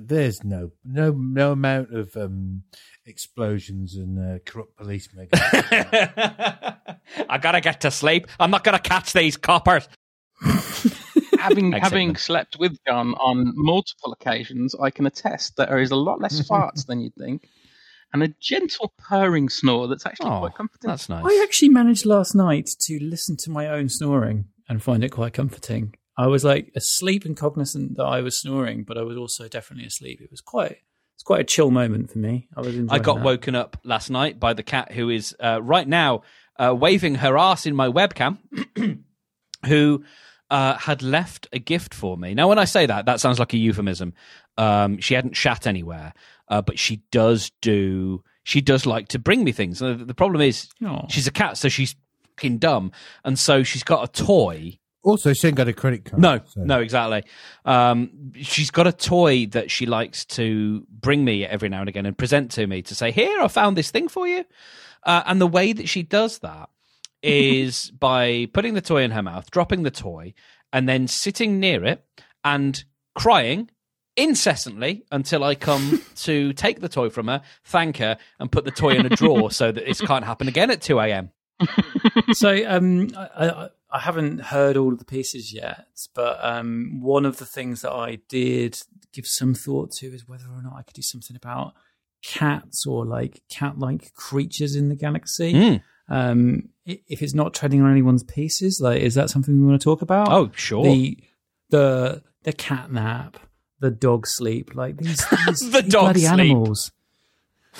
there's 0.00 0.42
no 0.42 0.72
no 0.84 1.12
no 1.12 1.52
amount 1.52 1.94
of 1.94 2.16
um, 2.16 2.62
explosions 3.04 3.94
and 3.94 4.18
uh, 4.18 4.38
corrupt 4.44 4.76
policemen. 4.76 5.28
I 5.32 6.76
gotta 7.40 7.60
get 7.60 7.82
to 7.82 7.90
sleep. 7.90 8.26
I'm 8.40 8.50
not 8.50 8.64
gonna 8.64 8.78
catch 8.78 9.12
these 9.12 9.36
coppers. 9.36 9.88
having 11.38 11.70
Thanks, 11.70 11.88
having 11.88 12.16
slept 12.16 12.58
with 12.58 12.76
John 12.86 13.14
on 13.14 13.52
multiple 13.54 14.12
occasions, 14.12 14.74
I 14.74 14.90
can 14.90 15.06
attest 15.06 15.56
that 15.56 15.68
there 15.68 15.78
is 15.78 15.90
a 15.90 15.96
lot 15.96 16.20
less 16.20 16.40
farts 16.48 16.86
than 16.86 17.00
you'd 17.00 17.14
think, 17.14 17.48
and 18.22 18.30
a 18.30 18.34
gentle 18.40 18.92
purring 18.98 19.48
snore 19.48 19.88
that's 19.88 20.04
actually 20.06 20.30
Oh, 20.30 20.40
quite 20.40 20.54
comforting. 20.54 20.88
that's 20.88 21.08
nice. 21.08 21.24
I 21.24 21.40
actually 21.42 21.68
managed 21.70 22.04
last 22.06 22.34
night 22.34 22.68
to 22.80 22.98
listen 23.00 23.36
to 23.38 23.50
my 23.50 23.68
own 23.68 23.88
snoring 23.88 24.46
and 24.68 24.82
find 24.82 25.04
it 25.04 25.10
quite 25.10 25.32
comforting. 25.32 25.94
I 26.18 26.26
was 26.28 26.44
like 26.44 26.72
asleep 26.74 27.24
and 27.24 27.36
cognizant 27.36 27.96
that 27.96 28.04
I 28.04 28.20
was 28.22 28.40
snoring, 28.40 28.84
but 28.84 28.96
I 28.98 29.02
was 29.02 29.16
also 29.16 29.48
definitely 29.48 29.86
asleep. 29.86 30.20
It 30.22 30.30
was 30.30 30.40
quite 30.40 30.78
it's 31.14 31.22
quite 31.22 31.40
a 31.40 31.44
chill 31.44 31.70
moment 31.70 32.10
for 32.10 32.18
me. 32.18 32.48
I 32.56 32.60
was 32.60 32.74
enjoying 32.76 32.90
I 32.90 32.98
got 33.02 33.16
that. 33.16 33.24
woken 33.24 33.54
up 33.54 33.76
last 33.84 34.10
night 34.10 34.38
by 34.40 34.52
the 34.54 34.62
cat 34.62 34.92
who 34.92 35.08
is 35.10 35.34
uh, 35.40 35.60
right 35.62 35.86
now 35.86 36.22
uh, 36.58 36.74
waving 36.74 37.16
her 37.16 37.36
ass 37.38 37.64
in 37.66 37.74
my 37.76 37.88
webcam, 37.88 38.38
who 39.66 40.04
uh, 40.50 40.74
had 40.76 41.02
left 41.02 41.48
a 41.52 41.58
gift 41.58 41.92
for 41.94 42.16
me. 42.16 42.34
Now, 42.34 42.48
when 42.48 42.58
I 42.58 42.64
say 42.64 42.86
that, 42.86 43.06
that 43.06 43.20
sounds 43.20 43.38
like 43.38 43.52
a 43.52 43.56
euphemism. 43.58 44.14
Um, 44.58 45.00
she 45.00 45.14
hadn't 45.14 45.36
shat 45.36 45.66
anywhere, 45.66 46.14
uh, 46.48 46.62
but 46.62 46.78
she 46.78 47.02
does 47.10 47.50
do. 47.62 48.22
She 48.44 48.60
does 48.60 48.86
like 48.86 49.08
to 49.08 49.18
bring 49.18 49.44
me 49.44 49.52
things. 49.52 49.82
Uh, 49.82 49.96
the 49.98 50.14
problem 50.14 50.40
is, 50.40 50.68
Aw. 50.84 51.06
she's 51.08 51.26
a 51.26 51.32
cat, 51.32 51.56
so 51.56 51.68
she's 51.68 51.96
fucking 52.36 52.58
dumb, 52.58 52.92
and 53.24 53.38
so 53.38 53.62
she's 53.62 53.82
got 53.82 54.08
a 54.08 54.22
toy 54.24 54.78
also, 55.06 55.32
she 55.32 55.46
ain't 55.46 55.56
got 55.56 55.68
a 55.68 55.72
credit 55.72 56.04
card. 56.04 56.20
no, 56.20 56.40
so- 56.48 56.64
no, 56.64 56.80
exactly. 56.80 57.22
Um, 57.64 58.32
she's 58.34 58.72
got 58.72 58.88
a 58.88 58.92
toy 58.92 59.46
that 59.52 59.70
she 59.70 59.86
likes 59.86 60.24
to 60.24 60.84
bring 60.90 61.24
me 61.24 61.46
every 61.46 61.68
now 61.68 61.78
and 61.78 61.88
again 61.88 62.06
and 62.06 62.18
present 62.18 62.50
to 62.52 62.66
me 62.66 62.82
to 62.82 62.94
say, 62.96 63.12
"Here, 63.12 63.40
I 63.40 63.46
found 63.46 63.76
this 63.76 63.92
thing 63.92 64.08
for 64.08 64.26
you." 64.26 64.44
Uh, 65.04 65.22
and 65.26 65.40
the 65.40 65.46
way 65.46 65.72
that 65.72 65.88
she 65.88 66.02
does 66.02 66.40
that 66.40 66.70
is 67.22 67.92
by 67.92 68.48
putting 68.52 68.74
the 68.74 68.80
toy 68.80 69.04
in 69.04 69.12
her 69.12 69.22
mouth, 69.22 69.48
dropping 69.52 69.84
the 69.84 69.92
toy, 69.92 70.34
and 70.72 70.88
then 70.88 71.06
sitting 71.06 71.60
near 71.60 71.84
it 71.84 72.04
and 72.42 72.84
crying 73.14 73.70
incessantly 74.16 75.04
until 75.12 75.44
I 75.44 75.54
come 75.54 76.02
to 76.16 76.52
take 76.52 76.80
the 76.80 76.88
toy 76.88 77.10
from 77.10 77.28
her, 77.28 77.42
thank 77.64 77.98
her, 77.98 78.18
and 78.38 78.50
put 78.50 78.64
the 78.64 78.70
toy 78.70 78.96
in 78.96 79.06
a 79.06 79.10
drawer 79.10 79.50
so 79.50 79.72
that 79.72 79.84
this 79.84 80.00
can't 80.00 80.24
happen 80.24 80.48
again 80.48 80.70
at 80.70 80.80
two 80.80 80.98
a.m. 80.98 81.30
so 82.32 82.62
um, 82.66 83.10
I, 83.16 83.68
I, 83.90 83.98
haven't 83.98 84.40
heard 84.40 84.76
all 84.76 84.92
of 84.92 84.98
the 84.98 85.06
pieces 85.06 85.54
yet, 85.54 85.86
but 86.14 86.38
um, 86.42 87.00
one 87.00 87.24
of 87.24 87.38
the 87.38 87.46
things 87.46 87.80
that 87.80 87.92
I 87.92 88.18
did 88.28 88.78
give 89.12 89.26
some 89.26 89.54
thought 89.54 89.90
to 89.92 90.08
is 90.08 90.28
whether 90.28 90.44
or 90.44 90.60
not 90.62 90.74
I 90.76 90.82
could 90.82 90.94
do 90.94 91.02
something 91.02 91.34
about 91.34 91.72
cats 92.22 92.86
or 92.86 93.06
like 93.06 93.42
cat-like 93.48 94.12
creatures 94.14 94.76
in 94.76 94.90
the 94.90 94.96
galaxy. 94.96 95.52
Mm. 95.54 95.82
Um, 96.08 96.68
if 96.84 97.22
it's 97.22 97.34
not 97.34 97.54
treading 97.54 97.82
on 97.82 97.90
anyone's 97.90 98.22
pieces, 98.22 98.80
like 98.80 99.00
is 99.00 99.14
that 99.14 99.30
something 99.30 99.58
we 99.58 99.66
want 99.66 99.80
to 99.80 99.84
talk 99.84 100.02
about? 100.02 100.30
Oh, 100.30 100.50
sure. 100.54 100.84
the 100.84 101.18
the 101.70 102.22
the 102.42 102.52
cat 102.52 102.92
nap, 102.92 103.38
the 103.80 103.90
dog 103.90 104.26
sleep. 104.26 104.74
Like 104.74 104.96
these, 104.96 105.24
these, 105.46 105.70
The 105.70 105.82
these 105.82 105.92
dog 105.92 106.04
bloody 106.04 106.20
sleep. 106.20 106.32
animals. 106.32 106.92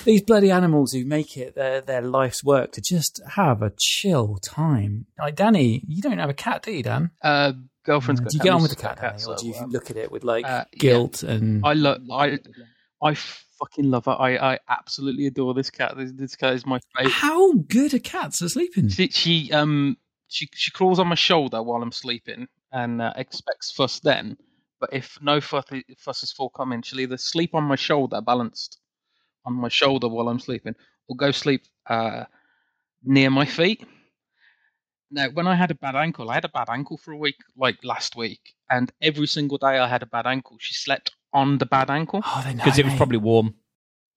These 0.05 0.21
bloody 0.21 0.51
animals 0.51 0.91
who 0.91 1.05
make 1.05 1.37
it 1.37 1.55
their, 1.55 1.81
their 1.81 2.01
life's 2.01 2.43
work 2.43 2.71
to 2.73 2.81
just 2.81 3.19
have 3.31 3.63
a 3.63 3.71
chill 3.79 4.37
time. 4.37 5.07
Like 5.17 5.35
Danny, 5.35 5.83
you 5.87 6.01
don't 6.01 6.19
have 6.19 6.29
a 6.29 6.35
cat, 6.35 6.61
do 6.63 6.71
you, 6.71 6.83
Dan? 6.83 7.09
Uh, 7.21 7.53
girlfriend's 7.83 8.21
do 8.21 8.25
got 8.25 8.33
you 8.33 8.39
cat, 8.39 8.43
get 8.43 8.53
on 8.53 8.61
with 8.61 8.71
the 8.71 8.77
cat, 8.77 8.99
have 8.99 9.17
Danny, 9.17 9.25
or 9.25 9.35
do 9.37 9.47
you 9.47 9.53
so, 9.55 9.63
um, 9.63 9.69
look 9.71 9.89
at 9.89 9.97
it 9.97 10.11
with 10.11 10.23
like 10.23 10.45
uh, 10.45 10.65
yeah. 10.71 10.79
guilt 10.79 11.23
and? 11.23 11.65
I 11.65 11.73
love 11.73 12.01
I 12.11 12.37
I 13.01 13.15
fucking 13.15 13.89
love 13.89 14.05
her. 14.05 14.11
I, 14.11 14.53
I 14.53 14.59
absolutely 14.69 15.25
adore 15.27 15.53
this 15.53 15.69
cat. 15.69 15.95
This, 15.97 16.11
this 16.13 16.35
cat 16.35 16.53
is 16.53 16.65
my 16.65 16.79
favorite. 16.95 17.11
How 17.11 17.53
good 17.53 17.93
are 17.93 17.99
cats 17.99 18.41
at 18.41 18.51
sleeping? 18.51 18.89
She, 18.89 19.09
she 19.09 19.51
um 19.51 19.97
she 20.27 20.47
she 20.53 20.71
crawls 20.71 20.99
on 20.99 21.07
my 21.07 21.15
shoulder 21.15 21.61
while 21.63 21.81
I'm 21.81 21.91
sleeping 21.91 22.47
and 22.71 23.01
uh, 23.01 23.13
expects 23.15 23.71
fuss 23.71 23.99
then. 23.99 24.37
But 24.79 24.91
if 24.93 25.17
no 25.21 25.41
fuss, 25.41 25.65
fuss 25.97 26.23
is 26.23 26.31
forthcoming, 26.31 26.81
she'll 26.81 26.99
either 26.99 27.17
sleep 27.17 27.55
on 27.55 27.63
my 27.63 27.75
shoulder, 27.75 28.21
balanced 28.21 28.79
on 29.45 29.53
my 29.53 29.69
shoulder 29.69 30.07
while 30.07 30.29
I'm 30.29 30.39
sleeping, 30.39 30.75
or 31.07 31.15
go 31.15 31.31
sleep 31.31 31.63
uh, 31.87 32.25
near 33.03 33.29
my 33.29 33.45
feet. 33.45 33.85
Now, 35.09 35.29
when 35.29 35.47
I 35.47 35.55
had 35.55 35.71
a 35.71 35.75
bad 35.75 35.95
ankle, 35.95 36.29
I 36.29 36.35
had 36.35 36.45
a 36.45 36.49
bad 36.49 36.67
ankle 36.69 36.97
for 36.97 37.13
a 37.13 37.17
week, 37.17 37.37
like 37.55 37.77
last 37.83 38.15
week, 38.15 38.41
and 38.69 38.91
every 39.01 39.27
single 39.27 39.57
day 39.57 39.79
I 39.79 39.87
had 39.87 40.03
a 40.03 40.07
bad 40.07 40.27
ankle, 40.27 40.57
she 40.59 40.73
slept 40.73 41.11
on 41.33 41.57
the 41.57 41.65
bad 41.65 41.89
ankle. 41.89 42.21
Oh, 42.25 42.43
because 42.53 42.77
it 42.77 42.85
was 42.85 42.95
probably 42.95 43.17
warm. 43.17 43.55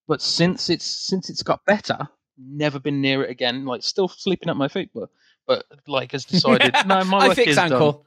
But 0.09 0.21
since 0.21 0.69
it's 0.69 0.85
since 0.85 1.31
it's 1.31 1.45
got 1.45 1.65
better, 1.65 2.09
never 2.37 2.81
been 2.81 3.01
near 3.01 3.23
it 3.23 3.31
again. 3.31 3.65
Like 3.65 3.83
still 3.83 4.09
sleeping 4.09 4.49
at 4.49 4.57
my 4.57 4.69
feet, 4.69 4.91
but 4.93 5.09
but 5.47 5.65
like 5.87 6.13
has 6.13 6.25
decided 6.27 6.75
no, 6.87 7.05
my 7.05 7.19
I 7.19 7.29
work 7.29 7.37
fix 7.37 7.53
is 7.53 7.59
ankle. 7.59 7.93
done. 7.93 8.03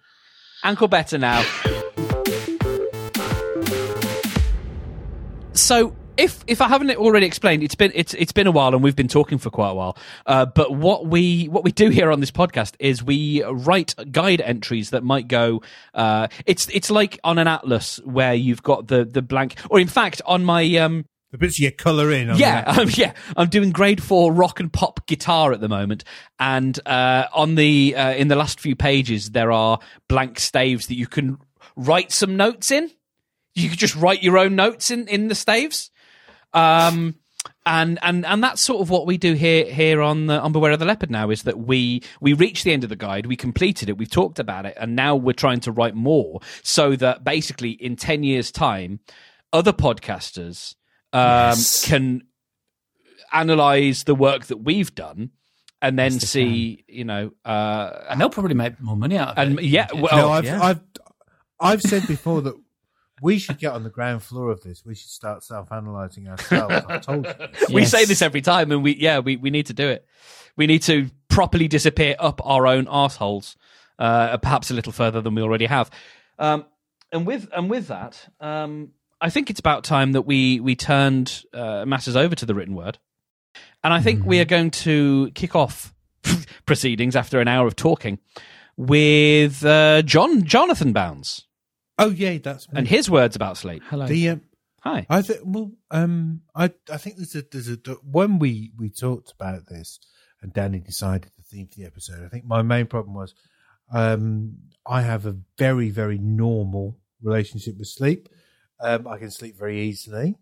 Ankle 0.66 0.88
better 0.88 1.18
now. 1.18 1.44
So 5.64 5.96
if 6.18 6.44
if 6.46 6.62
I 6.62 6.68
haven't 6.68 6.92
already 6.92 7.26
explained, 7.26 7.64
it's 7.64 7.76
been 7.76 7.92
it's 7.96 8.14
it's 8.14 8.34
been 8.34 8.48
a 8.48 8.52
while 8.52 8.74
and 8.76 8.84
we've 8.84 8.96
been 8.96 9.08
talking 9.08 9.38
for 9.38 9.50
quite 9.50 9.70
a 9.70 9.74
while. 9.74 9.98
Uh, 10.26 10.46
but 10.46 10.74
what 10.76 11.08
we 11.08 11.46
what 11.46 11.64
we 11.64 11.72
do 11.72 11.90
here 11.90 12.12
on 12.12 12.20
this 12.20 12.32
podcast 12.32 12.76
is 12.80 13.02
we 13.04 13.44
write 13.44 13.96
guide 14.12 14.42
entries 14.42 14.90
that 14.92 15.04
might 15.04 15.28
go. 15.28 15.62
Uh, 15.94 16.28
it's 16.46 16.68
it's 16.70 16.92
like 16.92 17.18
on 17.24 17.38
an 17.40 17.48
atlas 17.48 18.00
where 18.04 18.34
you've 18.34 18.62
got 18.62 18.88
the 18.88 19.06
the 19.06 19.22
blank, 19.22 19.56
or 19.70 19.80
in 19.80 19.88
fact 19.88 20.22
on 20.26 20.44
my 20.44 20.64
um 20.78 21.06
The 21.32 21.38
bits 21.38 21.60
you 21.60 21.72
colour 21.72 22.12
in. 22.12 22.36
yeah, 22.36 22.64
um, 22.78 22.90
yeah. 22.94 23.14
I'm 23.38 23.48
doing 23.50 23.72
grade 23.72 24.04
four 24.04 24.34
rock 24.34 24.60
and 24.60 24.72
pop 24.72 25.08
guitar 25.08 25.54
at 25.54 25.62
the 25.62 25.70
moment, 25.70 26.04
and 26.40 26.78
uh, 26.86 27.26
on 27.34 27.56
the 27.56 27.96
uh, 27.96 28.14
in 28.14 28.28
the 28.28 28.36
last 28.36 28.60
few 28.60 28.76
pages 28.76 29.32
there 29.32 29.52
are 29.52 29.80
blank 30.10 30.40
staves 30.40 30.88
that 30.88 30.96
you 30.96 31.08
can 31.08 31.38
write 31.76 32.12
some 32.12 32.36
notes 32.38 32.70
in. 32.70 32.92
You 33.56 33.70
could 33.70 33.80
just 33.80 33.96
write 33.96 34.24
your 34.24 34.38
own 34.38 34.56
notes 34.56 34.90
in 34.92 35.08
in 35.08 35.28
the 35.28 35.36
staves, 35.36 35.92
um, 36.54 37.16
and 37.66 38.00
and 38.02 38.26
and 38.26 38.44
that's 38.44 38.64
sort 38.64 38.82
of 38.82 38.90
what 38.90 39.06
we 39.06 39.18
do 39.18 39.34
here 39.34 39.66
here 39.66 40.02
on 40.02 40.26
the, 40.28 40.40
on 40.40 40.52
Beware 40.52 40.72
of 40.72 40.80
the 40.80 40.86
Leopard. 40.86 41.12
Now 41.12 41.30
is 41.30 41.44
that 41.44 41.60
we 41.60 42.02
we 42.20 42.34
reached 42.34 42.64
the 42.64 42.74
end 42.74 42.84
of 42.84 42.90
the 42.90 42.96
guide, 42.96 43.26
we 43.28 43.36
completed 43.36 43.90
it, 43.90 43.98
we've 43.98 44.10
talked 44.10 44.40
about 44.40 44.66
it, 44.66 44.76
and 44.80 44.96
now 44.96 45.16
we're 45.16 45.34
trying 45.34 45.60
to 45.62 45.72
write 45.72 45.94
more 45.96 46.40
so 46.64 46.96
that 46.96 47.24
basically 47.24 47.72
in 47.72 47.96
ten 47.96 48.24
years' 48.24 48.52
time, 48.52 49.00
other 49.52 49.74
podcasters 49.74 50.76
um, 51.14 51.22
Yes. 51.22 51.86
can 51.88 52.24
analyze 53.32 54.04
the 54.04 54.16
work 54.16 54.46
that 54.46 54.58
we've 54.58 54.94
done 54.94 55.32
and 55.82 55.98
then 55.98 56.14
Yes, 56.14 56.22
they 56.22 56.28
see 56.28 56.86
you 56.88 57.04
know 57.04 57.32
uh 57.46 57.92
and 58.10 58.22
they'll 58.22 58.30
probably 58.30 58.54
make 58.54 58.80
more 58.80 58.96
money 58.96 59.18
out 59.18 59.30
of 59.30 59.38
and 59.38 59.60
it. 59.60 59.66
yeah 59.66 59.88
well 59.94 60.18
no, 60.18 60.30
I've, 60.32 60.46
yeah. 60.46 60.62
I've, 60.64 60.82
I've 61.60 61.82
said 61.82 62.08
before 62.08 62.42
that 62.44 62.54
we 63.22 63.38
should 63.40 63.60
get 63.60 63.72
on 63.74 63.84
the 63.84 63.90
ground 63.90 64.24
floor 64.24 64.50
of 64.52 64.62
this. 64.62 64.84
We 64.86 64.96
should 64.96 65.10
start 65.10 65.44
self-analyzing 65.44 66.28
ourselves. 66.28 66.84
I 66.90 66.98
told 66.98 67.26
you. 67.28 67.34
this. 67.34 67.70
we 67.72 67.82
Yes. 67.82 67.92
say 67.92 68.06
this 68.06 68.22
every 68.22 68.42
time 68.42 68.72
and 68.72 68.84
we 68.84 68.96
yeah 68.96 69.20
we, 69.20 69.36
we 69.38 69.50
need 69.50 69.68
to 69.68 69.74
do 69.74 69.88
it 69.88 70.06
we 70.58 70.66
need 70.68 70.82
to 70.84 71.10
properly 71.30 71.68
disappear 71.68 72.16
up 72.20 72.42
our 72.46 72.66
own 72.68 72.86
arseholes 72.86 73.56
uh 74.00 74.38
perhaps 74.38 74.72
a 74.72 74.74
little 74.74 74.92
further 74.92 75.22
than 75.22 75.36
we 75.36 75.42
already 75.42 75.66
have 75.68 75.90
um 76.40 76.66
and 77.12 77.26
with 77.28 77.48
and 77.56 77.70
with 77.70 77.88
that 77.88 78.28
um 78.40 78.90
i 79.22 79.30
think 79.30 79.50
it's 79.50 79.60
about 79.60 79.84
time 79.84 80.12
that 80.14 80.24
we 80.24 80.60
we 80.60 80.76
turned 80.76 81.44
uh, 81.54 81.86
matters 81.86 82.16
over 82.16 82.34
to 82.36 82.46
the 82.46 82.54
written 82.56 82.76
word 82.76 82.98
and 83.84 83.94
i 83.94 84.02
think 84.02 84.26
we 84.26 84.40
are 84.40 84.46
going 84.46 84.72
to 84.72 85.32
kick 85.36 85.56
off 85.56 85.94
proceedings 86.66 87.16
after 87.16 87.40
an 87.40 87.48
hour 87.48 87.68
of 87.68 87.76
talking 87.76 88.18
with 88.78 89.64
uh, 89.66 90.02
john 90.02 90.44
jonathan 90.44 90.94
bounds 90.94 91.46
Oh 91.98 92.10
yeah, 92.10 92.38
that's 92.38 92.68
me. 92.72 92.80
and 92.80 92.88
his 92.88 93.10
words 93.10 93.36
about 93.36 93.58
sleep 93.58 93.84
Hello. 93.88 94.08
the 94.08 94.30
um, 94.30 94.42
hi 94.82 95.06
I 95.10 95.22
think 95.22 95.40
well, 95.44 95.72
um, 95.92 96.42
I 96.56 96.72
I 96.92 96.98
think 96.98 97.18
there's 97.18 97.36
a 97.36 97.44
there's 97.52 97.70
a 97.70 97.78
when 98.04 98.40
we 98.40 98.72
we 98.78 98.90
talked 98.90 99.32
about 99.32 99.68
this 99.68 100.00
and 100.42 100.54
Danny 100.54 100.80
decided 100.80 101.32
the 101.38 101.44
theme 101.44 101.68
for 101.68 101.80
the 101.80 101.86
episode. 101.86 102.26
I 102.26 102.30
think 102.30 102.46
my 102.46 102.62
main 102.62 102.88
problem 102.88 103.16
was 103.16 103.34
um, 103.92 104.58
I 104.86 105.02
have 105.02 105.26
a 105.26 105.38
very 105.58 105.90
very 105.90 106.18
normal 106.18 107.00
relationship 107.22 107.78
with 107.78 107.88
sleep. 107.88 108.30
Um, 108.80 109.08
I 109.08 109.18
can 109.18 109.32
sleep 109.32 109.58
very 109.58 109.82
easily. 109.82 110.36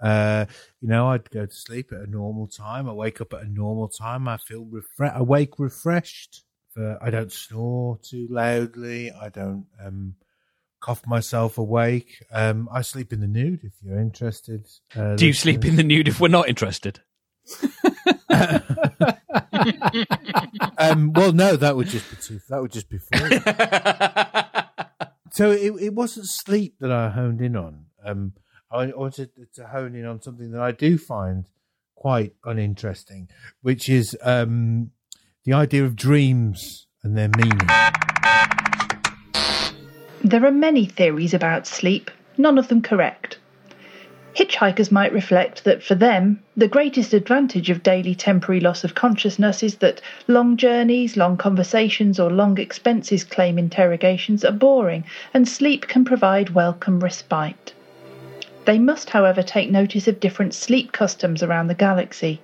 Uh, 0.00 0.46
you 0.80 0.88
know, 0.88 1.08
I'd 1.08 1.30
go 1.30 1.46
to 1.46 1.54
sleep 1.54 1.90
at 1.92 2.06
a 2.06 2.10
normal 2.10 2.46
time. 2.46 2.88
I 2.88 2.92
wake 2.92 3.20
up 3.20 3.32
at 3.32 3.42
a 3.42 3.48
normal 3.48 3.88
time. 3.88 4.28
I 4.28 4.36
feel 4.36 4.64
refre- 4.66 5.14
awake, 5.14 5.58
refreshed. 5.58 6.42
Uh, 6.78 6.94
I 7.00 7.10
don't 7.10 7.32
snore 7.32 7.98
too 8.02 8.28
loudly. 8.30 9.10
I 9.10 9.28
don't 9.30 9.66
um, 9.84 10.14
cough 10.80 11.06
myself 11.06 11.58
awake. 11.58 12.24
Um, 12.32 12.68
I 12.72 12.82
sleep 12.82 13.12
in 13.12 13.20
the 13.20 13.26
nude. 13.26 13.64
If 13.64 13.72
you're 13.82 13.98
interested, 13.98 14.66
uh, 14.94 15.16
do 15.16 15.26
you 15.26 15.32
sleep 15.32 15.64
in 15.64 15.76
the 15.76 15.82
nude 15.82 16.08
if 16.08 16.20
we're 16.20 16.28
not 16.28 16.48
interested 16.48 17.00
um, 20.78 21.12
well, 21.12 21.32
no, 21.32 21.56
that 21.56 21.74
would 21.76 21.88
just 21.88 22.10
be 22.10 22.16
too. 22.16 22.40
That 22.48 22.60
would 22.60 22.72
just 22.72 22.88
be 22.88 22.98
so 25.30 25.50
it, 25.50 25.72
it 25.80 25.94
wasn't 25.94 26.26
sleep 26.26 26.76
that 26.80 26.92
I 26.92 27.10
honed 27.10 27.40
in 27.40 27.56
on. 27.56 27.86
Um, 28.04 28.32
I 28.70 28.86
wanted 28.86 29.30
to 29.54 29.66
hone 29.66 29.94
in 29.94 30.04
on 30.04 30.20
something 30.20 30.50
that 30.52 30.60
I 30.60 30.72
do 30.72 30.98
find 30.98 31.46
quite 31.94 32.34
uninteresting, 32.44 33.28
which 33.62 33.88
is 33.88 34.16
um, 34.22 34.90
the 35.44 35.54
idea 35.54 35.84
of 35.84 35.96
dreams 35.96 36.86
and 37.02 37.16
their 37.16 37.30
meaning. 37.36 37.66
There 40.24 40.44
are 40.44 40.50
many 40.50 40.84
theories 40.84 41.32
about 41.32 41.64
sleep, 41.64 42.10
none 42.36 42.58
of 42.58 42.66
them 42.66 42.82
correct. 42.82 43.38
Hitchhikers 44.34 44.90
might 44.90 45.12
reflect 45.12 45.62
that 45.62 45.80
for 45.82 45.94
them, 45.94 46.40
the 46.56 46.66
greatest 46.66 47.14
advantage 47.14 47.70
of 47.70 47.84
daily 47.84 48.16
temporary 48.16 48.60
loss 48.60 48.82
of 48.82 48.96
consciousness 48.96 49.62
is 49.62 49.76
that 49.76 50.00
long 50.26 50.56
journeys, 50.56 51.16
long 51.16 51.36
conversations, 51.36 52.18
or 52.18 52.30
long 52.30 52.58
expenses 52.58 53.22
claim 53.22 53.58
interrogations 53.58 54.44
are 54.44 54.52
boring, 54.52 55.04
and 55.32 55.48
sleep 55.48 55.86
can 55.86 56.04
provide 56.04 56.50
welcome 56.50 56.98
respite. 56.98 57.72
They 58.68 58.78
must, 58.78 59.08
however, 59.08 59.42
take 59.42 59.70
notice 59.70 60.08
of 60.08 60.20
different 60.20 60.52
sleep 60.52 60.92
customs 60.92 61.42
around 61.42 61.68
the 61.68 61.74
galaxy. 61.74 62.42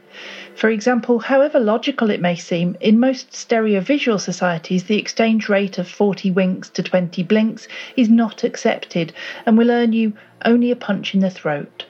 For 0.54 0.70
example, 0.70 1.18
however 1.18 1.60
logical 1.60 2.08
it 2.08 2.18
may 2.18 2.34
seem, 2.34 2.78
in 2.80 2.98
most 2.98 3.32
stereovisual 3.32 4.18
societies, 4.18 4.84
the 4.84 4.96
exchange 4.96 5.50
rate 5.50 5.76
of 5.76 5.86
40 5.86 6.30
winks 6.30 6.70
to 6.70 6.82
20 6.82 7.22
blinks 7.24 7.68
is 7.94 8.08
not 8.08 8.42
accepted 8.42 9.12
and 9.44 9.58
will 9.58 9.70
earn 9.70 9.92
you 9.92 10.14
only 10.46 10.70
a 10.70 10.76
punch 10.76 11.12
in 11.12 11.20
the 11.20 11.28
throat. 11.28 11.84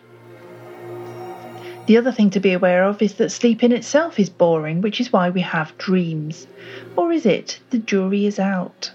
The 1.87 1.97
other 1.97 2.11
thing 2.11 2.31
to 2.31 2.41
be 2.41 2.53
aware 2.53 2.83
of 2.83 3.01
is 3.01 3.15
that 3.15 3.31
sleep 3.31 3.63
in 3.63 3.71
itself 3.71 4.19
is 4.19 4.31
boring, 4.31 4.81
which 4.81 5.01
is 5.01 5.13
why 5.13 5.31
we 5.31 5.43
have 5.43 5.79
dreams. 5.79 6.49
Or 6.97 7.13
is 7.13 7.25
it? 7.25 7.61
The 7.71 7.79
jury 7.79 8.27
is 8.27 8.41
out. 8.41 8.91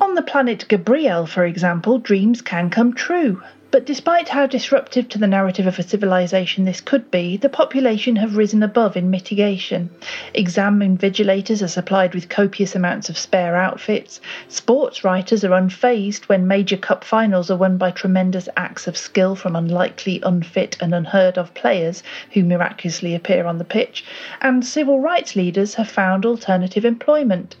On 0.00 0.14
the 0.14 0.22
planet 0.22 0.64
Gabriel, 0.68 1.26
for 1.26 1.44
example, 1.44 1.98
dreams 1.98 2.40
can 2.40 2.70
come 2.70 2.94
true. 2.94 3.42
But 3.72 3.86
despite 3.86 4.28
how 4.28 4.46
disruptive 4.46 5.08
to 5.08 5.18
the 5.18 5.26
narrative 5.26 5.66
of 5.66 5.78
a 5.78 5.82
civilization 5.82 6.66
this 6.66 6.82
could 6.82 7.10
be, 7.10 7.38
the 7.38 7.48
population 7.48 8.16
have 8.16 8.36
risen 8.36 8.62
above 8.62 8.98
in 8.98 9.10
mitigation. 9.10 9.88
Exam 10.34 10.80
invigilators 10.80 11.62
are 11.62 11.68
supplied 11.68 12.14
with 12.14 12.28
copious 12.28 12.74
amounts 12.74 13.08
of 13.08 13.16
spare 13.16 13.56
outfits. 13.56 14.20
Sports 14.46 15.04
writers 15.04 15.42
are 15.42 15.58
unfazed 15.58 16.28
when 16.28 16.46
major 16.46 16.76
cup 16.76 17.02
finals 17.02 17.50
are 17.50 17.56
won 17.56 17.78
by 17.78 17.90
tremendous 17.90 18.46
acts 18.58 18.86
of 18.86 18.94
skill 18.94 19.34
from 19.34 19.56
unlikely, 19.56 20.20
unfit, 20.22 20.76
and 20.78 20.94
unheard 20.94 21.38
of 21.38 21.54
players 21.54 22.02
who 22.34 22.44
miraculously 22.44 23.14
appear 23.14 23.46
on 23.46 23.56
the 23.56 23.64
pitch. 23.64 24.04
And 24.42 24.66
civil 24.66 25.00
rights 25.00 25.34
leaders 25.34 25.76
have 25.76 25.88
found 25.88 26.26
alternative 26.26 26.84
employment. 26.84 27.56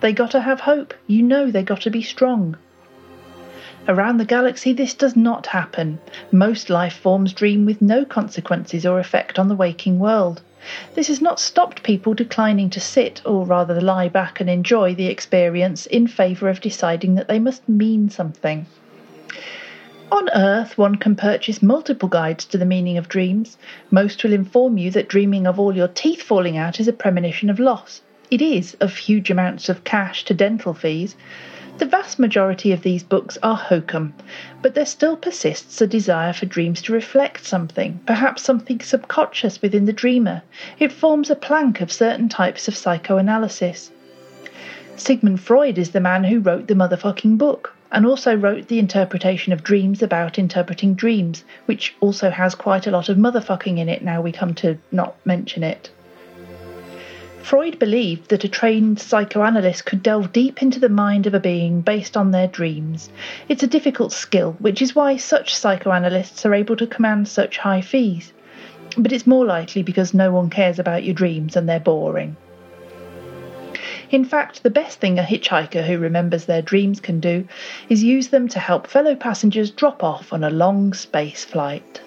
They 0.00 0.12
gotta 0.12 0.40
have 0.40 0.60
hope. 0.60 0.92
You 1.06 1.22
know 1.22 1.50
they 1.50 1.62
gotta 1.62 1.90
be 1.90 2.02
strong. 2.02 2.58
Around 3.86 4.16
the 4.16 4.24
galaxy, 4.24 4.72
this 4.72 4.94
does 4.94 5.14
not 5.14 5.48
happen. 5.48 5.98
Most 6.32 6.70
life 6.70 6.94
forms 6.94 7.34
dream 7.34 7.66
with 7.66 7.82
no 7.82 8.06
consequences 8.06 8.86
or 8.86 8.98
effect 8.98 9.38
on 9.38 9.48
the 9.48 9.54
waking 9.54 9.98
world. 9.98 10.40
This 10.94 11.08
has 11.08 11.20
not 11.20 11.38
stopped 11.38 11.82
people 11.82 12.14
declining 12.14 12.70
to 12.70 12.80
sit, 12.80 13.20
or 13.26 13.44
rather 13.44 13.78
lie 13.82 14.08
back 14.08 14.40
and 14.40 14.48
enjoy 14.48 14.94
the 14.94 15.08
experience, 15.08 15.84
in 15.84 16.06
favour 16.06 16.48
of 16.48 16.62
deciding 16.62 17.16
that 17.16 17.28
they 17.28 17.38
must 17.38 17.68
mean 17.68 18.08
something. 18.08 18.64
On 20.10 20.30
Earth, 20.34 20.78
one 20.78 20.94
can 20.94 21.14
purchase 21.14 21.62
multiple 21.62 22.08
guides 22.08 22.46
to 22.46 22.56
the 22.56 22.64
meaning 22.64 22.96
of 22.96 23.08
dreams. 23.10 23.58
Most 23.90 24.24
will 24.24 24.32
inform 24.32 24.78
you 24.78 24.90
that 24.92 25.08
dreaming 25.08 25.46
of 25.46 25.60
all 25.60 25.76
your 25.76 25.88
teeth 25.88 26.22
falling 26.22 26.56
out 26.56 26.80
is 26.80 26.88
a 26.88 26.92
premonition 26.94 27.50
of 27.50 27.58
loss. 27.58 28.00
It 28.30 28.40
is 28.40 28.74
of 28.80 28.96
huge 28.96 29.30
amounts 29.30 29.68
of 29.68 29.84
cash 29.84 30.24
to 30.24 30.32
dental 30.32 30.72
fees. 30.72 31.16
The 31.76 31.86
vast 31.86 32.20
majority 32.20 32.70
of 32.70 32.82
these 32.82 33.02
books 33.02 33.36
are 33.42 33.56
hokum, 33.56 34.14
but 34.62 34.76
there 34.76 34.86
still 34.86 35.16
persists 35.16 35.80
a 35.80 35.88
desire 35.88 36.32
for 36.32 36.46
dreams 36.46 36.80
to 36.82 36.92
reflect 36.92 37.44
something, 37.44 37.98
perhaps 38.06 38.42
something 38.42 38.78
subconscious 38.78 39.60
within 39.60 39.84
the 39.84 39.92
dreamer. 39.92 40.42
It 40.78 40.92
forms 40.92 41.30
a 41.30 41.34
plank 41.34 41.80
of 41.80 41.90
certain 41.90 42.28
types 42.28 42.68
of 42.68 42.76
psychoanalysis. 42.76 43.90
Sigmund 44.94 45.40
Freud 45.40 45.76
is 45.76 45.90
the 45.90 46.00
man 46.00 46.22
who 46.22 46.38
wrote 46.38 46.68
the 46.68 46.74
motherfucking 46.74 47.38
book 47.38 47.74
and 47.90 48.06
also 48.06 48.36
wrote 48.36 48.68
the 48.68 48.78
interpretation 48.78 49.52
of 49.52 49.64
dreams 49.64 50.00
about 50.00 50.38
interpreting 50.38 50.94
dreams, 50.94 51.42
which 51.66 51.96
also 52.00 52.30
has 52.30 52.54
quite 52.54 52.86
a 52.86 52.92
lot 52.92 53.08
of 53.08 53.16
motherfucking 53.16 53.78
in 53.78 53.88
it 53.88 54.02
now 54.02 54.20
we 54.20 54.30
come 54.30 54.54
to 54.54 54.78
not 54.92 55.16
mention 55.26 55.64
it. 55.64 55.90
Freud 57.44 57.78
believed 57.78 58.30
that 58.30 58.42
a 58.42 58.48
trained 58.48 58.98
psychoanalyst 58.98 59.84
could 59.84 60.02
delve 60.02 60.32
deep 60.32 60.62
into 60.62 60.80
the 60.80 60.88
mind 60.88 61.26
of 61.26 61.34
a 61.34 61.38
being 61.38 61.82
based 61.82 62.16
on 62.16 62.30
their 62.30 62.46
dreams. 62.46 63.10
It's 63.50 63.62
a 63.62 63.66
difficult 63.66 64.12
skill, 64.12 64.56
which 64.60 64.80
is 64.80 64.94
why 64.94 65.18
such 65.18 65.54
psychoanalysts 65.54 66.46
are 66.46 66.54
able 66.54 66.74
to 66.76 66.86
command 66.86 67.28
such 67.28 67.58
high 67.58 67.82
fees. 67.82 68.32
But 68.96 69.12
it's 69.12 69.26
more 69.26 69.44
likely 69.44 69.82
because 69.82 70.14
no 70.14 70.32
one 70.32 70.48
cares 70.48 70.78
about 70.78 71.04
your 71.04 71.12
dreams 71.12 71.54
and 71.54 71.68
they're 71.68 71.78
boring. 71.78 72.38
In 74.10 74.24
fact, 74.24 74.62
the 74.62 74.70
best 74.70 74.98
thing 74.98 75.18
a 75.18 75.22
hitchhiker 75.22 75.84
who 75.84 75.98
remembers 75.98 76.46
their 76.46 76.62
dreams 76.62 76.98
can 76.98 77.20
do 77.20 77.46
is 77.90 78.02
use 78.02 78.28
them 78.28 78.48
to 78.48 78.58
help 78.58 78.86
fellow 78.86 79.14
passengers 79.14 79.70
drop 79.70 80.02
off 80.02 80.32
on 80.32 80.44
a 80.44 80.48
long 80.48 80.94
space 80.94 81.44
flight. 81.44 82.00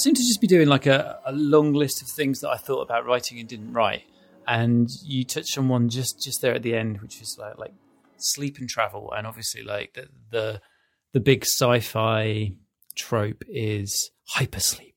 Seem 0.00 0.14
to 0.14 0.22
just 0.22 0.40
be 0.40 0.46
doing 0.46 0.68
like 0.68 0.86
a, 0.86 1.20
a 1.24 1.32
long 1.32 1.72
list 1.72 2.02
of 2.02 2.08
things 2.08 2.40
that 2.40 2.50
I 2.50 2.56
thought 2.56 2.82
about 2.82 3.06
writing 3.06 3.38
and 3.38 3.48
didn't 3.48 3.72
write. 3.72 4.04
And 4.46 4.88
you 5.04 5.24
touched 5.24 5.56
on 5.58 5.68
one 5.68 5.88
just 5.88 6.20
just 6.22 6.40
there 6.42 6.54
at 6.54 6.62
the 6.62 6.74
end, 6.74 7.00
which 7.00 7.20
is 7.20 7.36
like 7.38 7.58
like 7.58 7.74
sleep 8.16 8.58
and 8.58 8.68
travel, 8.68 9.12
and 9.16 9.26
obviously 9.26 9.62
like 9.62 9.94
the 9.94 10.08
the, 10.30 10.60
the 11.12 11.20
big 11.20 11.44
sci-fi 11.44 12.52
trope 12.96 13.44
is 13.48 14.10
hypersleep, 14.36 14.94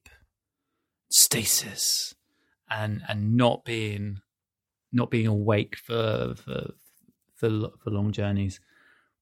stasis, 1.09 2.15
and 2.69 3.01
and 3.07 3.35
not 3.35 3.63
being 3.63 4.21
not 4.91 5.11
being 5.11 5.27
awake 5.27 5.75
for 5.77 6.33
for 6.35 6.73
for, 7.35 7.49
for 7.83 7.89
long 7.89 8.11
journeys. 8.11 8.59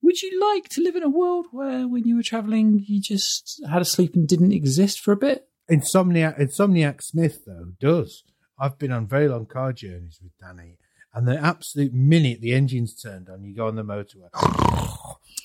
Would 0.04 0.22
you 0.22 0.40
like 0.54 0.68
to 0.70 0.82
live 0.82 0.96
in 0.96 1.04
a 1.04 1.10
world 1.10 1.48
where, 1.52 1.88
when 1.88 2.06
you 2.06 2.16
were 2.16 2.24
traveling, 2.24 2.84
you 2.88 3.00
just 3.00 3.62
had 3.70 3.82
a 3.82 3.86
sleep 3.86 4.16
and 4.16 4.28
didn't 4.28 4.52
exist 4.52 5.00
for 5.00 5.12
a 5.12 5.18
bit? 5.18 5.48
Insomniac, 5.72 6.40
Insomniac 6.40 7.02
Smith 7.02 7.46
though 7.46 7.72
does. 7.80 8.24
I've 8.60 8.78
been 8.78 8.92
on 8.92 9.08
very 9.08 9.28
long 9.28 9.46
car 9.46 9.74
journeys 9.74 10.20
with 10.22 10.38
Danny, 10.38 10.78
and 11.14 11.28
the 11.28 11.38
absolute 11.38 11.94
minute 11.94 12.42
the 12.42 12.54
engine's 12.54 12.94
turned 12.94 13.30
on, 13.30 13.44
you 13.44 13.56
go 13.56 13.68
on 13.68 13.76
the 13.76 13.84
motorway. 13.84 14.30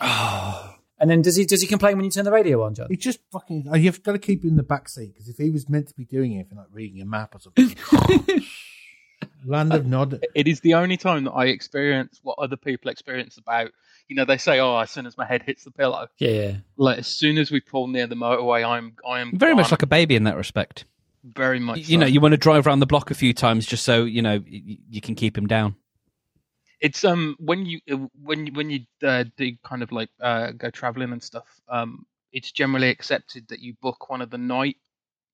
And 0.98 1.10
then 1.10 1.20
does 1.20 1.36
he 1.36 1.44
does 1.44 1.60
he 1.60 1.66
complain 1.66 1.96
when 1.96 2.06
you 2.06 2.10
turn 2.10 2.24
the 2.24 2.32
radio 2.32 2.62
on, 2.62 2.74
John? 2.74 2.86
He 2.88 2.96
just 2.96 3.18
fucking. 3.30 3.66
oh, 3.70 3.76
You've 3.76 4.02
got 4.02 4.12
to 4.12 4.18
keep 4.18 4.42
him 4.42 4.50
in 4.50 4.56
the 4.56 4.62
back 4.62 4.88
seat 4.88 5.12
because 5.12 5.28
if 5.28 5.36
he 5.36 5.50
was 5.50 5.68
meant 5.68 5.88
to 5.88 5.94
be 5.94 6.06
doing 6.06 6.32
anything 6.32 6.56
like 6.56 6.68
reading 6.72 7.02
a 7.02 7.04
map 7.04 7.34
or 7.34 7.38
something, 7.38 7.76
land 9.44 9.74
of 9.74 9.84
nod. 9.84 10.24
It 10.34 10.48
is 10.48 10.60
the 10.60 10.72
only 10.74 10.96
time 10.96 11.24
that 11.24 11.32
I 11.32 11.46
experience 11.46 12.20
what 12.22 12.38
other 12.38 12.56
people 12.56 12.90
experience 12.90 13.36
about. 13.36 13.72
You 14.08 14.16
know, 14.16 14.24
they 14.24 14.38
say, 14.38 14.60
"Oh, 14.60 14.76
as 14.78 14.90
soon 14.90 15.06
as 15.06 15.16
my 15.18 15.26
head 15.26 15.42
hits 15.42 15.64
the 15.64 15.70
pillow, 15.70 16.06
Yeah, 16.18 16.30
yeah. 16.30 16.56
like 16.76 16.98
as 16.98 17.06
soon 17.08 17.38
as 17.38 17.50
we 17.50 17.60
pull 17.60 17.88
near 17.88 18.06
the 18.06 18.14
motorway, 18.14 18.64
I'm, 18.66 18.94
I 19.08 19.20
am 19.20 19.36
Very 19.36 19.54
much 19.54 19.70
like 19.70 19.82
a 19.82 19.86
baby 19.86 20.14
in 20.14 20.24
that 20.24 20.36
respect. 20.36 20.84
very 21.24 21.58
much. 21.58 21.88
You 21.88 21.98
know, 21.98 22.06
you 22.06 22.20
want 22.20 22.32
to 22.32 22.36
drive 22.38 22.66
around 22.66 22.78
the 22.80 22.86
block 22.86 23.10
a 23.10 23.14
few 23.14 23.32
times 23.34 23.66
just 23.66 23.84
so 23.84 24.04
you 24.04 24.22
know 24.22 24.38
y- 24.48 24.78
you 24.88 25.00
can 25.00 25.14
keep 25.16 25.36
him 25.36 25.46
down. 25.48 25.74
it's 26.80 27.04
um 27.04 27.36
when 27.40 27.64
you 27.66 27.80
uh, 27.90 27.96
when 28.22 28.46
you 28.46 28.52
when 28.52 28.70
you 28.70 28.80
uh, 29.02 29.24
do 29.36 29.50
kind 29.64 29.82
of 29.82 29.90
like 29.92 30.10
uh, 30.20 30.50
go 30.52 30.68
traveling 30.70 31.10
and 31.12 31.22
stuff 31.22 31.48
um 31.68 32.04
it's 32.32 32.52
generally 32.52 32.90
accepted 32.90 33.48
that 33.48 33.60
you 33.60 33.72
book 33.80 34.10
one 34.10 34.20
of 34.20 34.28
the 34.30 34.36
night 34.38 34.76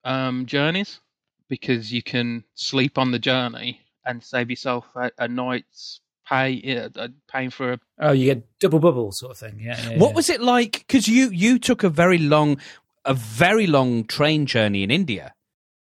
um 0.05 0.47
journeys 0.47 1.01
because 1.49 1.93
you 1.93 2.01
can 2.03 2.45
sleep 2.55 2.97
on 2.97 3.11
the 3.11 3.19
journey 3.19 3.81
and 4.07 4.23
save 4.23 4.51
yourself 4.51 4.87
a, 4.95 5.11
a 5.19 5.27
night's 5.27 6.01
pay 6.33 6.79
uh, 6.79 6.89
uh, 6.97 7.09
paying 7.31 7.51
for 7.51 7.75
a 7.75 7.79
Oh, 7.99 8.13
you 8.13 8.27
get 8.27 8.59
double 8.59 8.81
bubble 8.81 9.13
sort 9.13 9.33
of 9.33 9.39
thing. 9.39 9.61
Yeah. 9.61 9.81
yeah 9.91 9.99
What 9.99 10.11
yeah. 10.11 10.17
was 10.17 10.31
it 10.31 10.41
like? 10.41 10.85
Because 10.87 11.09
you 11.09 11.31
you 11.31 11.59
took 11.59 11.85
a 11.85 11.89
very 11.89 12.19
long 12.19 12.59
a 13.05 13.15
very 13.15 13.67
long 13.67 14.05
train 14.05 14.47
journey 14.47 14.83
in 14.83 14.91
India. 14.91 15.35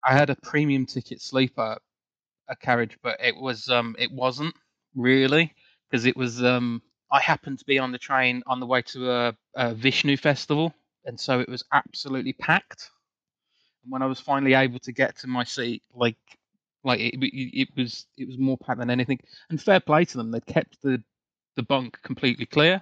I 0.05 0.13
had 0.13 0.29
a 0.29 0.35
premium 0.35 0.85
ticket 0.85 1.21
sleeper 1.21 1.77
a 2.49 2.55
carriage 2.55 2.97
but 3.03 3.17
it 3.19 3.35
was 3.35 3.69
um 3.69 3.95
it 3.99 4.11
wasn't 4.11 4.55
really 4.95 5.53
because 5.89 6.05
it 6.05 6.15
was 6.15 6.43
um 6.43 6.81
I 7.11 7.19
happened 7.19 7.59
to 7.59 7.65
be 7.65 7.79
on 7.79 7.91
the 7.91 7.97
train 7.97 8.43
on 8.47 8.59
the 8.59 8.65
way 8.65 8.81
to 8.83 9.11
a, 9.11 9.35
a 9.55 9.73
Vishnu 9.73 10.17
festival 10.17 10.73
and 11.05 11.19
so 11.19 11.39
it 11.39 11.49
was 11.49 11.63
absolutely 11.73 12.33
packed 12.33 12.89
and 13.83 13.91
when 13.91 14.01
I 14.01 14.05
was 14.05 14.19
finally 14.19 14.53
able 14.53 14.79
to 14.79 14.91
get 14.91 15.17
to 15.19 15.27
my 15.27 15.43
seat 15.43 15.83
like 15.93 16.17
like 16.87 16.99
it, 16.99 17.13
it, 17.21 17.61
it 17.61 17.69
was 17.77 18.05
it 18.17 18.27
was 18.27 18.37
more 18.37 18.57
packed 18.57 18.79
than 18.79 18.89
anything 18.89 19.19
and 19.49 19.61
fair 19.61 19.79
play 19.79 20.05
to 20.05 20.17
them 20.17 20.31
they 20.31 20.39
kept 20.41 20.81
the 20.81 21.01
the 21.55 21.63
bunk 21.63 21.99
completely 22.01 22.45
clear 22.45 22.81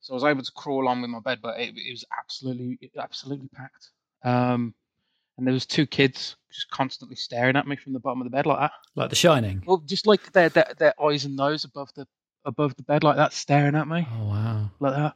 so 0.00 0.12
I 0.12 0.16
was 0.16 0.24
able 0.24 0.42
to 0.42 0.52
crawl 0.52 0.86
on 0.88 1.00
with 1.02 1.10
my 1.10 1.20
bed 1.20 1.40
but 1.42 1.58
it, 1.58 1.74
it 1.76 1.90
was 1.90 2.04
absolutely 2.16 2.90
absolutely 2.96 3.48
packed 3.48 3.90
um 4.24 4.74
and 5.36 5.46
there 5.46 5.54
was 5.54 5.66
two 5.66 5.86
kids 5.86 6.36
just 6.52 6.70
constantly 6.70 7.16
staring 7.16 7.56
at 7.56 7.66
me 7.66 7.76
from 7.76 7.92
the 7.92 8.00
bottom 8.00 8.20
of 8.20 8.24
the 8.26 8.30
bed 8.36 8.46
like 8.46 8.58
that. 8.58 8.72
like 8.96 9.10
The 9.10 9.16
Shining? 9.16 9.62
Well, 9.64 9.78
just 9.86 10.06
like 10.06 10.32
their 10.32 10.48
their, 10.48 10.72
their 10.78 10.94
eyes 11.02 11.24
and 11.24 11.36
nose 11.36 11.64
above 11.64 11.90
the 11.94 12.06
above 12.44 12.74
the 12.76 12.82
bed 12.82 13.04
like 13.04 13.16
that, 13.16 13.32
staring 13.32 13.74
at 13.76 13.86
me 13.88 14.06
Oh 14.10 14.24
wow. 14.28 14.70
like 14.80 14.94
that. 14.94 15.14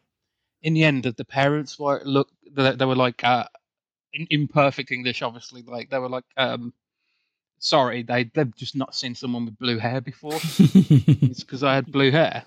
In 0.62 0.74
the 0.74 0.84
end, 0.84 1.02
the 1.04 1.24
parents 1.24 1.78
were 1.78 2.02
look 2.04 2.28
they, 2.50 2.72
they 2.72 2.84
were 2.84 2.94
like 2.94 3.24
uh, 3.24 3.46
in 4.12 4.26
imperfect 4.30 4.92
English, 4.92 5.22
obviously. 5.22 5.62
Like 5.62 5.90
they 5.90 5.98
were 5.98 6.08
like, 6.08 6.24
um, 6.36 6.72
sorry, 7.62 8.02
they 8.02 8.24
they've 8.24 8.54
just 8.54 8.76
not 8.76 8.94
seen 8.94 9.14
someone 9.14 9.46
with 9.46 9.58
blue 9.58 9.78
hair 9.78 10.00
before. 10.00 10.34
it's 10.58 11.42
because 11.42 11.62
I 11.62 11.74
had 11.74 11.90
blue 11.90 12.10
hair. 12.10 12.44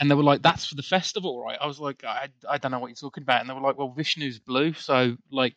And 0.00 0.10
they 0.10 0.16
were 0.16 0.24
like, 0.24 0.42
"That's 0.42 0.66
for 0.66 0.74
the 0.74 0.82
festival, 0.82 1.40
right?" 1.40 1.58
I 1.60 1.66
was 1.66 1.78
like, 1.78 2.02
"I, 2.04 2.28
I 2.48 2.58
don't 2.58 2.72
know 2.72 2.80
what 2.80 2.88
you're 2.88 2.96
talking 2.96 3.22
about." 3.22 3.40
And 3.40 3.48
they 3.48 3.54
were 3.54 3.60
like, 3.60 3.78
"Well, 3.78 3.94
Vishnu's 3.96 4.40
blue, 4.40 4.72
so 4.72 5.16
like, 5.30 5.54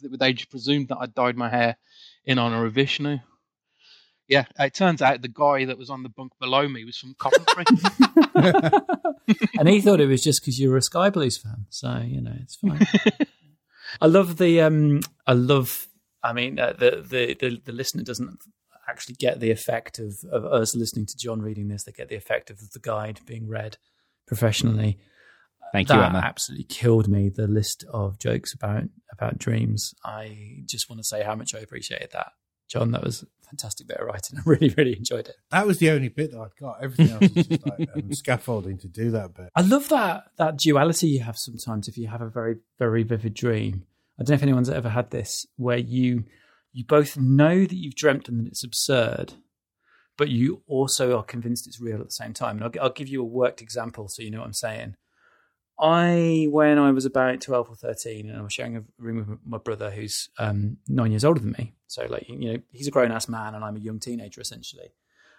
they 0.00 0.32
just 0.32 0.50
presumed 0.50 0.88
that 0.88 0.98
I 0.98 1.06
dyed 1.06 1.36
my 1.36 1.50
hair 1.50 1.76
in 2.24 2.38
honor 2.38 2.64
of 2.64 2.72
Vishnu." 2.72 3.18
Yeah, 4.28 4.44
it 4.58 4.74
turns 4.74 5.02
out 5.02 5.20
the 5.22 5.28
guy 5.28 5.64
that 5.64 5.78
was 5.78 5.90
on 5.90 6.02
the 6.02 6.10
bunk 6.10 6.32
below 6.38 6.68
me 6.68 6.84
was 6.84 6.98
from 6.98 7.14
Coventry. 7.18 7.64
and 9.58 9.68
he 9.68 9.80
thought 9.80 10.00
it 10.00 10.06
was 10.06 10.22
just 10.22 10.42
because 10.42 10.60
you 10.60 10.70
were 10.70 10.76
a 10.76 10.82
Sky 10.82 11.10
Blues 11.10 11.38
fan. 11.38 11.66
So 11.70 12.02
you 12.06 12.20
know, 12.20 12.34
it's 12.42 12.56
fine. 12.56 12.86
I 14.00 14.06
love 14.06 14.36
the. 14.36 14.60
um 14.62 15.00
I 15.26 15.32
love. 15.32 15.88
I 16.22 16.32
mean, 16.32 16.58
uh, 16.58 16.74
the, 16.78 17.04
the 17.08 17.34
the 17.34 17.60
the 17.64 17.72
listener 17.72 18.02
doesn't 18.02 18.38
actually 18.88 19.16
get 19.16 19.40
the 19.40 19.50
effect 19.50 19.98
of 19.98 20.16
of 20.32 20.44
us 20.44 20.74
listening 20.74 21.06
to 21.06 21.16
John 21.16 21.40
reading 21.42 21.68
this. 21.68 21.84
They 21.84 21.92
get 21.92 22.08
the 22.08 22.16
effect 22.16 22.50
of 22.50 22.58
the 22.70 22.80
guide 22.80 23.20
being 23.26 23.48
read 23.48 23.76
professionally. 24.26 24.98
Thank 25.72 25.88
that 25.88 25.96
you, 25.96 26.02
Emma. 26.02 26.18
absolutely 26.18 26.64
killed 26.64 27.08
me. 27.08 27.28
The 27.28 27.46
list 27.46 27.84
of 27.92 28.18
jokes 28.18 28.54
about 28.54 28.84
about 29.12 29.38
dreams. 29.38 29.94
I 30.04 30.62
just 30.64 30.88
want 30.88 31.00
to 31.00 31.04
say 31.04 31.22
how 31.22 31.34
much 31.34 31.54
I 31.54 31.58
appreciated 31.58 32.10
that, 32.12 32.32
John. 32.68 32.92
That 32.92 33.04
was 33.04 33.22
a 33.22 33.26
fantastic 33.46 33.86
bit 33.86 33.98
of 33.98 34.06
writing. 34.06 34.38
I 34.38 34.42
really, 34.44 34.74
really 34.76 34.96
enjoyed 34.96 35.28
it. 35.28 35.36
That 35.50 35.66
was 35.66 35.78
the 35.78 35.90
only 35.90 36.08
bit 36.08 36.32
that 36.32 36.40
I'd 36.40 36.56
got. 36.58 36.82
Everything 36.82 37.10
else 37.10 37.34
was 37.34 37.46
just 37.46 37.66
like 37.66 37.88
um, 37.94 38.12
scaffolding 38.12 38.78
to 38.78 38.88
do 38.88 39.10
that 39.10 39.34
bit. 39.34 39.50
I 39.54 39.60
love 39.60 39.88
that 39.90 40.24
that 40.38 40.56
duality 40.56 41.08
you 41.08 41.20
have 41.20 41.36
sometimes 41.36 41.88
if 41.88 41.98
you 41.98 42.08
have 42.08 42.22
a 42.22 42.30
very 42.30 42.56
very 42.78 43.02
vivid 43.02 43.34
dream. 43.34 43.84
I 44.18 44.24
don't 44.24 44.30
know 44.30 44.34
if 44.34 44.42
anyone's 44.42 44.70
ever 44.70 44.88
had 44.88 45.10
this 45.10 45.46
where 45.56 45.78
you 45.78 46.24
you 46.72 46.84
both 46.84 47.16
know 47.16 47.60
that 47.64 47.74
you've 47.74 47.94
dreamt 47.94 48.28
and 48.28 48.38
that 48.40 48.48
it's 48.48 48.64
absurd, 48.64 49.34
but 50.16 50.28
you 50.28 50.62
also 50.66 51.16
are 51.16 51.22
convinced 51.22 51.66
it's 51.66 51.80
real 51.80 52.00
at 52.00 52.06
the 52.06 52.10
same 52.10 52.34
time. 52.34 52.56
And 52.56 52.64
I'll, 52.64 52.84
I'll 52.84 52.92
give 52.92 53.08
you 53.08 53.22
a 53.22 53.26
worked 53.26 53.62
example 53.62 54.08
so 54.08 54.22
you 54.22 54.30
know 54.30 54.38
what 54.38 54.46
I'm 54.46 54.52
saying. 54.52 54.96
I, 55.80 56.48
when 56.50 56.78
I 56.78 56.90
was 56.90 57.04
about 57.04 57.40
12 57.40 57.70
or 57.70 57.76
13, 57.76 58.28
and 58.28 58.36
I 58.36 58.42
was 58.42 58.52
sharing 58.52 58.76
a 58.76 58.82
room 58.98 59.18
with 59.18 59.38
my 59.46 59.58
brother 59.58 59.90
who's 59.90 60.28
um, 60.38 60.78
nine 60.88 61.12
years 61.12 61.24
older 61.24 61.40
than 61.40 61.54
me. 61.56 61.74
So, 61.86 62.04
like, 62.06 62.28
you 62.28 62.52
know, 62.52 62.58
he's 62.72 62.88
a 62.88 62.90
grown 62.90 63.12
ass 63.12 63.28
man 63.28 63.54
and 63.54 63.64
I'm 63.64 63.76
a 63.76 63.80
young 63.80 64.00
teenager 64.00 64.40
essentially. 64.40 64.92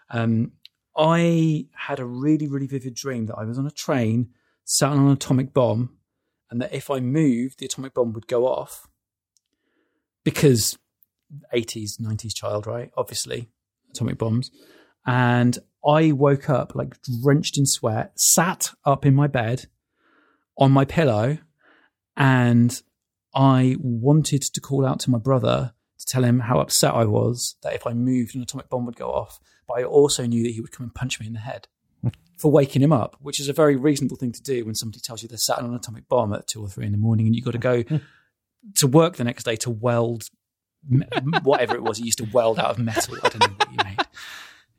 Um, 0.10 0.54
I 0.98 1.68
had 1.76 2.00
a 2.00 2.06
really, 2.06 2.48
really 2.48 2.68
vivid 2.68 2.96
dream 2.96 3.26
that 3.28 3.36
I 3.36 3.44
was 3.44 3.60
on 3.60 3.68
a 3.68 3.72
train, 3.72 4.30
sat 4.63 4.92
on 4.92 5.00
an 5.00 5.12
atomic 5.12 5.54
bomb, 5.54 5.98
and 6.50 6.62
that 6.62 6.74
if 6.74 6.90
I 6.90 7.00
moved, 7.00 7.60
the 7.60 7.66
atomic 7.66 7.94
bomb 7.94 8.14
would 8.14 8.28
go 8.28 8.48
off. 8.48 8.88
Because 10.24 10.78
80s, 11.54 12.00
90s 12.02 12.36
child, 12.36 12.68
right? 12.68 12.92
Obviously, 12.98 13.50
atomic 13.92 14.18
bombs. 14.18 14.52
And 15.06 15.58
I 15.86 16.12
woke 16.12 16.50
up 16.50 16.76
like 16.76 16.98
drenched 17.24 17.58
in 17.58 17.66
sweat, 17.66 18.12
sat 18.16 18.72
up 18.86 19.06
in 19.06 19.16
my 19.16 19.28
bed 19.28 19.66
on 20.58 20.72
my 20.72 20.86
pillow, 20.86 21.38
and 22.18 22.82
I 23.34 23.78
wanted 23.80 24.42
to 24.42 24.60
call 24.60 24.86
out 24.86 25.00
to 25.02 25.10
my 25.10 25.20
brother 25.20 25.74
to 26.00 26.06
tell 26.06 26.24
him 26.24 26.42
how 26.42 26.60
upset 26.60 26.94
I 26.94 27.06
was 27.06 27.56
that 27.64 27.74
if 27.74 27.88
I 27.88 27.94
moved, 27.94 28.36
an 28.36 28.42
atomic 28.42 28.70
bomb 28.70 28.86
would 28.86 28.96
go 28.96 29.12
off. 29.12 29.40
But 29.68 29.80
I 29.80 29.84
also 29.84 30.26
knew 30.26 30.44
that 30.44 30.52
he 30.52 30.62
would 30.62 30.72
come 30.72 30.86
and 30.86 30.94
punch 30.94 31.20
me 31.20 31.28
in 31.28 31.34
the 31.34 31.40
head 31.40 31.68
for 32.39 32.49
waking 32.49 32.82
him 32.82 32.93
up, 32.93 33.17
which 33.19 33.39
is 33.39 33.49
a 33.49 33.54
very 33.54 33.75
reasonable 33.75 34.15
thing 34.15 34.32
to 34.32 34.41
do 34.41 34.65
when 34.65 34.73
somebody 34.73 35.02
tells 35.02 35.21
you 35.21 35.28
they're 35.28 35.38
sat 35.38 35.60
on 35.60 35.65
an 35.65 35.75
atomic 35.75 36.08
bomb 36.08 36.34
at 36.34 36.47
two 36.47 36.62
or 36.62 36.69
three 36.69 36.86
in 36.86 36.93
the 36.93 36.97
morning 36.97 37.25
and 37.25 37.36
you've 37.36 37.43
got 37.43 37.52
to 37.52 37.58
go 37.58 37.84
to 38.75 38.88
work 38.88 39.17
the 39.17 39.25
next 39.25 39.43
day 39.43 39.58
to 39.58 39.69
weld 39.69 40.23
whatever 41.43 41.75
it 41.75 41.84
was 41.84 41.97
he 41.97 42.06
used 42.06 42.19
to 42.19 42.28
weld 42.32 42.58
out 42.58 42.71
of 42.71 42.80
metal. 42.80 43.17
I 43.21 43.28
don't 43.28 43.39
know 43.41 43.56
what 43.58 43.69
he 43.69 43.78
made. 43.84 44.08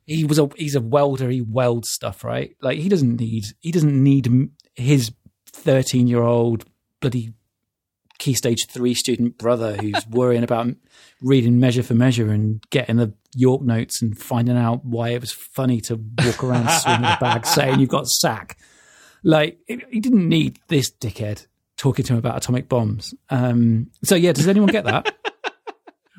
He 0.07 0.23
was 0.23 0.39
a 0.39 0.49
he's 0.57 0.73
a 0.73 0.81
welder. 0.81 1.29
He 1.29 1.41
welds 1.41 1.89
stuff, 1.89 2.23
right? 2.23 2.55
Like 2.61 2.79
he 2.79 2.89
doesn't 2.89 3.19
need 3.19 3.45
he 3.59 3.71
doesn't 3.71 4.03
need 4.03 4.49
his 4.73 5.11
thirteen 5.45 6.07
year 6.07 6.23
old 6.23 6.65
bloody 6.99 7.33
key 8.17 8.33
stage 8.33 8.67
three 8.67 8.95
student 8.95 9.37
brother 9.37 9.77
who's 9.77 10.07
worrying 10.07 10.43
about 10.43 10.67
reading 11.21 11.59
measure 11.59 11.83
for 11.83 11.93
measure 11.93 12.31
and 12.31 12.63
getting 12.69 12.97
the 12.97 13.13
York 13.35 13.61
notes 13.61 14.01
and 14.01 14.17
finding 14.17 14.57
out 14.57 14.83
why 14.85 15.09
it 15.09 15.21
was 15.21 15.31
funny 15.31 15.79
to 15.81 15.95
walk 16.25 16.43
around 16.43 16.69
swinging 16.81 17.05
a 17.05 17.17
bag 17.19 17.45
saying 17.45 17.79
you've 17.79 17.89
got 17.89 18.07
sack. 18.07 18.57
Like 19.23 19.59
it- 19.67 19.85
he 19.91 19.99
didn't 19.99 20.27
need 20.27 20.59
this 20.67 20.91
dickhead 20.91 21.47
talking 21.77 22.05
to 22.05 22.13
him 22.13 22.19
about 22.19 22.37
atomic 22.37 22.67
bombs. 22.69 23.13
Um, 23.29 23.91
so 24.03 24.15
yeah, 24.15 24.31
does 24.33 24.47
anyone 24.47 24.69
get 24.69 24.85
that? 24.85 25.15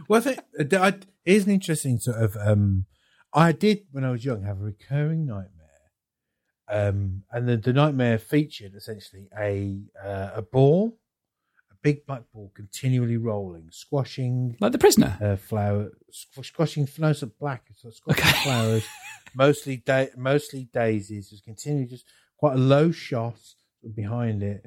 Well, 0.09 0.21
I 0.21 0.25
think 0.25 0.41
uh, 0.75 0.79
I, 0.79 0.89
an 1.47 1.53
interesting 1.53 1.99
sort 1.99 2.17
of. 2.19 2.37
Um, 2.37 2.87
I 3.33 3.53
did 3.53 3.85
when 3.93 4.05
I 4.05 4.11
was 4.11 4.25
young 4.25 4.43
have 4.43 4.59
a 4.61 4.65
recurring 4.65 5.25
nightmare, 5.25 5.49
um, 6.69 7.23
and 7.31 7.49
the, 7.49 7.57
the 7.57 7.73
nightmare 7.73 8.19
featured 8.19 8.75
essentially 8.75 9.29
a 9.39 9.79
uh, 10.05 10.31
a 10.35 10.43
ball, 10.43 10.99
a 10.99 11.02
big 11.83 12.07
black 12.07 12.23
ball 12.33 12.51
continually 12.55 13.17
rolling, 13.17 13.69
squashing 13.71 14.57
like 14.61 14.73
the 14.73 14.79
prisoner. 14.79 15.19
uh, 15.21 15.37
flower, 15.37 15.91
squ- 16.13 16.45
squashing 16.45 16.89
no, 16.99 17.13
so 17.13 17.31
black, 17.41 17.67
so 17.77 17.91
squashing 17.91 18.25
flowers, 18.45 18.85
mostly 19.35 19.77
da- 19.79 20.15
mostly 20.17 20.69
daisies, 20.73 21.31
just 21.31 21.45
continually 21.45 21.87
just 21.87 22.05
quite 22.37 22.55
a 22.55 22.59
low 22.59 22.91
shot 22.93 23.39
behind 23.95 24.43
it, 24.43 24.65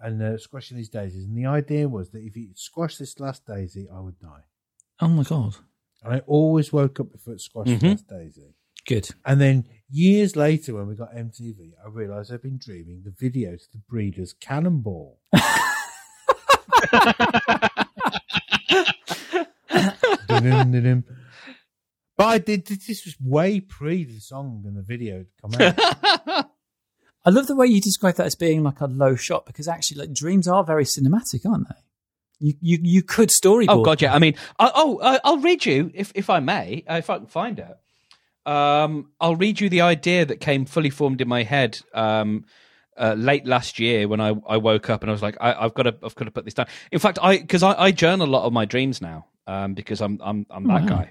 and 0.00 0.22
uh, 0.22 0.38
squashing 0.38 0.76
these 0.76 0.88
daisies. 0.88 1.24
And 1.24 1.36
the 1.36 1.46
idea 1.46 1.88
was 1.88 2.10
that 2.10 2.22
if 2.22 2.36
you 2.36 2.48
squash 2.54 2.96
this 2.96 3.18
last 3.20 3.46
daisy, 3.46 3.86
I 3.94 4.00
would 4.00 4.18
die. 4.18 4.44
Oh 5.00 5.08
my 5.08 5.22
god, 5.24 5.56
And 6.02 6.14
I 6.14 6.18
always 6.26 6.72
woke 6.72 7.00
up 7.00 7.12
before 7.12 7.34
it 7.34 7.40
squashed 7.40 7.70
Mhm. 7.70 7.80
the 7.80 7.88
last 7.90 8.08
daisy. 8.08 8.54
good. 8.86 9.08
And 9.24 9.40
then 9.40 9.66
years 9.90 10.36
later, 10.36 10.74
when 10.74 10.86
we 10.86 10.94
got 10.94 11.14
MTV, 11.14 11.72
I 11.84 11.88
realised 11.88 12.30
I'd 12.32 12.42
been 12.42 12.58
dreaming 12.58 13.02
the 13.04 13.10
video 13.18 13.56
to 13.56 13.64
the 13.72 13.78
Breeders' 13.88 14.34
Cannonball. 14.34 15.18
Dun-dun, 20.28 20.70
dun-dun. 20.72 21.04
But 22.16 22.24
I 22.26 22.38
did. 22.38 22.66
This 22.66 23.04
was 23.04 23.16
way 23.20 23.60
pre 23.60 24.04
the 24.04 24.20
song 24.20 24.62
and 24.66 24.76
the 24.76 24.82
video 24.82 25.18
had 25.18 25.26
come 25.42 25.54
out. 25.60 26.46
I 27.26 27.30
love 27.30 27.46
the 27.46 27.56
way 27.56 27.66
you 27.66 27.80
describe 27.80 28.16
that 28.16 28.26
as 28.26 28.36
being 28.36 28.62
like 28.62 28.80
a 28.80 28.86
low 28.86 29.16
shot 29.16 29.46
because 29.46 29.66
actually, 29.66 29.98
like 30.00 30.12
dreams 30.12 30.46
are 30.46 30.62
very 30.62 30.84
cinematic, 30.84 31.44
aren't 31.44 31.68
they? 31.68 31.74
You 32.38 32.54
you 32.60 32.78
you 32.82 33.02
could 33.02 33.30
storyboard. 33.30 33.66
Oh 33.70 33.82
god, 33.82 34.00
yeah. 34.00 34.14
I 34.14 34.18
mean, 34.20 34.36
I, 34.60 34.70
oh, 34.74 35.00
I- 35.02 35.20
I'll 35.24 35.38
read 35.38 35.64
you 35.66 35.90
if 35.94 36.12
if 36.14 36.30
I 36.30 36.38
may, 36.40 36.84
uh, 36.88 36.96
if 36.96 37.10
I 37.10 37.18
can 37.18 37.26
find 37.26 37.58
it. 37.58 37.76
Um, 38.48 39.10
I'll 39.20 39.36
read 39.36 39.58
you 39.60 39.68
the 39.68 39.80
idea 39.80 40.24
that 40.26 40.38
came 40.38 40.66
fully 40.66 40.90
formed 40.90 41.20
in 41.22 41.28
my 41.28 41.42
head 41.44 41.80
um, 41.94 42.44
uh, 42.96 43.14
late 43.16 43.46
last 43.46 43.78
year 43.78 44.06
when 44.08 44.20
I, 44.20 44.34
I 44.46 44.56
woke 44.56 44.88
up 44.90 45.02
and 45.02 45.10
I 45.10 45.12
was 45.12 45.22
like, 45.22 45.36
I, 45.40 45.52
I've 45.54 45.74
got 45.74 45.84
to 45.84 45.94
I've 46.02 46.14
got 46.14 46.24
to 46.26 46.30
put 46.30 46.44
this 46.44 46.54
down. 46.54 46.66
In 46.92 46.98
fact, 46.98 47.18
I 47.22 47.38
because 47.38 47.62
I, 47.62 47.74
I 47.74 47.90
journal 47.90 48.26
a 48.26 48.30
lot 48.30 48.44
of 48.44 48.52
my 48.52 48.64
dreams 48.64 49.00
now 49.00 49.26
um, 49.46 49.74
because 49.74 50.00
I'm 50.00 50.20
I'm 50.22 50.46
I'm 50.50 50.64
that 50.64 50.82
Wow. 50.82 51.04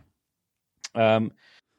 guy. 0.96 1.16
Um, 1.16 1.32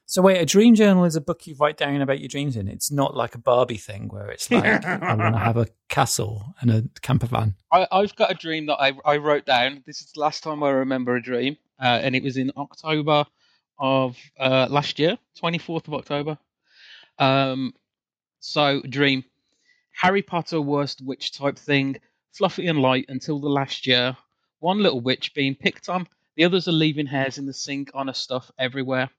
So 0.07 0.21
wait, 0.21 0.37
a 0.39 0.45
dream 0.45 0.75
journal 0.75 1.03
is 1.05 1.15
a 1.15 1.21
book 1.21 1.47
you 1.47 1.55
write 1.59 1.77
down 1.77 1.99
about 2.01 2.19
your 2.19 2.27
dreams 2.29 2.55
in. 2.55 2.67
It's 2.67 2.91
not 2.91 3.15
like 3.15 3.33
a 3.33 3.39
Barbie 3.39 3.77
thing 3.77 4.07
where 4.09 4.29
it's 4.29 4.51
like 4.51 4.85
I 4.85 5.15
want 5.15 5.33
to 5.35 5.39
have 5.39 5.57
a 5.57 5.67
castle 5.89 6.53
and 6.61 6.69
a 6.69 6.83
camper 7.01 7.25
van. 7.27 7.55
I, 7.71 7.87
I've 7.91 8.15
got 8.15 8.29
a 8.29 8.35
dream 8.35 8.67
that 8.67 8.75
I, 8.79 8.93
I 9.03 9.17
wrote 9.17 9.45
down. 9.45 9.83
This 9.87 10.01
is 10.01 10.11
the 10.13 10.19
last 10.21 10.43
time 10.43 10.61
I 10.61 10.69
remember 10.69 11.15
a 11.15 11.21
dream, 11.21 11.57
uh, 11.81 11.99
and 12.03 12.15
it 12.15 12.21
was 12.21 12.37
in 12.37 12.51
October 12.55 13.25
of 13.79 14.15
uh, 14.39 14.67
last 14.69 14.99
year, 14.99 15.17
24th 15.41 15.87
of 15.87 15.95
October. 15.95 16.37
Um, 17.17 17.73
so, 18.39 18.81
dream 18.87 19.23
Harry 20.01 20.21
Potter 20.21 20.59
worst 20.59 21.01
witch 21.01 21.31
type 21.31 21.57
thing, 21.57 21.95
fluffy 22.33 22.67
and 22.67 22.81
light 22.81 23.05
until 23.07 23.39
the 23.39 23.47
last 23.49 23.87
year. 23.87 24.17
One 24.59 24.79
little 24.79 24.99
witch 24.99 25.33
being 25.33 25.55
picked 25.55 25.87
on, 25.87 26.07
the 26.35 26.43
others 26.43 26.67
are 26.67 26.73
leaving 26.73 27.05
hairs 27.05 27.37
in 27.37 27.45
the 27.45 27.53
sink 27.53 27.91
on 27.93 28.07
her 28.07 28.13
stuff 28.13 28.51
everywhere. 28.59 29.09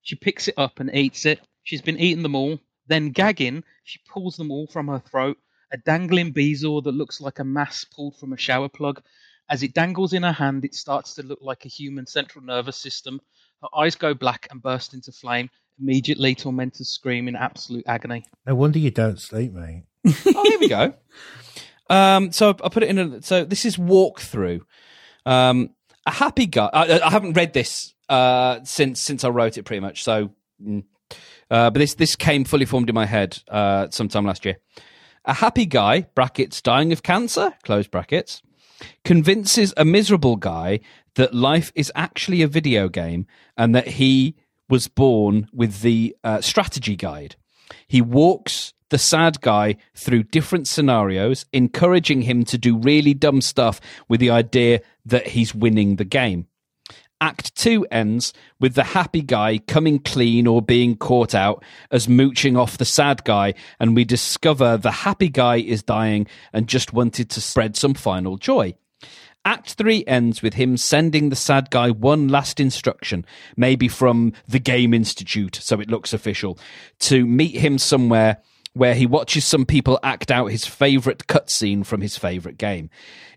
She 0.00 0.16
picks 0.16 0.48
it 0.48 0.54
up 0.56 0.80
and 0.80 0.94
eats 0.94 1.26
it. 1.26 1.40
She's 1.62 1.82
been 1.82 1.98
eating 1.98 2.22
them 2.22 2.34
all. 2.34 2.58
Then, 2.86 3.10
gagging, 3.10 3.64
she 3.84 4.00
pulls 4.08 4.36
them 4.36 4.50
all 4.50 4.66
from 4.66 4.88
her 4.88 4.98
throat. 4.98 5.36
A 5.70 5.76
dangling 5.76 6.32
bezoar 6.32 6.82
that 6.84 6.92
looks 6.92 7.20
like 7.20 7.38
a 7.38 7.44
mass 7.44 7.84
pulled 7.84 8.16
from 8.16 8.32
a 8.32 8.38
shower 8.38 8.70
plug. 8.70 9.02
As 9.50 9.62
it 9.62 9.74
dangles 9.74 10.14
in 10.14 10.22
her 10.22 10.32
hand, 10.32 10.64
it 10.64 10.74
starts 10.74 11.14
to 11.14 11.22
look 11.22 11.40
like 11.42 11.66
a 11.66 11.68
human 11.68 12.06
central 12.06 12.42
nervous 12.42 12.78
system. 12.78 13.20
Her 13.60 13.68
eyes 13.76 13.94
go 13.94 14.14
black 14.14 14.48
and 14.50 14.62
burst 14.62 14.94
into 14.94 15.12
flame. 15.12 15.50
Immediately, 15.78 16.34
tormentors 16.34 16.88
scream 16.88 17.28
in 17.28 17.36
absolute 17.36 17.84
agony. 17.86 18.24
no 18.46 18.54
wonder 18.54 18.78
you 18.78 18.90
don't 18.90 19.20
sleep, 19.20 19.52
mate. 19.52 19.84
Oh, 20.06 20.44
here 20.44 20.58
we 20.58 20.68
go. 20.68 20.94
Um, 21.90 22.32
so 22.32 22.50
I 22.50 22.68
put 22.68 22.82
it 22.82 22.88
in. 22.88 22.98
A, 22.98 23.22
so 23.22 23.44
this 23.44 23.64
is 23.64 23.76
walkthrough. 23.76 24.60
Um, 25.26 25.70
a 26.06 26.10
happy 26.10 26.46
guy. 26.46 26.68
I, 26.72 27.00
I 27.00 27.10
haven't 27.10 27.34
read 27.34 27.52
this 27.52 27.94
uh, 28.08 28.60
since 28.64 29.00
since 29.00 29.24
I 29.24 29.28
wrote 29.28 29.58
it, 29.58 29.64
pretty 29.64 29.80
much. 29.80 30.02
So, 30.02 30.30
mm. 30.62 30.84
uh, 31.50 31.70
but 31.70 31.74
this 31.74 31.94
this 31.94 32.16
came 32.16 32.44
fully 32.44 32.66
formed 32.66 32.88
in 32.88 32.94
my 32.94 33.06
head 33.06 33.38
uh, 33.48 33.88
sometime 33.90 34.24
last 34.24 34.44
year. 34.44 34.58
A 35.24 35.34
happy 35.34 35.66
guy 35.66 36.02
(brackets 36.14 36.60
dying 36.60 36.92
of 36.92 37.02
cancer) 37.02 37.54
close 37.64 37.86
brackets 37.86 38.42
convinces 39.04 39.72
a 39.76 39.84
miserable 39.84 40.36
guy 40.36 40.80
that 41.14 41.34
life 41.34 41.72
is 41.74 41.92
actually 41.94 42.42
a 42.42 42.48
video 42.48 42.88
game 42.88 43.26
and 43.56 43.74
that 43.74 43.86
he 43.86 44.36
was 44.68 44.88
born 44.88 45.48
with 45.52 45.80
the 45.80 46.16
uh, 46.24 46.40
strategy 46.40 46.96
guide. 46.96 47.36
He 47.86 48.02
walks 48.02 48.73
the 48.90 48.98
sad 48.98 49.40
guy 49.40 49.76
through 49.94 50.24
different 50.24 50.68
scenarios, 50.68 51.46
encouraging 51.52 52.22
him 52.22 52.44
to 52.44 52.58
do 52.58 52.76
really 52.76 53.14
dumb 53.14 53.40
stuff 53.40 53.80
with 54.08 54.20
the 54.20 54.30
idea 54.30 54.80
that 55.06 55.28
he's 55.28 55.54
winning 55.54 55.96
the 55.96 56.04
game. 56.04 56.46
Act 57.20 57.54
2 57.56 57.86
ends 57.90 58.34
with 58.60 58.74
the 58.74 58.84
happy 58.84 59.22
guy 59.22 59.58
coming 59.58 59.98
clean 59.98 60.46
or 60.46 60.60
being 60.60 60.96
caught 60.96 61.34
out 61.34 61.64
as 61.90 62.08
mooching 62.08 62.56
off 62.56 62.76
the 62.76 62.84
sad 62.84 63.24
guy, 63.24 63.54
and 63.80 63.96
we 63.96 64.04
discover 64.04 64.76
the 64.76 64.90
happy 64.90 65.28
guy 65.28 65.56
is 65.56 65.82
dying 65.82 66.26
and 66.52 66.68
just 66.68 66.92
wanted 66.92 67.30
to 67.30 67.40
spread 67.40 67.76
some 67.76 67.94
final 67.94 68.36
joy. 68.36 68.74
Act 69.46 69.74
3 69.74 70.04
ends 70.06 70.42
with 70.42 70.54
him 70.54 70.76
sending 70.76 71.28
the 71.28 71.36
sad 71.36 71.70
guy 71.70 71.90
one 71.90 72.28
last 72.28 72.60
instruction, 72.60 73.24
maybe 73.56 73.88
from 73.88 74.32
the 74.48 74.58
Game 74.58 74.92
Institute, 74.92 75.56
so 75.56 75.80
it 75.80 75.90
looks 75.90 76.12
official, 76.12 76.58
to 76.98 77.24
meet 77.26 77.54
him 77.54 77.78
somewhere 77.78 78.38
where 78.74 78.94
he 78.94 79.06
watches 79.06 79.44
some 79.44 79.64
people 79.64 79.98
act 80.02 80.30
out 80.30 80.46
his 80.46 80.66
favorite 80.66 81.26
cutscene 81.26 81.86
from 81.86 82.00
his 82.00 82.18
favorite 82.18 82.58
game. 82.58 82.90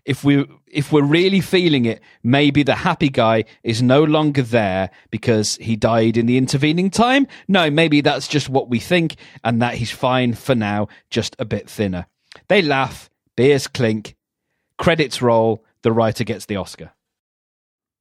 If 0.04 0.24
we 0.24 0.44
if 0.66 0.92
we're 0.92 1.02
really 1.04 1.40
feeling 1.40 1.84
it, 1.84 2.00
maybe 2.22 2.62
the 2.62 2.74
happy 2.74 3.08
guy 3.08 3.44
is 3.62 3.80
no 3.80 4.02
longer 4.02 4.42
there 4.42 4.90
because 5.10 5.56
he 5.56 5.76
died 5.76 6.16
in 6.16 6.26
the 6.26 6.36
intervening 6.36 6.90
time. 6.90 7.26
No, 7.46 7.70
maybe 7.70 8.00
that's 8.00 8.28
just 8.28 8.48
what 8.48 8.68
we 8.68 8.80
think 8.80 9.16
and 9.44 9.62
that 9.62 9.74
he's 9.74 9.90
fine 9.90 10.34
for 10.34 10.54
now, 10.54 10.88
just 11.10 11.36
a 11.38 11.44
bit 11.44 11.70
thinner. 11.70 12.06
They 12.48 12.60
laugh, 12.60 13.08
beers 13.36 13.66
clink, 13.68 14.16
credits 14.76 15.22
roll, 15.22 15.64
the 15.82 15.92
writer 15.92 16.24
gets 16.24 16.46
the 16.46 16.56
Oscar. 16.56 16.92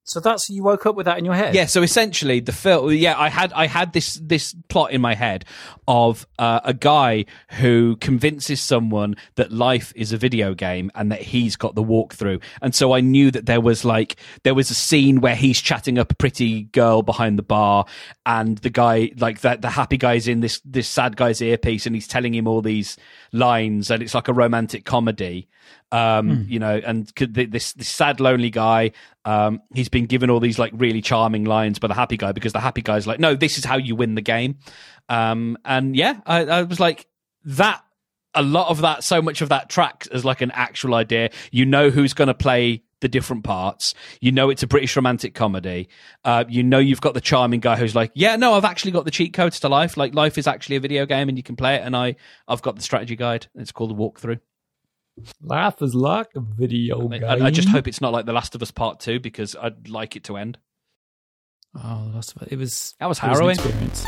So 0.08 0.22
that's 0.22 0.50
you 0.50 0.64
woke 0.64 0.86
up 0.86 0.96
with 0.96 1.06
that 1.06 1.18
in 1.18 1.26
your 1.26 1.34
head. 1.34 1.54
Yeah, 1.54 1.66
so 1.66 1.84
essentially 1.84 2.40
the 2.40 2.54
film. 2.54 2.92
Yeah, 2.94 3.20
I 3.20 3.28
had 3.28 3.52
I 3.52 3.68
had 3.68 3.92
this 3.92 4.14
this 4.24 4.56
plot 4.70 4.92
in 4.92 5.02
my 5.02 5.14
head 5.16 5.44
of 5.86 6.26
uh, 6.40 6.62
a 6.64 6.74
guy 6.74 7.26
who 7.52 7.98
convinces 7.98 8.62
someone 8.62 9.18
that 9.36 9.52
life 9.52 9.92
is 9.98 10.14
a 10.14 10.18
video 10.18 10.54
game 10.54 10.90
and 10.96 11.12
that 11.12 11.22
he's 11.22 11.58
got 11.58 11.76
the 11.76 11.84
walkthrough, 11.84 12.42
and 12.62 12.74
so 12.74 12.94
I 12.94 13.02
knew 13.02 13.32
that 13.32 13.48
there 13.48 13.60
was 13.60 13.84
like 13.84 14.16
there 14.44 14.56
was 14.56 14.72
a 14.72 14.76
scene 14.76 15.20
where 15.20 15.36
he's 15.36 15.60
chatting 15.60 16.00
up 16.00 16.14
a 16.14 16.16
pretty 16.16 16.64
girl 16.64 17.02
behind 17.02 17.38
the 17.38 17.44
bar, 17.44 17.86
and 18.26 18.58
the 18.60 18.70
guy 18.70 19.12
like 19.18 19.42
that 19.42 19.62
the 19.62 19.72
happy 19.72 19.98
guy's 19.98 20.26
in 20.26 20.40
this 20.40 20.62
this 20.64 20.88
sad 20.88 21.18
guy's 21.18 21.42
earpiece, 21.42 21.86
and 21.86 21.94
he's 21.94 22.08
telling 22.08 22.34
him 22.34 22.48
all 22.48 22.62
these 22.62 22.96
lines, 23.34 23.92
and 23.92 24.02
it's 24.02 24.14
like 24.16 24.30
a 24.30 24.34
romantic 24.34 24.86
comedy 24.86 25.50
um, 25.92 26.46
you 26.50 26.60
know, 26.60 26.82
and 26.86 27.14
could 27.16 27.36
th- 27.36 27.50
this 27.50 27.74
this 27.74 27.88
sad 27.88 28.20
lonely 28.20 28.50
guy 28.50 28.92
Um, 29.28 29.62
he's 29.74 29.90
been 29.90 30.06
given 30.06 30.30
all 30.30 30.40
these 30.40 30.58
like 30.58 30.72
really 30.74 31.02
charming 31.02 31.44
lines 31.44 31.80
by 31.80 31.90
the 31.90 31.94
happy 31.94 32.16
guy 32.16 32.32
because 32.32 32.54
the 32.54 32.62
happy 32.62 32.82
guy's 32.82 33.06
like, 33.06 33.20
no, 33.20 33.36
this 33.36 33.58
is 33.58 33.66
how 33.66 33.76
you 33.76 33.94
win 33.94 34.16
the 34.16 34.22
game. 34.22 34.60
Um, 35.10 35.58
and 35.66 35.98
yeah, 35.98 36.22
I, 36.26 36.46
I 36.46 36.64
was 36.64 36.80
like 36.80 37.08
that. 37.44 37.84
A 38.34 38.44
lot 38.44 38.70
of 38.70 38.82
that, 38.82 39.04
so 39.04 39.22
much 39.22 39.42
of 39.42 39.50
that 39.50 39.68
track 39.68 40.08
as 40.14 40.24
like 40.24 40.42
an 40.42 40.52
actual 40.52 40.94
idea. 40.94 41.32
You 41.52 41.66
know 41.66 41.90
who's 41.90 42.14
going 42.14 42.28
to 42.28 42.36
play 42.36 42.84
the 43.02 43.10
different 43.10 43.44
parts. 43.44 43.96
You 44.22 44.32
know 44.32 44.50
it's 44.50 44.64
a 44.64 44.68
British 44.68 44.96
romantic 44.96 45.34
comedy. 45.34 45.90
Uh, 46.24 46.46
you 46.48 46.64
know 46.64 46.78
you've 46.78 47.02
got 47.02 47.16
the 47.16 47.22
charming 47.22 47.60
guy 47.62 47.76
who's 47.78 47.96
like, 47.96 48.12
yeah, 48.14 48.36
no, 48.36 48.54
I've 48.54 48.66
actually 48.66 48.92
got 48.92 49.06
the 49.06 49.12
cheat 49.12 49.34
codes 49.34 49.60
to 49.62 49.70
life. 49.70 49.98
Like 49.98 50.14
life 50.14 50.38
is 50.38 50.48
actually 50.48 50.76
a 50.76 50.80
video 50.80 51.06
game 51.06 51.30
and 51.30 51.38
you 51.38 51.44
can 51.44 51.56
play 51.56 51.76
it. 51.76 51.82
And 51.84 51.98
I, 51.98 52.16
I've 52.48 52.62
got 52.62 52.76
the 52.76 52.82
strategy 52.82 53.16
guide. 53.16 53.48
It's 53.56 53.72
called 53.72 53.90
the 53.90 53.96
walkthrough. 53.96 54.40
Laugh 55.42 55.82
is 55.82 55.96
like 55.96 56.30
a 56.36 56.40
video 56.40 57.08
game. 57.08 57.24
I, 57.24 57.48
I 57.48 57.52
just 57.52 57.70
hope 57.70 57.88
it's 57.88 58.02
not 58.02 58.14
like 58.14 58.26
The 58.26 58.34
Last 58.34 58.56
of 58.56 58.62
Us 58.62 58.72
Part 58.72 59.00
Two 59.00 59.20
because 59.20 59.56
I'd 59.56 59.90
like 59.90 60.16
it 60.16 60.24
to 60.26 60.38
end. 60.38 60.58
Oh, 61.76 62.12
that's 62.14 62.34
it 62.48 62.58
was. 62.58 62.96
That 63.00 63.08
was 63.08 63.20
it 63.20 63.24
an 63.24 63.30
harrowing. 63.30 63.56
experience. 63.56 64.06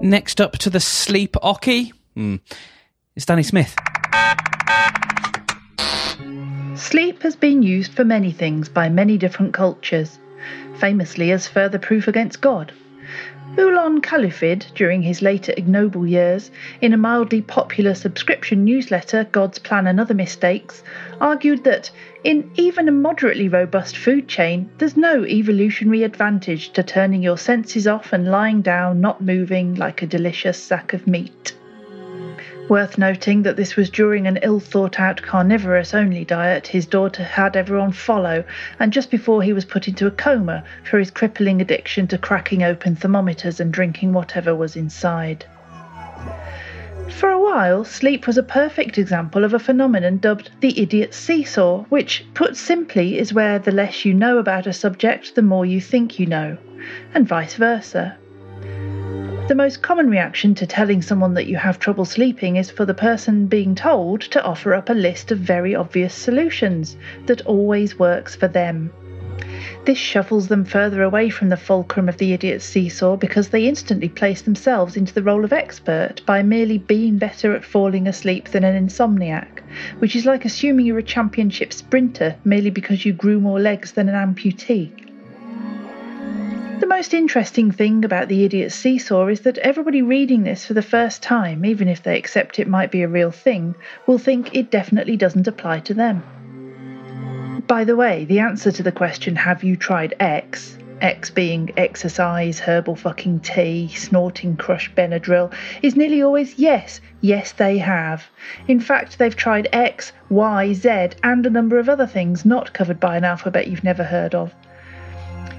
Next 0.00 0.40
up 0.40 0.52
to 0.58 0.70
the 0.70 0.80
sleep 0.80 1.36
Oki. 1.42 1.92
Hmm. 2.14 2.36
It's 3.14 3.26
Danny 3.26 3.42
Smith. 3.42 3.74
Sleep 6.74 7.22
has 7.22 7.34
been 7.34 7.62
used 7.62 7.94
for 7.94 8.04
many 8.04 8.30
things 8.30 8.68
by 8.68 8.88
many 8.88 9.16
different 9.16 9.54
cultures, 9.54 10.18
famously 10.78 11.32
as 11.32 11.48
further 11.48 11.78
proof 11.78 12.06
against 12.06 12.40
God. 12.40 12.72
Ulon 13.56 14.02
Khalifid, 14.02 14.66
during 14.74 15.02
his 15.02 15.22
later 15.22 15.54
ignoble 15.56 16.06
years, 16.06 16.50
in 16.80 16.92
a 16.92 16.96
mildly 16.96 17.40
popular 17.40 17.94
subscription 17.94 18.64
newsletter, 18.64 19.24
God's 19.32 19.58
Plan 19.58 19.86
and 19.86 19.98
Other 19.98 20.14
Mistakes, 20.14 20.82
argued 21.20 21.64
that 21.64 21.90
in 22.24 22.50
even 22.56 22.88
a 22.88 22.92
moderately 22.92 23.48
robust 23.48 23.96
food 23.96 24.28
chain, 24.28 24.68
there's 24.78 24.96
no 24.96 25.24
evolutionary 25.24 26.02
advantage 26.02 26.70
to 26.72 26.82
turning 26.82 27.22
your 27.22 27.38
senses 27.38 27.86
off 27.86 28.12
and 28.12 28.30
lying 28.30 28.62
down, 28.62 29.00
not 29.00 29.22
moving 29.22 29.74
like 29.74 30.02
a 30.02 30.06
delicious 30.06 30.62
sack 30.62 30.92
of 30.92 31.06
meat. 31.06 31.55
Worth 32.68 32.98
noting 32.98 33.44
that 33.44 33.56
this 33.56 33.76
was 33.76 33.90
during 33.90 34.26
an 34.26 34.38
ill 34.42 34.58
thought 34.58 34.98
out 34.98 35.22
carnivorous 35.22 35.94
only 35.94 36.24
diet 36.24 36.66
his 36.66 36.84
daughter 36.84 37.22
had 37.22 37.56
everyone 37.56 37.92
follow, 37.92 38.42
and 38.80 38.92
just 38.92 39.08
before 39.08 39.42
he 39.42 39.52
was 39.52 39.64
put 39.64 39.86
into 39.86 40.08
a 40.08 40.10
coma 40.10 40.64
for 40.82 40.98
his 40.98 41.12
crippling 41.12 41.60
addiction 41.60 42.08
to 42.08 42.18
cracking 42.18 42.64
open 42.64 42.96
thermometers 42.96 43.60
and 43.60 43.72
drinking 43.72 44.12
whatever 44.12 44.52
was 44.52 44.74
inside. 44.74 45.44
For 47.08 47.30
a 47.30 47.40
while, 47.40 47.84
sleep 47.84 48.26
was 48.26 48.36
a 48.36 48.42
perfect 48.42 48.98
example 48.98 49.44
of 49.44 49.54
a 49.54 49.60
phenomenon 49.60 50.18
dubbed 50.18 50.50
the 50.60 50.80
idiot 50.80 51.14
seesaw, 51.14 51.84
which, 51.84 52.24
put 52.34 52.56
simply, 52.56 53.16
is 53.16 53.32
where 53.32 53.60
the 53.60 53.70
less 53.70 54.04
you 54.04 54.12
know 54.12 54.38
about 54.38 54.66
a 54.66 54.72
subject, 54.72 55.36
the 55.36 55.42
more 55.42 55.64
you 55.64 55.80
think 55.80 56.18
you 56.18 56.26
know, 56.26 56.58
and 57.14 57.28
vice 57.28 57.54
versa. 57.54 58.16
The 59.48 59.54
most 59.54 59.80
common 59.80 60.10
reaction 60.10 60.56
to 60.56 60.66
telling 60.66 61.02
someone 61.02 61.34
that 61.34 61.46
you 61.46 61.56
have 61.56 61.78
trouble 61.78 62.04
sleeping 62.04 62.56
is 62.56 62.68
for 62.68 62.84
the 62.84 62.94
person 62.94 63.46
being 63.46 63.76
told 63.76 64.22
to 64.22 64.42
offer 64.42 64.74
up 64.74 64.90
a 64.90 64.92
list 64.92 65.30
of 65.30 65.38
very 65.38 65.72
obvious 65.72 66.14
solutions 66.14 66.96
that 67.26 67.46
always 67.46 67.96
works 67.96 68.34
for 68.34 68.48
them. 68.48 68.90
This 69.84 69.98
shuffles 69.98 70.48
them 70.48 70.64
further 70.64 71.04
away 71.04 71.30
from 71.30 71.48
the 71.48 71.56
fulcrum 71.56 72.08
of 72.08 72.18
the 72.18 72.32
idiot's 72.32 72.64
seesaw 72.64 73.16
because 73.16 73.50
they 73.50 73.68
instantly 73.68 74.08
place 74.08 74.42
themselves 74.42 74.96
into 74.96 75.14
the 75.14 75.22
role 75.22 75.44
of 75.44 75.52
expert 75.52 76.22
by 76.26 76.42
merely 76.42 76.78
being 76.78 77.16
better 77.16 77.54
at 77.54 77.64
falling 77.64 78.08
asleep 78.08 78.48
than 78.48 78.64
an 78.64 78.88
insomniac, 78.88 79.60
which 80.00 80.16
is 80.16 80.26
like 80.26 80.44
assuming 80.44 80.86
you're 80.86 80.98
a 80.98 81.04
championship 81.04 81.72
sprinter 81.72 82.34
merely 82.44 82.70
because 82.70 83.06
you 83.06 83.12
grew 83.12 83.38
more 83.38 83.60
legs 83.60 83.92
than 83.92 84.08
an 84.08 84.16
amputee. 84.16 85.05
The 86.78 86.86
most 86.86 87.14
interesting 87.14 87.70
thing 87.70 88.04
about 88.04 88.28
the 88.28 88.44
idiot 88.44 88.70
seesaw 88.70 89.28
is 89.28 89.40
that 89.40 89.56
everybody 89.58 90.02
reading 90.02 90.42
this 90.42 90.66
for 90.66 90.74
the 90.74 90.82
first 90.82 91.22
time, 91.22 91.64
even 91.64 91.88
if 91.88 92.02
they 92.02 92.18
accept 92.18 92.58
it 92.58 92.68
might 92.68 92.90
be 92.90 93.02
a 93.02 93.08
real 93.08 93.30
thing, 93.30 93.74
will 94.06 94.18
think 94.18 94.54
it 94.54 94.70
definitely 94.70 95.16
doesn't 95.16 95.48
apply 95.48 95.80
to 95.80 95.94
them. 95.94 97.62
By 97.66 97.84
the 97.84 97.96
way, 97.96 98.26
the 98.26 98.40
answer 98.40 98.70
to 98.70 98.82
the 98.82 98.92
question, 98.92 99.36
Have 99.36 99.64
you 99.64 99.74
tried 99.74 100.16
X? 100.20 100.76
X 101.00 101.30
being 101.30 101.70
exercise, 101.78 102.58
herbal 102.60 102.96
fucking 102.96 103.40
tea, 103.40 103.88
snorting 103.88 104.54
crushed 104.54 104.94
Benadryl, 104.94 105.54
is 105.80 105.96
nearly 105.96 106.20
always 106.20 106.58
yes. 106.58 107.00
Yes, 107.22 107.52
they 107.52 107.78
have. 107.78 108.26
In 108.68 108.80
fact, 108.80 109.18
they've 109.18 109.34
tried 109.34 109.66
X, 109.72 110.12
Y, 110.28 110.74
Z, 110.74 110.88
and 111.22 111.46
a 111.46 111.50
number 111.50 111.78
of 111.78 111.88
other 111.88 112.06
things 112.06 112.44
not 112.44 112.74
covered 112.74 113.00
by 113.00 113.16
an 113.16 113.24
alphabet 113.24 113.66
you've 113.66 113.82
never 113.82 114.04
heard 114.04 114.34
of. 114.34 114.54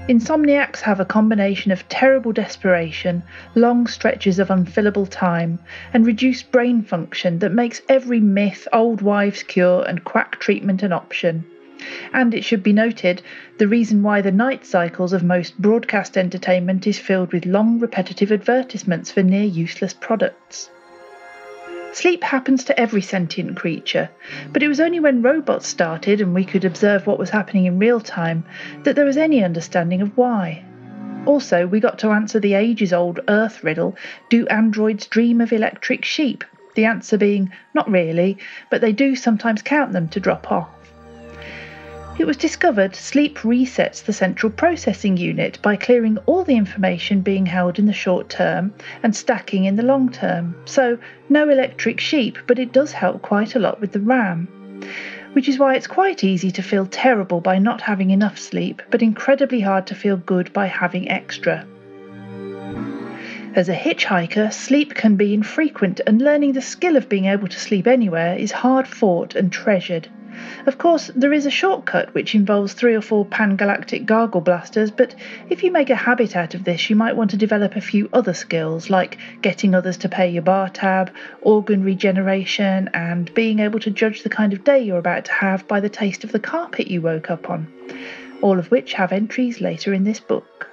Insomniacs 0.08 0.80
have 0.80 1.00
a 1.00 1.04
combination 1.04 1.70
of 1.70 1.86
terrible 1.90 2.32
desperation, 2.32 3.22
long 3.54 3.86
stretches 3.86 4.38
of 4.38 4.48
unfillable 4.48 5.04
time, 5.04 5.58
and 5.92 6.06
reduced 6.06 6.50
brain 6.50 6.80
function 6.80 7.40
that 7.40 7.52
makes 7.52 7.82
every 7.90 8.18
myth, 8.18 8.66
old 8.72 9.02
wives' 9.02 9.42
cure, 9.42 9.84
and 9.86 10.04
quack 10.04 10.40
treatment 10.40 10.82
an 10.82 10.94
option. 10.94 11.44
And 12.14 12.32
it 12.32 12.42
should 12.42 12.62
be 12.62 12.72
noted 12.72 13.20
the 13.58 13.68
reason 13.68 14.02
why 14.02 14.22
the 14.22 14.32
night 14.32 14.64
cycles 14.64 15.12
of 15.12 15.22
most 15.22 15.60
broadcast 15.60 16.16
entertainment 16.16 16.86
is 16.86 16.98
filled 16.98 17.34
with 17.34 17.44
long, 17.44 17.78
repetitive 17.78 18.32
advertisements 18.32 19.12
for 19.12 19.22
near 19.22 19.44
useless 19.44 19.92
products. 19.92 20.70
Sleep 21.92 22.22
happens 22.22 22.64
to 22.64 22.78
every 22.78 23.00
sentient 23.00 23.56
creature, 23.56 24.10
but 24.52 24.62
it 24.62 24.68
was 24.68 24.78
only 24.78 25.00
when 25.00 25.22
robots 25.22 25.66
started 25.66 26.20
and 26.20 26.34
we 26.34 26.44
could 26.44 26.64
observe 26.64 27.06
what 27.06 27.18
was 27.18 27.30
happening 27.30 27.64
in 27.64 27.78
real 27.78 28.00
time 28.00 28.44
that 28.84 28.94
there 28.94 29.04
was 29.04 29.16
any 29.16 29.42
understanding 29.42 30.00
of 30.02 30.16
why. 30.16 30.62
Also, 31.26 31.66
we 31.66 31.80
got 31.80 31.98
to 31.98 32.10
answer 32.10 32.38
the 32.38 32.54
ages 32.54 32.92
old 32.92 33.20
Earth 33.28 33.64
riddle 33.64 33.96
do 34.28 34.46
androids 34.46 35.06
dream 35.06 35.40
of 35.40 35.52
electric 35.52 36.04
sheep? 36.04 36.44
The 36.74 36.84
answer 36.84 37.18
being 37.18 37.52
not 37.74 37.90
really, 37.90 38.38
but 38.70 38.80
they 38.80 38.92
do 38.92 39.16
sometimes 39.16 39.62
count 39.62 39.92
them 39.92 40.08
to 40.08 40.20
drop 40.20 40.52
off. 40.52 40.68
It 42.18 42.26
was 42.26 42.36
discovered 42.36 42.96
sleep 42.96 43.38
resets 43.38 44.02
the 44.02 44.12
central 44.12 44.50
processing 44.50 45.16
unit 45.16 45.60
by 45.62 45.76
clearing 45.76 46.18
all 46.26 46.42
the 46.42 46.56
information 46.56 47.20
being 47.20 47.46
held 47.46 47.78
in 47.78 47.86
the 47.86 47.92
short 47.92 48.28
term 48.28 48.74
and 49.04 49.14
stacking 49.14 49.66
in 49.66 49.76
the 49.76 49.84
long 49.84 50.10
term. 50.10 50.56
So, 50.64 50.98
no 51.28 51.48
electric 51.48 52.00
sheep, 52.00 52.36
but 52.48 52.58
it 52.58 52.72
does 52.72 52.90
help 52.90 53.22
quite 53.22 53.54
a 53.54 53.60
lot 53.60 53.80
with 53.80 53.92
the 53.92 54.00
RAM. 54.00 54.48
Which 55.34 55.48
is 55.48 55.60
why 55.60 55.76
it's 55.76 55.86
quite 55.86 56.24
easy 56.24 56.50
to 56.50 56.62
feel 56.62 56.86
terrible 56.86 57.40
by 57.40 57.60
not 57.60 57.82
having 57.82 58.10
enough 58.10 58.36
sleep, 58.36 58.82
but 58.90 59.00
incredibly 59.00 59.60
hard 59.60 59.86
to 59.86 59.94
feel 59.94 60.16
good 60.16 60.52
by 60.52 60.66
having 60.66 61.08
extra. 61.08 61.64
As 63.54 63.68
a 63.68 63.74
hitchhiker, 63.74 64.52
sleep 64.52 64.94
can 64.94 65.14
be 65.14 65.34
infrequent, 65.34 66.00
and 66.04 66.20
learning 66.20 66.54
the 66.54 66.62
skill 66.62 66.96
of 66.96 67.08
being 67.08 67.26
able 67.26 67.46
to 67.46 67.60
sleep 67.60 67.86
anywhere 67.86 68.34
is 68.34 68.50
hard 68.50 68.88
fought 68.88 69.36
and 69.36 69.52
treasured. 69.52 70.08
Of 70.66 70.78
course, 70.78 71.10
there 71.14 71.32
is 71.32 71.46
a 71.46 71.50
shortcut 71.50 72.14
which 72.14 72.34
involves 72.34 72.72
three 72.72 72.94
or 72.94 73.00
four 73.00 73.24
pan-galactic 73.24 74.06
gargle 74.06 74.40
blasters, 74.40 74.90
but 74.90 75.14
if 75.48 75.62
you 75.62 75.70
make 75.70 75.90
a 75.90 75.96
habit 75.96 76.36
out 76.36 76.54
of 76.54 76.64
this, 76.64 76.88
you 76.90 76.96
might 76.96 77.16
want 77.16 77.30
to 77.30 77.36
develop 77.36 77.76
a 77.76 77.80
few 77.80 78.08
other 78.12 78.34
skills 78.34 78.90
like 78.90 79.18
getting 79.42 79.74
others 79.74 79.96
to 79.98 80.08
pay 80.08 80.28
your 80.28 80.42
bar 80.42 80.68
tab, 80.68 81.10
organ 81.42 81.82
regeneration, 81.82 82.88
and 82.94 83.32
being 83.34 83.58
able 83.58 83.80
to 83.80 83.90
judge 83.90 84.22
the 84.22 84.28
kind 84.28 84.52
of 84.52 84.64
day 84.64 84.78
you're 84.78 84.98
about 84.98 85.24
to 85.24 85.32
have 85.32 85.66
by 85.66 85.80
the 85.80 85.88
taste 85.88 86.24
of 86.24 86.32
the 86.32 86.40
carpet 86.40 86.88
you 86.88 87.00
woke 87.00 87.30
up 87.30 87.50
on. 87.50 87.72
All 88.40 88.58
of 88.58 88.70
which 88.70 88.92
have 88.94 89.12
entries 89.12 89.60
later 89.60 89.92
in 89.92 90.04
this 90.04 90.20
book. 90.20 90.67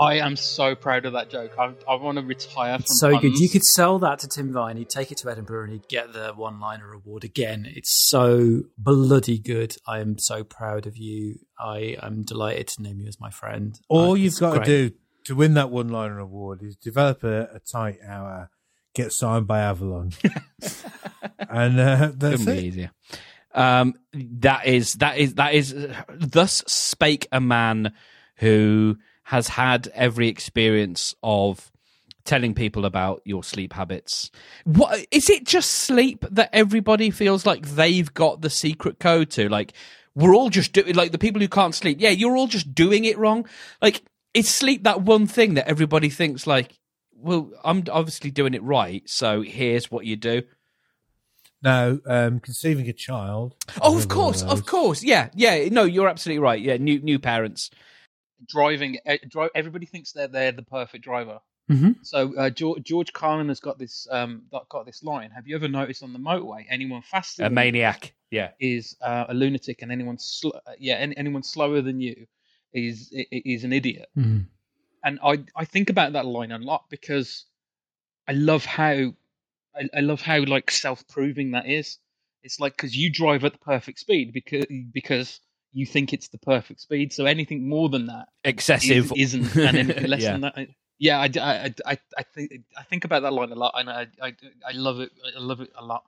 I 0.00 0.14
am 0.18 0.36
so 0.36 0.74
proud 0.74 1.04
of 1.06 1.12
that 1.14 1.30
joke. 1.30 1.52
I, 1.58 1.72
I 1.88 1.94
want 1.96 2.18
to 2.18 2.24
retire 2.24 2.76
from 2.78 2.86
so 2.86 3.18
good. 3.18 3.38
You 3.38 3.48
could 3.48 3.64
sell 3.64 3.98
that 4.00 4.18
to 4.20 4.28
Tim 4.28 4.52
Vine. 4.52 4.76
He'd 4.76 4.88
take 4.90 5.10
it 5.12 5.18
to 5.18 5.30
Edinburgh 5.30 5.64
and 5.64 5.72
he'd 5.72 5.88
get 5.88 6.12
the 6.12 6.32
one-liner 6.34 6.92
award 6.92 7.24
again. 7.24 7.66
It's 7.74 8.08
so 8.08 8.62
bloody 8.78 9.38
good. 9.38 9.76
I 9.86 10.00
am 10.00 10.18
so 10.18 10.44
proud 10.44 10.86
of 10.86 10.96
you. 10.96 11.38
I 11.58 11.96
am 12.02 12.22
delighted 12.22 12.68
to 12.68 12.82
name 12.82 13.00
you 13.00 13.08
as 13.08 13.20
my 13.20 13.30
friend. 13.30 13.78
All 13.88 14.12
Uh, 14.12 14.14
you've 14.14 14.38
got 14.38 14.54
great. 14.56 14.64
to 14.66 14.88
do 14.90 14.94
to 15.24 15.34
win 15.34 15.54
that 15.54 15.70
one 15.70 15.88
liner 15.88 16.18
award 16.18 16.62
is 16.62 16.76
develop 16.76 17.24
a, 17.24 17.48
a 17.54 17.58
tight 17.60 17.98
hour, 18.06 18.48
get 18.94 19.12
signed 19.12 19.46
by 19.46 19.60
Avalon, 19.60 20.12
and 21.50 21.80
uh, 21.80 22.12
that's 22.16 22.44
Couldn't 22.44 22.44
be 22.46 22.52
it. 22.52 22.64
easier. 22.64 22.90
Um, 23.54 23.94
that 24.12 24.66
is 24.66 24.94
that 24.94 25.16
is 25.18 25.34
that 25.34 25.54
is. 25.54 25.74
Thus 26.14 26.62
spake 26.66 27.26
a 27.32 27.40
man 27.40 27.92
who 28.36 28.98
has 29.26 29.48
had 29.48 29.88
every 29.88 30.28
experience 30.28 31.12
of 31.20 31.72
telling 32.22 32.54
people 32.54 32.84
about 32.84 33.22
your 33.24 33.42
sleep 33.42 33.72
habits. 33.72 34.30
What 34.62 35.04
is 35.10 35.28
it? 35.28 35.44
Just 35.44 35.72
sleep 35.72 36.24
that 36.30 36.50
everybody 36.52 37.10
feels 37.10 37.44
like 37.44 37.66
they've 37.66 38.12
got 38.14 38.40
the 38.40 38.50
secret 38.50 39.00
code 39.00 39.30
to? 39.30 39.48
Like 39.48 39.72
we're 40.14 40.34
all 40.34 40.48
just 40.48 40.72
doing 40.72 40.94
like 40.94 41.10
the 41.10 41.18
people 41.18 41.40
who 41.40 41.48
can't 41.48 41.74
sleep. 41.74 41.98
Yeah, 42.00 42.10
you're 42.10 42.36
all 42.36 42.46
just 42.46 42.72
doing 42.72 43.04
it 43.04 43.18
wrong. 43.18 43.48
Like 43.82 44.02
is 44.32 44.48
sleep 44.48 44.84
that 44.84 45.02
one 45.02 45.26
thing 45.26 45.54
that 45.54 45.66
everybody 45.66 46.08
thinks 46.08 46.46
like? 46.46 46.78
Well, 47.18 47.50
I'm 47.64 47.82
obviously 47.90 48.30
doing 48.30 48.54
it 48.54 48.62
right, 48.62 49.02
so 49.10 49.42
here's 49.42 49.90
what 49.90 50.04
you 50.04 50.14
do. 50.14 50.42
No, 51.62 51.98
um, 52.06 52.38
conceiving 52.38 52.88
a 52.88 52.92
child. 52.92 53.56
Oh, 53.82 53.98
of 53.98 54.06
course, 54.06 54.44
of 54.44 54.66
course. 54.66 55.02
Yeah, 55.02 55.30
yeah. 55.34 55.68
No, 55.70 55.82
you're 55.82 56.08
absolutely 56.08 56.38
right. 56.38 56.60
Yeah, 56.60 56.76
new 56.76 57.00
new 57.00 57.18
parents. 57.18 57.70
Driving. 58.48 58.98
Everybody 59.54 59.86
thinks 59.86 60.12
they're 60.12 60.28
they're 60.28 60.52
the 60.52 60.62
perfect 60.62 61.04
driver. 61.04 61.40
Mhm. 61.70 61.96
So 62.02 62.36
uh, 62.36 62.50
George, 62.50 62.84
George 62.84 63.12
Carlin 63.12 63.48
has 63.48 63.58
got 63.60 63.78
this 63.78 64.06
um 64.10 64.42
got 64.68 64.86
this 64.86 65.02
line. 65.02 65.30
Have 65.32 65.48
you 65.48 65.56
ever 65.56 65.68
noticed 65.68 66.02
on 66.02 66.12
the 66.12 66.18
motorway 66.18 66.64
anyone 66.68 67.02
faster 67.02 67.42
A 67.42 67.46
than 67.46 67.54
maniac. 67.54 68.14
Yeah. 68.30 68.50
is 68.60 68.96
uh, 69.00 69.26
a 69.28 69.34
lunatic, 69.34 69.82
and 69.82 69.90
anyone 69.92 70.18
sl- 70.18 70.56
uh, 70.66 70.72
yeah 70.78 70.94
any, 70.94 71.16
anyone 71.16 71.42
slower 71.42 71.80
than 71.80 72.00
you 72.00 72.26
is 72.72 73.10
is 73.12 73.64
an 73.64 73.72
idiot. 73.72 74.08
Mhm. 74.16 74.46
And 75.04 75.18
I 75.22 75.44
I 75.56 75.64
think 75.64 75.90
about 75.90 76.12
that 76.12 76.26
line 76.26 76.52
a 76.52 76.58
lot 76.58 76.84
because 76.88 77.44
I 78.28 78.32
love 78.32 78.64
how 78.64 79.14
I, 79.74 79.88
I 79.94 80.00
love 80.00 80.20
how 80.20 80.44
like 80.44 80.70
self 80.70 81.06
proving 81.08 81.52
that 81.52 81.66
is. 81.66 81.98
It's 82.42 82.60
like 82.60 82.76
because 82.76 82.96
you 82.96 83.10
drive 83.12 83.44
at 83.44 83.52
the 83.52 83.58
perfect 83.58 83.98
speed 83.98 84.32
because 84.32 84.66
because 84.92 85.40
you 85.72 85.86
think 85.86 86.12
it's 86.12 86.28
the 86.28 86.38
perfect 86.38 86.80
speed. 86.80 87.12
So 87.12 87.26
anything 87.26 87.68
more 87.68 87.88
than 87.88 88.06
that 88.06 88.28
Excessive. 88.44 89.12
is, 89.16 89.34
isn't, 89.34 89.56
and 89.56 89.76
anything 89.76 90.06
less 90.08 90.22
Yeah. 90.22 90.32
than 90.32 90.40
that. 90.42 90.54
I- 90.56 90.74
Yeah, 90.98 91.18
I, 91.20 91.28
I, 91.38 91.74
I, 91.84 91.98
I 92.16 92.22
think 92.22 92.52
I 92.78 92.82
think 92.84 93.04
about 93.04 93.20
that 93.22 93.32
line 93.32 93.52
a 93.52 93.54
lot, 93.54 93.74
and 93.76 93.90
I, 93.90 94.06
I, 94.22 94.32
I 94.66 94.72
love 94.72 95.00
it. 95.00 95.10
I 95.36 95.40
love 95.40 95.60
it 95.60 95.70
a 95.76 95.84
lot. 95.84 96.04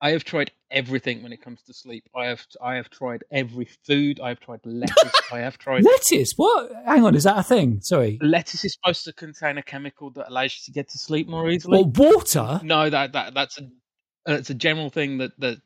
I 0.00 0.12
have 0.12 0.24
tried 0.24 0.50
everything 0.70 1.22
when 1.22 1.32
it 1.32 1.42
comes 1.42 1.60
to 1.64 1.74
sleep. 1.74 2.04
I 2.16 2.24
have 2.26 2.42
I 2.60 2.74
have 2.76 2.88
tried 2.88 3.22
every 3.30 3.68
food. 3.86 4.18
I 4.20 4.30
have 4.30 4.40
tried 4.40 4.60
lettuce. 4.64 5.12
I 5.32 5.40
have 5.40 5.58
tried 5.58 5.84
Lettuce? 5.84 6.32
What? 6.36 6.72
Hang 6.86 7.04
on, 7.04 7.14
is 7.14 7.24
that 7.24 7.36
a 7.38 7.42
thing? 7.42 7.80
Sorry. 7.82 8.18
lettuce 8.22 8.64
is 8.64 8.72
supposed 8.72 9.04
to 9.04 9.12
contain 9.12 9.58
a 9.58 9.62
chemical 9.62 10.10
that 10.12 10.28
allows 10.30 10.54
you 10.56 10.62
to 10.64 10.72
get 10.72 10.88
to 10.88 10.98
sleep 10.98 11.28
more 11.28 11.48
easily. 11.50 11.84
Well, 11.84 11.92
water? 11.94 12.60
No, 12.64 12.88
that 12.90 13.12
that 13.12 13.34
that's 13.34 13.58
a 13.60 13.68
that's 14.24 14.48
a 14.50 14.54
general 14.54 14.88
thing 14.88 15.18
that 15.18 15.38
that 15.38 15.58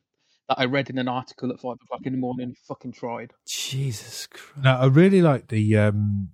that 0.48 0.58
I 0.58 0.64
read 0.66 0.90
in 0.90 0.98
an 0.98 1.08
article 1.08 1.50
at 1.50 1.60
five 1.60 1.76
o'clock 1.84 2.00
in 2.04 2.12
the 2.12 2.18
morning. 2.18 2.54
Fucking 2.68 2.92
tried. 2.92 3.32
Jesus 3.46 4.26
Christ. 4.26 4.58
No, 4.64 4.76
I 4.76 4.86
really 4.86 5.22
like 5.22 5.48
the 5.48 5.76
um, 5.78 6.28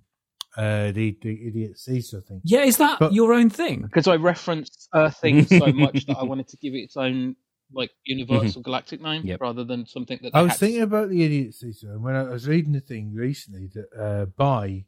uh, 0.57 0.91
the 0.91 1.17
the 1.21 1.47
idiot 1.47 1.79
seesaw 1.79 2.21
thing. 2.21 2.41
Yeah, 2.43 2.61
is 2.63 2.77
that 2.77 2.99
But- 2.99 3.13
your 3.13 3.33
own 3.33 3.49
thing? 3.49 3.81
because 3.81 4.07
I 4.07 4.15
referenced 4.15 4.87
Earthing 4.93 5.45
so 5.47 5.67
much 5.73 6.05
that 6.05 6.17
I 6.17 6.23
wanted 6.23 6.47
to 6.49 6.57
give 6.57 6.73
it 6.73 6.79
its 6.79 6.97
own 6.97 7.35
like 7.75 7.89
universal 8.05 8.61
galactic 8.61 9.01
name 9.01 9.25
Yep. 9.25 9.41
rather 9.41 9.63
than 9.63 9.87
something 9.87 10.19
that 10.21 10.35
I 10.35 10.43
was 10.43 10.51
had- 10.51 10.59
thinking 10.59 10.81
about 10.83 11.09
the 11.09 11.23
idiot 11.23 11.55
seesaw, 11.55 11.87
and 11.87 12.03
when 12.03 12.15
I 12.15 12.23
was 12.23 12.47
reading 12.47 12.73
the 12.73 12.81
thing 12.81 13.13
recently 13.15 13.67
that 13.73 13.87
uh, 13.99 14.25
by 14.25 14.85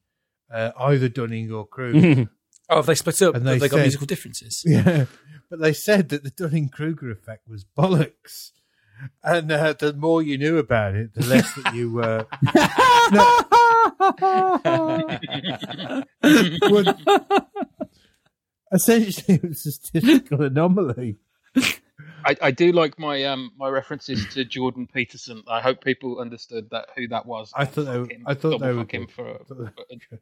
uh, 0.53 0.71
either 0.79 1.09
Dunning 1.09 1.51
or 1.51 1.65
Kruger, 1.67 2.29
Oh, 2.69 2.77
have 2.77 2.85
they 2.87 2.95
split 2.95 3.21
up? 3.21 3.35
And 3.35 3.45
Have 3.47 3.55
they 3.59 3.59
they 3.59 3.69
got 3.69 3.77
said- 3.77 3.83
musical 3.83 4.07
differences? 4.07 4.63
yeah, 4.67 5.05
but 5.49 5.59
they 5.59 5.73
said 5.73 6.09
that 6.09 6.23
the 6.23 6.31
Dunning 6.31 6.69
Kruger 6.69 7.11
effect 7.11 7.47
was 7.47 7.63
bollocks, 7.63 8.51
and 9.23 9.51
uh, 9.51 9.73
the 9.73 9.93
more 9.93 10.21
you 10.21 10.37
knew 10.37 10.57
about 10.57 10.95
it, 10.95 11.13
the 11.13 11.25
less 11.25 11.53
that 11.55 11.73
you 11.75 11.91
were. 11.93 12.25
would, 16.69 16.95
essentially, 18.71 19.35
it 19.35 19.43
was 19.43 19.65
a 19.65 19.71
statistical 19.71 20.41
anomaly. 20.43 21.17
I, 22.25 22.35
I 22.41 22.51
do 22.51 22.71
like 22.71 22.97
my 22.97 23.23
um 23.25 23.51
my 23.57 23.69
references 23.69 24.25
to 24.33 24.43
Jordan 24.45 24.87
Peterson. 24.91 25.43
I 25.47 25.61
hope 25.61 25.83
people 25.83 26.19
understood 26.19 26.69
that 26.71 26.87
who 26.95 27.07
that 27.09 27.25
was. 27.25 27.51
I 27.55 27.65
thought 27.65 27.83
they 27.85 27.99
were- 27.99 28.05
Fuck. 28.05 28.17
I 28.25 28.33
thought 28.33 28.59
they 28.59 28.73
were 28.73 28.79
him 28.79 28.85
good. 29.05 29.11
for, 29.11 29.29
I 29.35 29.37
for- 29.45 30.19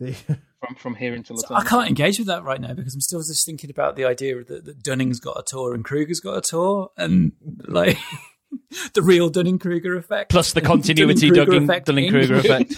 The- 0.00 0.14
from 0.60 0.74
from 0.76 0.94
here 0.96 1.14
until 1.14 1.36
So 1.36 1.54
I 1.54 1.62
can't 1.64 1.88
engage 1.88 2.18
with 2.18 2.26
that 2.28 2.42
right 2.44 2.60
now 2.60 2.74
because 2.74 2.94
I'm 2.94 3.00
still 3.00 3.20
just 3.20 3.44
thinking 3.46 3.70
about 3.70 3.96
the 3.96 4.04
idea 4.04 4.42
that, 4.44 4.64
that 4.64 4.82
Dunning's 4.82 5.20
got 5.20 5.38
a 5.38 5.42
tour 5.46 5.74
and 5.74 5.84
Kruger's 5.84 6.20
got 6.20 6.36
a 6.36 6.40
tour, 6.40 6.90
and 6.96 7.32
like 7.66 7.96
the 8.94 9.02
real 9.02 9.28
Dunning 9.28 9.58
Kruger 9.58 9.96
effect, 9.96 10.30
Plus 10.30 10.52
the 10.52 10.60
continuity 10.62 11.30
Dunning-Kruger 11.30 11.50
Dunning 11.52 11.64
effect 11.70 11.86
Dunning. 11.86 12.10
Kruger 12.10 12.34
effect. 12.36 12.74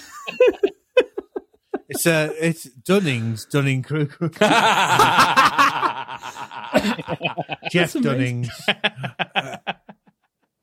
it's 1.89 2.07
uh, 2.07 2.33
it's 2.39 2.64
Dunning's 2.64 3.45
Dunning 3.47 3.83
Kruger. 3.83 4.31
Jeff 7.71 7.95
amazing. 7.95 8.03
Dunning's. 8.03 8.51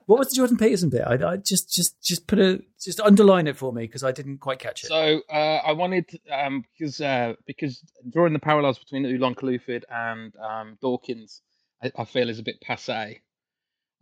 What 0.08 0.20
was 0.20 0.30
the 0.30 0.38
Jordan 0.38 0.56
Peterson 0.56 0.90
bit? 0.90 1.02
I, 1.06 1.34
I 1.34 1.36
just 1.36 1.70
just 1.70 2.02
just 2.02 2.28
put 2.28 2.40
a 2.40 2.62
just 2.82 3.02
underline 3.02 3.46
it 3.46 3.58
for 3.58 3.74
me 3.74 3.84
because 3.84 4.06
I 4.06 4.14
didn't 4.14 4.38
quite 4.40 4.58
catch 4.58 4.84
it. 4.84 4.88
So 4.88 5.22
uh, 5.30 5.60
I 5.66 5.74
wanted 5.74 6.06
um, 6.32 6.64
because 6.74 7.02
uh, 7.02 7.34
because 7.46 7.84
drawing 8.10 8.32
the 8.32 8.40
parallels 8.40 8.80
between 8.80 9.04
Ulan 9.04 9.36
Kalufid 9.36 9.84
and 9.90 10.34
um, 10.38 10.78
Dawkins, 10.82 11.42
I, 11.84 11.92
I 11.98 12.06
feel 12.06 12.30
is 12.30 12.40
a 12.40 12.44
bit 12.44 12.62
passe. 12.62 13.22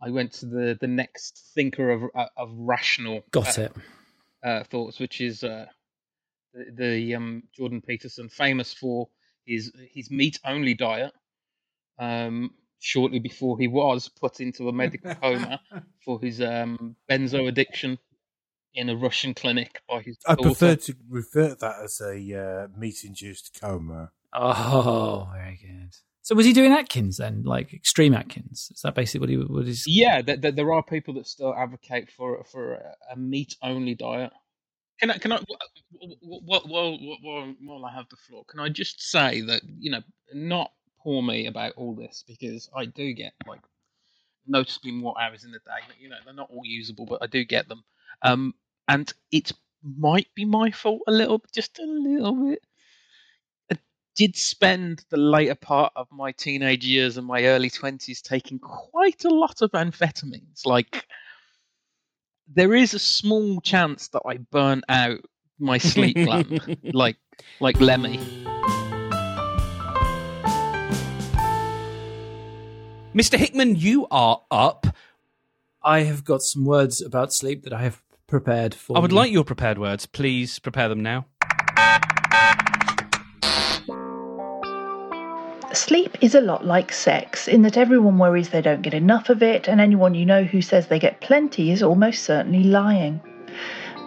I 0.00 0.10
went 0.10 0.32
to 0.34 0.46
the, 0.46 0.78
the 0.80 0.86
next 0.86 1.50
thinker 1.56 1.90
of 1.90 2.04
uh, 2.14 2.26
of 2.36 2.50
rational 2.54 3.22
Got 3.32 3.58
uh, 3.58 3.62
it. 3.62 3.72
uh, 4.44 4.62
thoughts, 4.64 5.00
which 5.00 5.20
is 5.20 5.42
uh, 5.42 5.66
the, 6.54 6.70
the 6.76 7.14
um, 7.16 7.42
Jordan 7.52 7.82
Peterson, 7.82 8.28
famous 8.28 8.72
for 8.72 9.08
his 9.44 9.72
his 9.92 10.08
meat 10.10 10.38
only 10.44 10.74
diet. 10.74 11.12
Um, 11.98 12.50
shortly 12.78 13.18
before 13.18 13.58
he 13.58 13.68
was 13.68 14.08
put 14.08 14.40
into 14.40 14.68
a 14.68 14.72
medical 14.72 15.14
coma 15.22 15.60
for 16.04 16.20
his 16.20 16.40
um, 16.40 16.96
benzo 17.10 17.48
addiction 17.48 17.98
in 18.74 18.90
a 18.90 18.96
Russian 18.96 19.34
clinic 19.34 19.80
by 19.88 20.02
his 20.02 20.18
I 20.26 20.34
daughter. 20.34 20.50
prefer 20.50 20.76
to 20.76 20.94
refer 21.08 21.48
to 21.50 21.54
that 21.56 21.76
as 21.84 22.00
a 22.00 22.64
uh, 22.64 22.68
meat-induced 22.78 23.58
coma. 23.60 24.10
Oh, 24.34 25.30
very 25.32 25.58
good. 25.60 25.94
So 26.22 26.34
was 26.34 26.44
he 26.44 26.52
doing 26.52 26.72
Atkins 26.72 27.18
then, 27.18 27.44
like 27.44 27.72
extreme 27.72 28.12
Atkins? 28.12 28.68
Is 28.74 28.80
that 28.82 28.94
basically 28.96 29.20
what 29.20 29.28
he 29.28 29.36
what 29.36 29.68
is? 29.68 29.84
Yeah, 29.86 30.22
th- 30.22 30.40
th- 30.42 30.56
there 30.56 30.72
are 30.72 30.82
people 30.82 31.14
that 31.14 31.26
still 31.26 31.54
advocate 31.54 32.10
for 32.10 32.42
for 32.44 32.74
a, 32.74 32.94
a 33.12 33.16
meat 33.16 33.54
only 33.62 33.94
diet. 33.94 34.32
Can 34.98 35.10
I 35.10 35.18
can 35.18 35.32
I 35.32 35.40
while, 36.20 36.62
while, 36.66 36.98
while, 37.22 37.54
while 37.60 37.84
I 37.84 37.94
have 37.94 38.08
the 38.10 38.16
floor, 38.16 38.44
can 38.48 38.58
I 38.58 38.68
just 38.68 39.00
say 39.08 39.40
that 39.42 39.62
you 39.78 39.92
know 39.92 40.00
not 40.34 40.72
pour 41.06 41.22
me 41.22 41.46
about 41.46 41.72
all 41.76 41.94
this 41.94 42.24
because 42.26 42.68
I 42.74 42.84
do 42.84 43.12
get 43.12 43.32
like 43.46 43.60
noticeably 44.44 44.90
more 44.90 45.14
hours 45.20 45.44
in 45.44 45.52
the 45.52 45.60
day. 45.60 45.94
You 46.00 46.08
know 46.08 46.16
they're 46.24 46.34
not 46.34 46.50
all 46.50 46.64
usable, 46.64 47.06
but 47.06 47.22
I 47.22 47.28
do 47.28 47.44
get 47.44 47.68
them. 47.68 47.84
Um, 48.22 48.54
and 48.88 49.12
it 49.30 49.52
might 49.84 50.26
be 50.34 50.44
my 50.44 50.72
fault 50.72 51.02
a 51.06 51.12
little, 51.12 51.40
just 51.54 51.78
a 51.78 51.84
little 51.84 52.34
bit. 52.34 52.66
I 53.72 53.78
did 54.16 54.34
spend 54.34 55.04
the 55.10 55.16
later 55.16 55.54
part 55.54 55.92
of 55.94 56.08
my 56.10 56.32
teenage 56.32 56.84
years 56.84 57.18
and 57.18 57.26
my 57.26 57.44
early 57.44 57.70
twenties 57.70 58.20
taking 58.20 58.58
quite 58.58 59.24
a 59.24 59.30
lot 59.30 59.62
of 59.62 59.70
amphetamines. 59.70 60.66
Like 60.66 61.06
there 62.52 62.74
is 62.74 62.94
a 62.94 62.98
small 62.98 63.60
chance 63.60 64.08
that 64.08 64.22
I 64.26 64.38
burn 64.38 64.82
out 64.88 65.20
my 65.60 65.78
sleep 65.78 66.16
gland, 66.16 66.80
like 66.92 67.16
like 67.60 67.80
Lemmy. 67.80 68.18
Mr. 73.16 73.38
Hickman, 73.38 73.76
you 73.76 74.06
are 74.10 74.42
up. 74.50 74.88
I 75.82 76.00
have 76.00 76.22
got 76.22 76.42
some 76.42 76.66
words 76.66 77.00
about 77.00 77.32
sleep 77.32 77.62
that 77.64 77.72
I 77.72 77.80
have 77.80 78.02
prepared 78.26 78.74
for. 78.74 78.94
I 78.94 79.00
would 79.00 79.10
you. 79.10 79.16
like 79.16 79.32
your 79.32 79.42
prepared 79.42 79.78
words. 79.78 80.04
Please 80.04 80.58
prepare 80.58 80.90
them 80.90 81.02
now. 81.02 81.24
Sleep 85.72 86.18
is 86.20 86.34
a 86.34 86.42
lot 86.42 86.66
like 86.66 86.92
sex 86.92 87.48
in 87.48 87.62
that 87.62 87.78
everyone 87.78 88.18
worries 88.18 88.50
they 88.50 88.60
don't 88.60 88.82
get 88.82 88.92
enough 88.92 89.30
of 89.30 89.42
it, 89.42 89.66
and 89.66 89.80
anyone 89.80 90.14
you 90.14 90.26
know 90.26 90.44
who 90.44 90.60
says 90.60 90.88
they 90.88 90.98
get 90.98 91.22
plenty 91.22 91.70
is 91.70 91.82
almost 91.82 92.22
certainly 92.22 92.64
lying. 92.64 93.22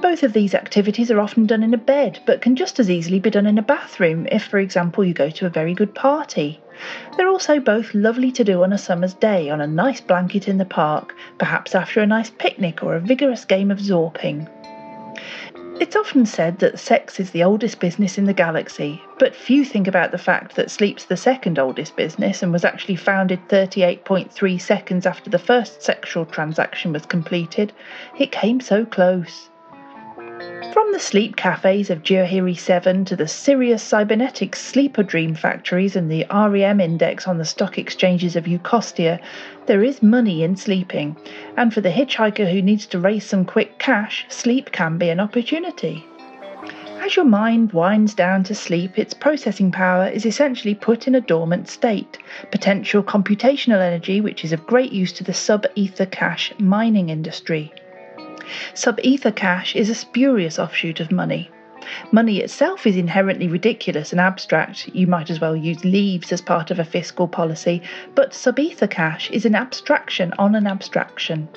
Both 0.04 0.22
of 0.22 0.34
these 0.34 0.54
activities 0.54 1.10
are 1.10 1.20
often 1.20 1.48
done 1.48 1.64
in 1.64 1.74
a 1.74 1.80
bed, 1.80 2.20
but 2.28 2.44
can 2.44 2.56
just 2.56 2.80
as 2.80 2.92
easily 2.92 3.20
be 3.20 3.32
done 3.32 3.48
in 3.48 3.58
a 3.58 3.64
bathroom 3.64 4.28
if, 4.32 4.44
for 4.44 4.60
example, 4.60 5.04
you 5.04 5.16
go 5.16 5.32
to 5.32 5.48
a 5.48 5.50
very 5.50 5.74
good 5.74 5.96
party. 5.96 6.62
They're 7.16 7.28
also 7.28 7.60
both 7.60 7.94
lovely 7.94 8.32
to 8.34 8.44
do 8.44 8.64
on 8.64 8.74
a 8.74 8.78
summer's 8.78 9.14
day 9.14 9.50
on 9.50 9.62
a 9.62 9.68
nice 9.68 10.02
blanket 10.02 10.48
in 10.48 10.58
the 10.58 10.66
park, 10.66 11.16
perhaps 11.38 11.76
after 11.76 12.02
a 12.02 12.08
nice 12.08 12.30
picnic 12.30 12.84
or 12.84 12.96
a 12.96 13.00
vigorous 13.00 13.46
game 13.46 13.72
of 13.72 13.80
zorping. 13.80 14.48
It's 15.80 15.96
often 15.96 16.26
said 16.26 16.60
that 16.60 16.78
sex 16.78 17.22
is 17.22 17.32
the 17.32 17.44
oldest 17.44 17.80
business 17.80 18.18
in 18.18 18.26
the 18.26 18.34
galaxy, 18.34 19.02
but 19.18 19.34
few 19.34 19.64
think 19.64 19.88
about 19.88 20.12
the 20.12 20.18
fact 20.18 20.56
that 20.58 20.70
sleep's 20.70 21.06
the 21.06 21.16
second 21.16 21.58
oldest 21.58 21.96
business 21.96 22.44
and 22.44 22.52
was 22.52 22.66
actually 22.66 22.98
founded 22.98 23.40
38.3 23.48 24.62
seconds 24.62 25.06
after 25.06 25.30
the 25.30 25.40
first 25.40 25.82
sexual 25.82 26.26
transaction 26.26 26.92
was 26.92 27.06
completed. 27.06 27.72
It 28.18 28.32
came 28.32 28.60
so 28.60 28.86
close. 28.86 29.49
From 30.74 30.92
the 30.92 31.00
sleep 31.00 31.38
cafes 31.38 31.90
of 31.90 32.04
Johiri 32.04 32.58
7 32.58 33.06
to 33.06 33.16
the 33.16 33.28
Sirius 33.28 33.82
Cybernetics 33.82 34.62
sleeper 34.62 35.04
dream 35.04 35.34
factories 35.34 35.96
and 35.96 36.12
the 36.12 36.26
REM 36.30 36.82
index 36.82 37.28
on 37.28 37.38
the 37.38 37.46
stock 37.46 37.78
exchanges 37.78 38.36
of 38.36 38.44
Eucostia, 38.44 39.20
there 39.68 39.84
is 39.84 40.04
money 40.04 40.44
in 40.44 40.58
sleeping, 40.58 41.16
and 41.56 41.74
for 41.74 41.80
the 41.80 41.90
hitchhiker 41.90 42.52
who 42.52 42.62
needs 42.62 42.86
to 42.88 43.00
raise 43.00 43.26
some 43.26 43.46
quick 43.46 43.80
cash, 43.80 44.26
sleep 44.28 44.72
can 44.74 44.98
be 44.98 45.10
an 45.10 45.22
opportunity. 45.22 46.06
As 47.02 47.16
your 47.16 47.26
mind 47.26 47.72
winds 47.72 48.14
down 48.14 48.44
to 48.44 48.54
sleep, 48.54 49.00
its 49.00 49.14
processing 49.14 49.72
power 49.72 50.10
is 50.10 50.26
essentially 50.26 50.76
put 50.76 51.08
in 51.08 51.16
a 51.16 51.22
dormant 51.22 51.70
state. 51.70 52.18
Potential 52.52 53.02
computational 53.02 53.80
energy, 53.80 54.20
which 54.20 54.44
is 54.44 54.52
of 54.52 54.68
great 54.68 54.92
use 54.92 55.14
to 55.14 55.24
the 55.24 55.34
sub 55.34 55.66
ether 55.76 56.06
cache 56.06 56.54
mining 56.60 57.08
industry. 57.10 57.74
Sub 58.74 59.00
ether 59.04 59.32
cache 59.32 59.76
is 59.76 59.90
a 59.90 59.96
spurious 59.96 60.58
offshoot 60.58 61.00
of 61.00 61.12
money. 61.12 61.50
Money 62.12 62.40
itself 62.40 62.86
is 62.86 62.98
inherently 62.98 63.48
ridiculous 63.48 64.12
and 64.12 64.20
abstract. 64.20 64.90
You 64.94 65.08
might 65.08 65.30
as 65.30 65.40
well 65.40 65.56
use 65.56 65.86
leaves 65.86 66.32
as 66.32 66.42
part 66.42 66.72
of 66.72 66.80
a 66.80 66.84
fiscal 66.84 67.28
policy, 67.28 67.82
but 68.16 68.34
sub 68.34 68.60
ether 68.60 68.88
cache 68.88 69.32
is 69.32 69.46
an 69.46 69.56
abstraction 69.56 70.34
on 70.38 70.56
an 70.56 70.68
abstraction. 70.68 71.48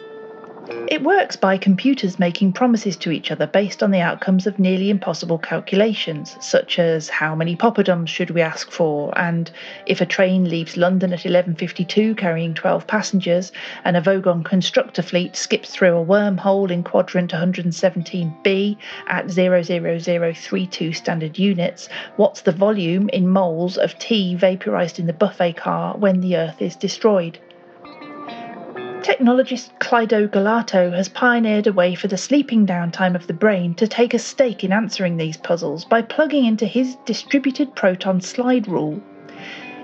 It 0.89 1.03
works 1.03 1.35
by 1.37 1.57
computers 1.57 2.19
making 2.19 2.53
promises 2.53 2.97
to 2.99 3.11
each 3.11 3.31
other 3.31 3.47
based 3.47 3.83
on 3.83 3.91
the 3.91 4.01
outcomes 4.01 4.47
of 4.47 4.59
nearly 4.59 4.91
impossible 4.91 5.39
calculations, 5.39 6.37
such 6.41 6.79
as 6.79 7.09
how 7.09 7.35
many 7.35 7.57
poppadoms 7.57 8.09
should 8.09 8.31
we 8.31 8.43
ask 8.43 8.71
for, 8.71 9.13
and 9.19 9.51
if 9.87 10.01
a 10.01 10.07
train 10.07 10.49
leaves 10.49 10.77
London 10.77 11.13
at 11.13 11.25
11:52 11.25 12.17
carrying 12.17 12.55
12 12.55 12.87
passengers, 12.87 13.51
and 13.85 13.97
a 13.97 14.01
Vogon 14.01 14.45
constructor 14.45 15.03
fleet 15.03 15.35
skips 15.35 15.71
through 15.71 15.97
a 15.97 16.05
wormhole 16.05 16.71
in 16.71 16.85
quadrant 16.85 17.33
117b 17.33 18.77
at 19.09 19.31
00032 19.31 20.93
standard 20.93 21.39
units, 21.39 21.89
what's 22.17 22.43
the 22.43 22.53
volume 22.53 23.09
in 23.09 23.27
moles 23.27 23.77
of 23.77 23.99
tea 23.99 24.37
vaporized 24.37 24.99
in 25.01 25.07
the 25.07 25.13
buffet 25.13 25.55
car 25.55 25.97
when 25.97 26.21
the 26.21 26.37
Earth 26.37 26.63
is 26.63 26.77
destroyed? 26.77 27.39
Technologist 29.03 29.77
Clydo 29.81 30.29
Galato 30.29 30.95
has 30.95 31.09
pioneered 31.09 31.67
a 31.67 31.73
way 31.73 31.97
for 31.97 32.07
the 32.07 32.17
sleeping 32.17 32.65
downtime 32.65 33.17
of 33.17 33.27
the 33.27 33.33
brain 33.33 33.75
to 33.75 33.89
take 33.89 34.15
a 34.15 34.19
stake 34.19 34.63
in 34.63 34.73
answering 34.73 35.17
these 35.17 35.37
puzzles 35.37 35.85
by 35.85 36.03
plugging 36.03 36.45
into 36.45 36.67
his 36.67 36.95
distributed 37.05 37.75
proton 37.75 38.21
slide 38.21 38.69
rule. 38.69 39.03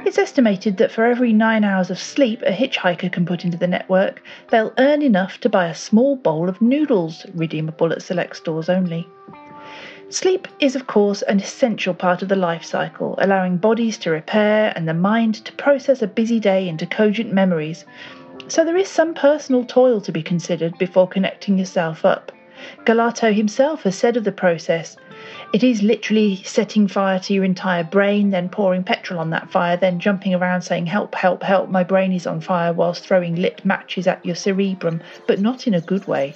It's 0.07 0.19
estimated 0.19 0.77
that 0.77 0.93
for 0.93 1.05
every 1.05 1.33
nine 1.33 1.65
hours 1.65 1.91
of 1.91 1.99
sleep 1.99 2.43
a 2.43 2.53
hitchhiker 2.53 3.11
can 3.11 3.27
put 3.27 3.45
into 3.45 3.59
the 3.59 3.67
network, 3.67 4.23
they'll 4.51 4.73
earn 4.79 5.03
enough 5.03 5.41
to 5.41 5.49
buy 5.49 5.67
a 5.67 5.75
small 5.75 6.15
bowl 6.15 6.49
of 6.49 6.63
noodles, 6.63 7.27
redeemable 7.35 7.93
at 7.93 8.03
select 8.03 8.37
stores 8.37 8.69
only. 8.69 9.09
Sleep 10.11 10.49
is, 10.61 10.75
of 10.77 10.87
course, 10.87 11.21
an 11.23 11.41
essential 11.41 11.93
part 11.93 12.23
of 12.23 12.29
the 12.29 12.37
life 12.37 12.65
cycle, 12.65 13.17
allowing 13.19 13.59
bodies 13.59 13.99
to 13.99 14.11
repair 14.11 14.73
and 14.75 14.89
the 14.89 14.95
mind 14.95 15.45
to 15.45 15.53
process 15.53 16.01
a 16.01 16.07
busy 16.07 16.41
day 16.41 16.67
into 16.67 16.87
cogent 16.87 17.31
memories, 17.33 17.85
so 18.49 18.65
there 18.65 18.77
is 18.77 18.89
some 18.89 19.15
personal 19.15 19.65
toil 19.65 20.01
to 20.01 20.13
be 20.13 20.23
considered 20.23 20.77
before 20.79 21.07
connecting 21.07 21.59
yourself 21.59 22.05
up. 22.05 22.33
Galato 22.85 23.33
himself 23.33 23.85
has 23.85 23.97
said 23.97 24.17
of 24.17 24.25
the 24.25 24.33
process, 24.33 24.97
it 25.53 25.65
is 25.65 25.83
literally 25.83 26.37
setting 26.45 26.89
fire 26.89 27.19
to 27.21 27.33
your 27.35 27.45
entire 27.45 27.85
brain, 27.85 28.31
then 28.31 28.49
pouring 28.49 28.85
petrol 28.85 29.19
on 29.19 29.31
that 29.31 29.51
fire, 29.51 29.77
then 29.77 29.99
jumping 29.99 30.35
around 30.35 30.63
saying, 30.63 30.87
Help, 30.87 31.15
help, 31.15 31.43
help, 31.43 31.71
my 31.71 31.83
brain 31.83 32.13
is 32.13 32.27
on 32.27 32.41
fire, 32.41 32.73
whilst 32.73 33.05
throwing 33.07 33.37
lit 33.37 33.65
matches 33.65 34.07
at 34.07 34.25
your 34.25 34.35
cerebrum, 34.35 35.03
but 35.27 35.41
not 35.41 35.67
in 35.67 35.75
a 35.75 35.81
good 35.81 36.07
way. 36.07 36.35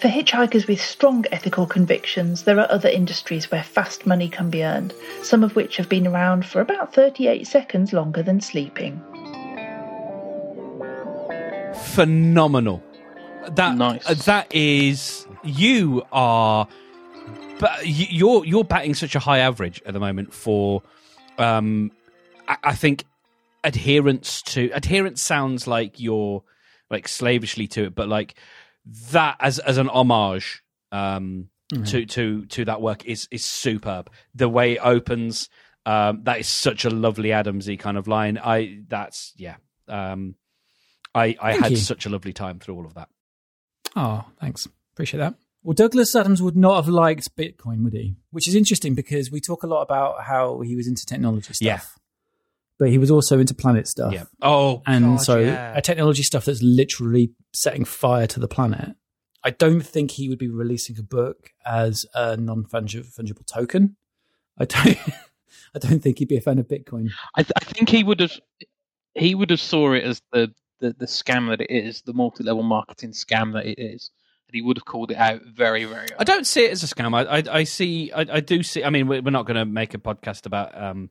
For 0.00 0.08
hitchhikers 0.08 0.66
with 0.66 0.80
strong 0.80 1.24
ethical 1.32 1.66
convictions, 1.66 2.44
there 2.44 2.58
are 2.60 2.70
other 2.70 2.88
industries 2.88 3.50
where 3.50 3.62
fast 3.62 4.06
money 4.06 4.28
can 4.28 4.50
be 4.50 4.64
earned, 4.64 4.94
some 5.22 5.42
of 5.42 5.56
which 5.56 5.76
have 5.76 5.88
been 5.88 6.06
around 6.06 6.44
for 6.44 6.60
about 6.60 6.94
38 6.94 7.46
seconds 7.46 7.92
longer 7.92 8.22
than 8.22 8.40
sleeping. 8.40 9.02
Phenomenal. 11.74 12.82
That 13.54 13.76
Nice. 13.76 14.08
uh, 14.08 14.14
that 14.26 14.54
is 14.54 15.26
you 15.42 16.04
are, 16.12 16.68
but 17.58 17.80
you're 17.84 18.44
you're 18.44 18.64
batting 18.64 18.94
such 18.94 19.14
a 19.14 19.18
high 19.18 19.38
average 19.38 19.82
at 19.84 19.92
the 19.92 20.00
moment 20.00 20.32
for, 20.32 20.82
um, 21.38 21.90
I, 22.46 22.56
I 22.62 22.74
think 22.74 23.04
adherence 23.64 24.42
to 24.42 24.70
adherence 24.72 25.22
sounds 25.22 25.66
like 25.66 25.98
you're 25.98 26.44
like 26.88 27.08
slavishly 27.08 27.66
to 27.68 27.84
it, 27.86 27.94
but 27.94 28.08
like 28.08 28.34
that 29.10 29.36
as 29.40 29.58
as 29.58 29.78
an 29.78 29.88
homage 29.88 30.62
um 30.92 31.48
to 31.86 32.04
to 32.04 32.44
to 32.46 32.64
that 32.66 32.80
work 32.82 33.04
is 33.06 33.26
is 33.30 33.44
superb. 33.44 34.10
The 34.34 34.48
way 34.48 34.74
it 34.74 34.80
opens, 34.84 35.48
um, 35.86 36.22
that 36.24 36.38
is 36.38 36.46
such 36.46 36.84
a 36.84 36.90
lovely 36.90 37.30
Adamsy 37.30 37.78
kind 37.78 37.96
of 37.96 38.06
line. 38.06 38.38
I 38.38 38.82
that's 38.86 39.32
yeah. 39.36 39.56
Um, 39.88 40.36
I 41.14 41.36
I 41.40 41.52
Thank 41.52 41.62
had 41.64 41.70
you. 41.72 41.76
such 41.78 42.06
a 42.06 42.08
lovely 42.08 42.32
time 42.32 42.58
through 42.58 42.76
all 42.76 42.86
of 42.86 42.94
that. 42.94 43.08
Oh, 43.96 44.24
thanks. 44.40 44.66
Appreciate 44.94 45.20
that. 45.20 45.34
Well, 45.62 45.74
Douglas 45.74 46.14
Adams 46.16 46.42
would 46.42 46.56
not 46.56 46.76
have 46.76 46.88
liked 46.88 47.34
Bitcoin, 47.36 47.84
would 47.84 47.92
he? 47.92 48.16
Which 48.30 48.48
is 48.48 48.54
interesting 48.54 48.94
because 48.94 49.30
we 49.30 49.40
talk 49.40 49.62
a 49.62 49.66
lot 49.66 49.82
about 49.82 50.22
how 50.24 50.60
he 50.60 50.74
was 50.74 50.88
into 50.88 51.06
technology 51.06 51.52
stuff. 51.52 51.60
Yeah. 51.64 51.80
But 52.78 52.88
he 52.90 52.98
was 52.98 53.10
also 53.12 53.38
into 53.38 53.54
planet 53.54 53.86
stuff. 53.86 54.12
Yeah. 54.12 54.24
Oh, 54.40 54.82
And 54.86 55.04
God, 55.18 55.20
so 55.22 55.38
yeah. 55.38 55.76
a 55.76 55.80
technology 55.80 56.24
stuff 56.24 56.46
that's 56.46 56.62
literally 56.62 57.30
setting 57.52 57.84
fire 57.84 58.26
to 58.28 58.40
the 58.40 58.48
planet. 58.48 58.96
I 59.44 59.50
don't 59.50 59.82
think 59.82 60.12
he 60.12 60.28
would 60.28 60.38
be 60.38 60.48
releasing 60.48 60.98
a 60.98 61.02
book 61.02 61.50
as 61.64 62.06
a 62.14 62.36
non-fungible 62.36 63.46
token. 63.46 63.96
I 64.58 64.64
don't. 64.64 64.98
I 65.74 65.78
don't 65.78 66.00
think 66.02 66.18
he'd 66.18 66.28
be 66.28 66.36
a 66.36 66.40
fan 66.40 66.58
of 66.58 66.68
Bitcoin. 66.68 67.10
I, 67.34 67.42
th- 67.42 67.52
I 67.56 67.64
think 67.64 67.88
he 67.88 68.02
would 68.02 68.20
have 68.20 68.38
he 69.14 69.34
would 69.34 69.50
have 69.50 69.60
saw 69.60 69.92
it 69.92 70.02
as 70.04 70.20
the, 70.32 70.52
the, 70.82 70.94
the 70.98 71.06
scam 71.06 71.48
that 71.48 71.60
it 71.60 71.70
is, 71.70 72.02
the 72.02 72.12
multi-level 72.12 72.64
marketing 72.64 73.12
scam 73.12 73.54
that 73.54 73.64
it 73.64 73.78
is, 73.78 74.10
and 74.48 74.54
he 74.54 74.60
would 74.60 74.76
have 74.76 74.84
called 74.84 75.12
it 75.12 75.16
out 75.16 75.40
very 75.42 75.84
very. 75.84 76.08
I 76.18 76.24
don't 76.24 76.46
see 76.46 76.66
it 76.66 76.72
as 76.72 76.82
a 76.82 76.86
scam. 76.86 77.14
I 77.14 77.38
I, 77.38 77.58
I 77.60 77.64
see. 77.64 78.12
I, 78.12 78.26
I 78.30 78.40
do 78.40 78.62
see. 78.62 78.84
I 78.84 78.90
mean, 78.90 79.06
we're 79.06 79.22
we're 79.22 79.30
not 79.30 79.46
going 79.46 79.56
to 79.56 79.64
make 79.64 79.94
a 79.94 79.98
podcast 79.98 80.44
about 80.44 80.76
um, 80.76 81.08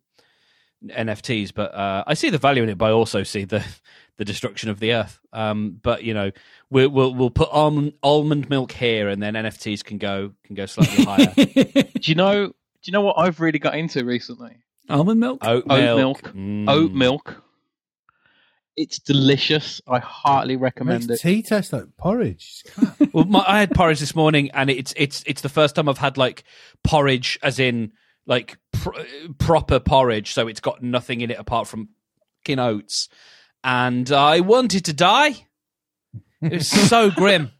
NFTs, 0.85 1.53
but 1.55 1.73
uh, 1.73 2.03
I 2.05 2.13
see 2.13 2.29
the 2.29 2.37
value 2.37 2.63
in 2.63 2.69
it. 2.69 2.77
But 2.77 2.89
I 2.89 2.91
also 2.91 3.23
see 3.23 3.45
the 3.45 3.65
the 4.17 4.25
destruction 4.25 4.69
of 4.69 4.79
the 4.79 4.93
earth. 4.93 5.19
Um, 5.31 5.79
but 5.81 6.03
you 6.03 6.13
know, 6.13 6.31
we'll 6.69 6.89
we'll, 6.89 7.15
we'll 7.15 7.31
put 7.31 7.49
almond, 7.49 7.93
almond 8.03 8.49
milk 8.49 8.73
here, 8.73 9.07
and 9.07 9.23
then 9.23 9.33
NFTs 9.33 9.83
can 9.83 9.97
go 9.97 10.33
can 10.43 10.55
go 10.55 10.65
slightly 10.65 11.05
higher. 11.05 11.33
Do 11.33 12.11
you 12.11 12.15
know? 12.15 12.47
Do 12.47 12.89
you 12.89 12.93
know 12.93 13.01
what 13.01 13.19
I've 13.19 13.39
really 13.39 13.59
got 13.59 13.75
into 13.75 14.03
recently? 14.03 14.57
Almond 14.89 15.19
milk. 15.19 15.45
Oat 15.45 15.63
Oat 15.69 15.79
milk. 15.79 15.97
milk. 15.97 16.35
Mm. 16.35 16.69
Oat 16.69 16.91
milk. 16.91 17.43
It's 18.77 18.99
delicious. 18.99 19.81
I 19.87 19.99
heartily 19.99 20.55
recommend 20.55 21.07
Makes 21.07 21.23
it. 21.23 21.27
tea 21.27 21.41
taste 21.43 21.73
like 21.73 21.85
porridge. 21.97 22.63
Well, 23.13 23.25
my, 23.25 23.43
I 23.45 23.59
had 23.59 23.71
porridge 23.71 23.99
this 23.99 24.15
morning, 24.15 24.49
and 24.51 24.69
it's 24.69 24.93
it's 24.95 25.21
it's 25.27 25.41
the 25.41 25.49
first 25.49 25.75
time 25.75 25.89
I've 25.89 25.97
had 25.97 26.17
like 26.17 26.43
porridge, 26.83 27.37
as 27.43 27.59
in 27.59 27.91
like 28.25 28.57
pr- 28.71 29.01
proper 29.37 29.79
porridge. 29.81 30.31
So 30.31 30.47
it's 30.47 30.61
got 30.61 30.81
nothing 30.81 31.19
in 31.19 31.29
it 31.29 31.37
apart 31.37 31.67
from 31.67 31.89
fucking 32.39 32.59
oats, 32.59 33.09
and 33.65 34.09
I 34.11 34.39
wanted 34.39 34.85
to 34.85 34.93
die. 34.93 35.45
It 36.41 36.53
was 36.53 36.69
so 36.69 37.11
grim. 37.15 37.51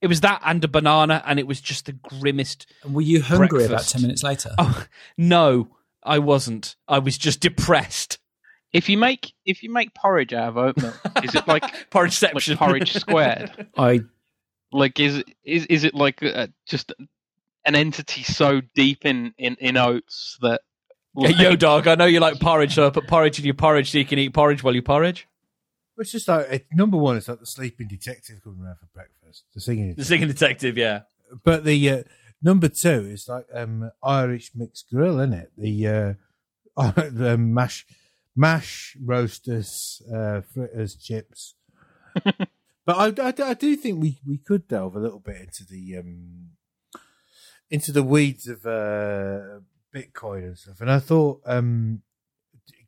It 0.00 0.08
was 0.08 0.22
that 0.22 0.42
and 0.44 0.64
a 0.64 0.68
banana, 0.68 1.22
and 1.24 1.38
it 1.38 1.46
was 1.46 1.60
just 1.60 1.86
the 1.86 1.92
grimmest. 1.92 2.66
And 2.82 2.92
were 2.92 3.02
you 3.02 3.22
hungry 3.22 3.64
about 3.64 3.84
ten 3.86 4.02
minutes 4.02 4.24
later? 4.24 4.50
Oh 4.58 4.84
no, 5.16 5.76
I 6.02 6.18
wasn't. 6.18 6.74
I 6.88 6.98
was 6.98 7.16
just 7.18 7.38
depressed. 7.38 8.18
If 8.72 8.88
you 8.88 8.96
make 8.98 9.32
if 9.44 9.62
you 9.62 9.70
make 9.70 9.94
porridge 9.94 10.32
out 10.32 10.48
of 10.50 10.56
oat 10.58 10.76
milk, 10.78 10.94
is 11.22 11.34
it 11.34 11.46
like 11.46 11.62
Porridgeception. 11.90 12.48
like 12.50 12.58
porridge 12.58 12.92
squared? 12.94 13.66
I 13.76 14.00
Like 14.72 14.98
is 15.00 15.16
it- 15.18 15.28
is 15.44 15.66
is 15.66 15.84
it 15.84 15.94
like 15.94 16.22
uh 16.22 16.46
just 16.66 16.92
an 17.64 17.74
entity 17.74 18.22
so 18.22 18.60
deep 18.74 19.04
in 19.04 19.34
in, 19.38 19.56
in 19.60 19.76
oats 19.76 20.38
that 20.40 20.62
Yeah, 21.16 21.28
Yo, 21.28 21.56
dog, 21.56 21.86
I 21.86 21.94
know 21.94 22.06
you 22.06 22.20
like 22.20 22.40
porridge, 22.40 22.74
so 22.74 22.86
I 22.86 22.90
put 22.90 23.06
porridge 23.06 23.38
in 23.38 23.44
your 23.44 23.54
porridge 23.54 23.90
so 23.90 23.98
you 23.98 24.04
can 24.06 24.18
eat 24.18 24.32
porridge 24.32 24.62
while 24.64 24.74
you 24.74 24.82
porridge. 24.82 25.28
It's 25.98 26.10
just 26.10 26.26
like 26.26 26.46
it, 26.50 26.66
number 26.72 26.96
one. 26.96 27.18
It's 27.18 27.28
like 27.28 27.38
the 27.40 27.46
sleeping 27.46 27.86
detective 27.86 28.42
coming 28.42 28.62
around 28.64 28.76
for 28.78 28.86
breakfast. 28.94 29.44
The 29.54 29.60
singing. 29.60 29.94
The 29.94 30.04
singing 30.04 30.26
detective, 30.28 30.78
yeah. 30.78 31.02
But 31.44 31.64
the 31.64 31.90
uh, 31.90 32.02
number 32.42 32.68
two 32.68 32.88
is 33.12 33.28
like 33.28 33.44
um, 33.54 33.90
Irish 34.02 34.52
mixed 34.54 34.88
grill, 34.90 35.20
isn't 35.20 35.34
it? 35.34 35.52
The 35.56 36.16
uh, 36.76 36.92
the 37.10 37.36
mash 37.38 37.86
mash 38.34 38.96
roasters, 39.02 40.02
uh, 40.12 40.40
fritters, 40.40 40.94
chips. 40.94 41.54
but 42.24 42.38
I, 42.88 43.28
I, 43.28 43.34
I 43.50 43.54
do 43.54 43.76
think 43.76 44.00
we, 44.00 44.18
we 44.26 44.38
could 44.38 44.68
delve 44.68 44.96
a 44.96 45.00
little 45.00 45.20
bit 45.20 45.40
into 45.40 45.64
the 45.64 45.98
um, 45.98 46.50
into 47.70 47.92
the 47.92 48.02
weeds 48.02 48.48
of 48.48 48.66
uh, 48.66 49.60
Bitcoin 49.94 50.44
and 50.44 50.58
stuff. 50.58 50.80
And 50.80 50.90
I 50.90 50.98
thought, 50.98 51.40
um, 51.46 52.02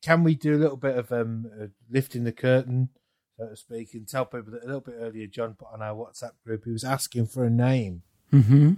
can 0.03 0.25
we 0.25 0.35
do 0.35 0.55
a 0.55 0.61
little 0.61 0.77
bit 0.77 0.99
of 0.99 1.11
um, 1.11 1.51
uh, 1.61 1.67
lifting 1.91 2.25
the 2.25 2.33
curtain, 2.33 2.91
so 3.39 3.49
to 3.49 3.57
speak, 3.57 3.95
and 3.95 4.07
tell 4.07 4.27
people 4.27 4.53
that 4.53 4.63
a 4.63 4.67
little 4.67 4.83
bit 4.83 4.97
earlier, 4.99 5.27
John 5.27 5.55
put 5.55 5.69
on 5.73 5.81
our 5.81 5.95
WhatsApp 5.95 6.33
group, 6.45 6.65
he 6.65 6.71
was 6.71 6.85
asking 6.85 7.27
for 7.27 7.45
a 7.45 7.51
name 7.51 8.03
hmm 8.31 8.73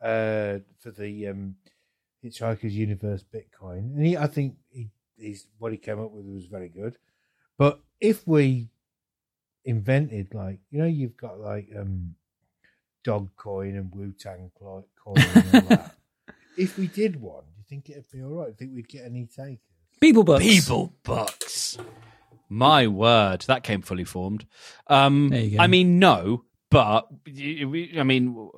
uh, 0.00 0.58
for 0.80 0.90
the 0.90 1.28
um, 1.28 1.54
Hitchhiker's 2.24 2.74
Universe 2.74 3.22
Bitcoin, 3.22 3.94
and 3.94 4.06
he, 4.06 4.16
I 4.16 4.26
think 4.26 4.56
he's 5.16 5.46
what 5.58 5.72
he 5.72 5.78
came 5.78 6.00
up 6.00 6.10
with 6.10 6.24
was 6.24 6.46
very 6.46 6.68
good. 6.68 6.96
But 7.58 7.80
if 8.00 8.26
we 8.26 8.68
invented 9.64 10.34
like 10.34 10.58
you 10.70 10.78
know, 10.78 10.86
you've 10.86 11.16
got 11.16 11.40
like 11.40 11.68
um, 11.78 12.14
Dog 13.04 13.30
Coin 13.36 13.76
and 13.76 13.94
Wu 13.94 14.12
Tang 14.18 14.50
coin 14.58 14.84
and 15.34 15.54
all 15.54 15.60
that. 15.68 15.94
If 16.54 16.76
we 16.76 16.86
did 16.86 17.18
one, 17.18 17.44
do 17.44 17.52
you 17.56 17.64
think 17.66 17.88
it'd 17.88 18.10
be 18.10 18.22
all 18.22 18.28
right? 18.28 18.48
Do 18.48 18.50
you 18.50 18.56
think 18.58 18.74
we'd 18.74 18.88
get 18.88 19.06
any 19.06 19.24
takers? 19.24 19.58
People 20.02 20.22
books. 20.22 20.44
People 20.44 20.92
bucks. 21.02 21.78
My 22.50 22.86
word, 22.86 23.40
that 23.48 23.62
came 23.62 23.80
fully 23.80 24.04
formed. 24.04 24.44
Um, 24.88 25.30
There 25.30 25.40
you 25.40 25.56
go. 25.56 25.62
I 25.62 25.66
mean, 25.66 25.98
no, 25.98 26.44
but 26.68 27.08
I 27.26 28.02
mean, 28.02 28.50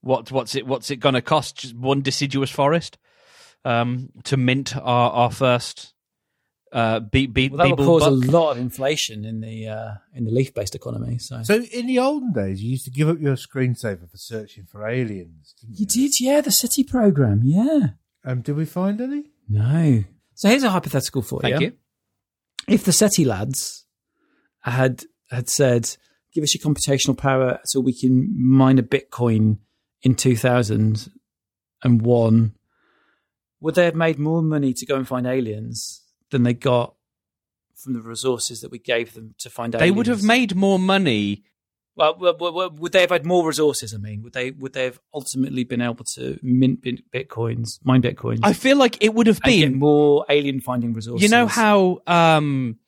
what 0.00 0.32
what's 0.32 0.54
it 0.54 0.66
what's 0.66 0.90
it 0.90 0.96
going 0.96 1.14
to 1.14 1.20
cost? 1.20 1.58
Just 1.58 1.76
one 1.76 2.00
deciduous 2.00 2.48
forest 2.50 2.96
um, 3.64 4.10
to 4.24 4.36
mint 4.36 4.76
our 4.76 5.10
our 5.10 5.30
first 5.30 5.94
uh, 6.72 7.00
beat 7.00 7.32
beat 7.34 7.50
Well, 7.52 7.68
that 7.68 7.76
will 7.76 7.84
cause 7.84 8.02
buck? 8.02 8.12
a 8.12 8.14
lot 8.30 8.52
of 8.52 8.58
inflation 8.58 9.24
in 9.24 9.40
the 9.40 9.66
uh, 9.68 9.94
in 10.14 10.24
the 10.24 10.30
leaf-based 10.30 10.74
economy. 10.74 11.18
So. 11.18 11.42
So 11.42 11.56
in 11.56 11.86
the 11.86 11.98
olden 11.98 12.32
days, 12.32 12.62
you 12.62 12.70
used 12.70 12.84
to 12.84 12.90
give 12.92 13.08
up 13.08 13.18
your 13.20 13.34
screensaver 13.36 14.08
for 14.08 14.16
searching 14.16 14.66
for 14.66 14.86
aliens. 14.88 15.54
Didn't 15.60 15.78
you 15.80 15.86
did, 15.86 16.12
yeah, 16.20 16.40
the 16.40 16.52
SETI 16.52 16.84
program, 16.84 17.40
yeah. 17.44 17.88
Um, 18.24 18.40
did 18.42 18.54
we 18.56 18.64
find 18.66 19.00
any? 19.00 19.24
No. 19.48 20.04
So 20.34 20.48
here's 20.48 20.62
a 20.62 20.70
hypothetical 20.70 21.22
for 21.22 21.40
Thank 21.40 21.60
you. 21.60 21.72
If 22.68 22.84
the 22.84 22.92
SETI 22.92 23.24
lads 23.24 23.84
had 24.60 25.04
had 25.30 25.48
said, 25.48 25.96
"Give 26.32 26.44
us 26.44 26.54
your 26.54 26.62
computational 26.62 27.16
power 27.18 27.58
so 27.64 27.80
we 27.80 27.92
can 27.98 28.28
mine 28.38 28.78
a 28.78 28.82
Bitcoin 28.82 29.58
in 30.02 30.14
2001," 30.14 32.54
would 33.60 33.74
they 33.74 33.84
have 33.84 33.94
made 33.94 34.18
more 34.18 34.42
money 34.42 34.72
to 34.72 34.86
go 34.86 34.96
and 34.96 35.06
find 35.06 35.26
aliens 35.26 36.02
than 36.30 36.42
they 36.42 36.54
got 36.54 36.94
from 37.76 37.94
the 37.94 38.00
resources 38.00 38.60
that 38.60 38.70
we 38.70 38.78
gave 38.78 39.14
them 39.14 39.34
to 39.38 39.50
find 39.50 39.74
aliens? 39.74 39.86
They 39.86 39.96
would 39.96 40.06
have 40.06 40.22
made 40.22 40.54
more 40.54 40.78
money. 40.78 41.44
Well, 41.96 42.16
would 42.78 42.92
they 42.92 43.02
have 43.02 43.10
had 43.10 43.26
more 43.26 43.46
resources? 43.46 43.92
I 43.92 43.98
mean, 43.98 44.22
would 44.22 44.32
they 44.32 44.52
would 44.52 44.72
they 44.72 44.84
have 44.84 45.00
ultimately 45.12 45.64
been 45.64 45.82
able 45.82 46.04
to 46.14 46.38
mint 46.42 46.82
bitcoins, 47.12 47.78
mine 47.84 48.00
bitcoins? 48.00 48.40
I 48.42 48.54
feel 48.54 48.78
like 48.78 49.02
it 49.02 49.12
would 49.12 49.26
have 49.26 49.40
been 49.42 49.78
more 49.78 50.24
alien 50.30 50.60
finding 50.60 50.94
resources. 50.94 51.22
You 51.22 51.28
know 51.28 51.46
how 51.46 52.00
um, 52.06 52.78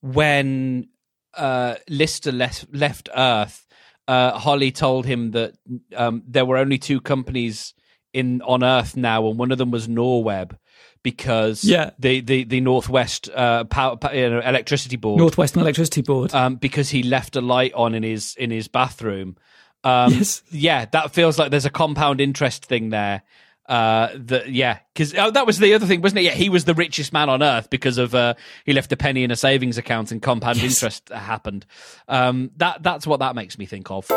when 0.00 0.88
uh, 1.34 1.74
Lister 1.88 2.32
left, 2.32 2.66
left 2.74 3.10
Earth, 3.14 3.66
uh, 4.08 4.38
Holly 4.38 4.70
told 4.70 5.06
him 5.06 5.32
that 5.32 5.54
um, 5.94 6.22
there 6.26 6.44
were 6.44 6.56
only 6.56 6.78
two 6.78 7.00
companies 7.00 7.74
in 8.12 8.42
on 8.42 8.62
Earth 8.62 8.96
now, 8.96 9.26
and 9.28 9.38
one 9.38 9.50
of 9.52 9.58
them 9.58 9.70
was 9.70 9.88
Norweb 9.88 10.56
because 11.02 11.64
Yeah. 11.64 11.90
the 11.98 12.20
the 12.20 12.44
the 12.44 12.60
Northwest 12.60 13.28
uh, 13.34 13.64
power, 13.64 13.96
you 14.14 14.30
know, 14.30 14.40
electricity 14.40 14.96
board 14.96 15.18
Northwestern 15.18 15.62
Electricity 15.62 16.02
Board. 16.02 16.32
um, 16.34 16.56
because 16.56 16.90
he 16.90 17.02
left 17.02 17.36
a 17.36 17.40
light 17.40 17.72
on 17.74 17.94
in 17.94 18.02
his 18.02 18.34
in 18.36 18.50
his 18.50 18.68
bathroom. 18.68 19.36
Um, 19.84 20.12
Yes. 20.12 20.42
Yeah, 20.50 20.84
that 20.92 21.12
feels 21.12 21.38
like 21.38 21.50
there's 21.50 21.64
a 21.64 21.70
compound 21.70 22.20
interest 22.20 22.64
thing 22.66 22.90
there. 22.90 23.22
Uh, 23.68 24.10
that 24.16 24.50
yeah, 24.50 24.78
because 24.92 25.14
oh, 25.14 25.30
that 25.30 25.46
was 25.46 25.58
the 25.58 25.72
other 25.74 25.86
thing, 25.86 26.02
wasn't 26.02 26.18
it? 26.18 26.24
Yeah, 26.24 26.32
he 26.32 26.48
was 26.48 26.64
the 26.66 26.74
richest 26.74 27.12
man 27.12 27.28
on 27.28 27.42
earth 27.42 27.70
because 27.70 27.96
of 27.96 28.14
uh, 28.14 28.34
he 28.66 28.72
left 28.72 28.92
a 28.92 28.96
penny 28.96 29.22
in 29.24 29.30
a 29.30 29.36
savings 29.36 29.78
account 29.78 30.10
and 30.12 30.20
compound 30.20 30.58
interest 30.58 31.08
happened. 31.08 31.64
Um, 32.08 32.50
that 32.56 32.82
that's 32.82 33.06
what 33.06 33.20
that 33.20 33.34
makes 33.34 33.58
me 33.58 33.66
think 33.66 33.90
of. 33.90 34.08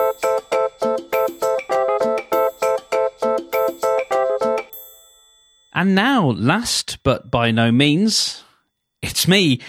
And 5.77 5.93
now, 5.93 6.29
last 6.29 7.03
but 7.03 7.29
by 7.29 7.51
no 7.51 7.69
means, 7.69 8.45
it's 9.01 9.27
me 9.27 9.59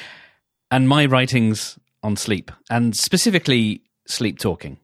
and 0.71 0.89
my 0.89 1.05
writings 1.05 1.81
on 2.01 2.15
sleep, 2.15 2.53
and 2.71 2.97
specifically 2.97 3.83
sleep 4.07 4.39
talking. 4.39 4.79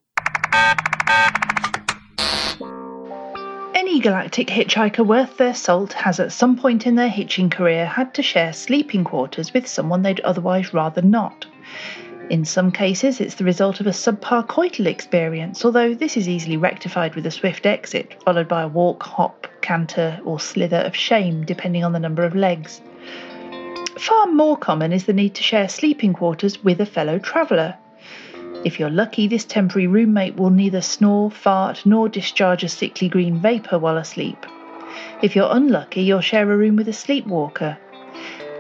Any 3.73 4.01
galactic 4.01 4.49
hitchhiker 4.49 5.07
worth 5.07 5.37
their 5.37 5.55
salt 5.55 5.93
has 5.93 6.19
at 6.19 6.33
some 6.33 6.57
point 6.57 6.89
in 6.89 6.97
their 6.97 7.09
hitching 7.09 7.51
career 7.51 7.87
had 7.87 8.15
to 8.15 8.23
share 8.25 8.53
sleeping 8.53 9.05
quarters 9.05 9.55
with 9.55 9.69
someone 9.69 10.03
they'd 10.03 10.19
otherwise 10.21 10.75
rather 10.75 11.03
not. 11.03 11.47
In 12.31 12.45
some 12.45 12.73
cases, 12.73 13.21
it's 13.21 13.35
the 13.35 13.45
result 13.45 13.81
of 13.81 13.87
a 13.87 13.91
subpar 13.91 14.47
coital 14.47 14.87
experience, 14.87 15.65
although 15.65 15.95
this 15.95 16.17
is 16.17 16.29
easily 16.29 16.57
rectified 16.57 17.15
with 17.15 17.27
a 17.27 17.31
swift 17.31 17.67
exit, 17.67 18.15
followed 18.25 18.49
by 18.49 18.63
a 18.63 18.69
walk, 18.69 19.03
hop, 19.03 19.47
canter, 19.61 20.21
or 20.25 20.41
slither 20.41 20.79
of 20.79 20.97
shame, 20.97 21.45
depending 21.45 21.85
on 21.85 21.93
the 21.93 22.01
number 22.01 22.25
of 22.25 22.35
legs. 22.35 22.81
Far 23.99 24.27
more 24.27 24.57
common 24.57 24.93
is 24.93 25.05
the 25.05 25.13
need 25.13 25.35
to 25.35 25.43
share 25.43 25.69
sleeping 25.69 26.13
quarters 26.13 26.63
with 26.65 26.81
a 26.81 26.87
fellow 26.87 27.19
traveller. 27.19 27.77
If 28.65 28.79
you're 28.79 28.91
lucky, 28.91 29.27
this 29.27 29.45
temporary 29.45 29.87
roommate 29.87 30.37
will 30.37 30.51
neither 30.51 30.81
snore, 30.81 31.31
fart, 31.31 31.85
nor 31.85 32.09
discharge 32.09 32.65
a 32.65 32.69
sickly 32.69 33.09
green 33.09 33.41
vapour 33.41 33.79
while 33.79 33.99
asleep. 33.99 34.47
If 35.23 35.37
you're 35.37 35.51
unlucky, 35.51 36.03
you'll 36.03 36.21
share 36.21 36.51
a 36.51 36.57
room 36.57 36.77
with 36.77 36.89
a 36.89 36.93
sleepwalker. 36.93 37.79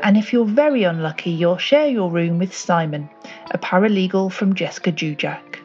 And 0.02 0.16
if 0.16 0.32
you're 0.32 0.44
very 0.44 0.82
unlucky, 0.82 1.30
you'll 1.30 1.58
share 1.58 1.86
your 1.86 2.10
room 2.10 2.38
with 2.38 2.54
Simon, 2.54 3.08
a 3.52 3.58
paralegal 3.58 4.32
from 4.32 4.54
Jessica 4.54 4.90
Jujak. 4.90 5.58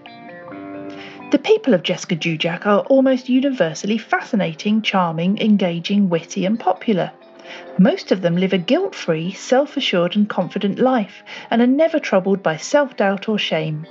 The 1.31 1.39
people 1.39 1.73
of 1.73 1.81
Jessica 1.83 2.15
Jujak 2.15 2.65
are 2.67 2.81
almost 2.81 3.29
universally 3.29 3.97
fascinating, 3.97 4.83
charming, 4.83 5.39
engaging, 5.39 6.07
witty, 6.07 6.45
and 6.45 6.59
popular. 6.59 7.11
Most 7.79 8.11
of 8.11 8.21
them 8.23 8.37
live 8.37 8.53
a 8.53 8.57
guilt 8.57 8.95
free, 8.95 9.31
self 9.31 9.77
assured, 9.77 10.15
and 10.15 10.27
confident 10.27 10.79
life 10.79 11.23
and 11.51 11.61
are 11.61 11.67
never 11.67 11.99
troubled 11.99 12.41
by 12.41 12.57
self 12.57 12.97
doubt 12.97 13.29
or 13.29 13.37
shame. 13.37 13.85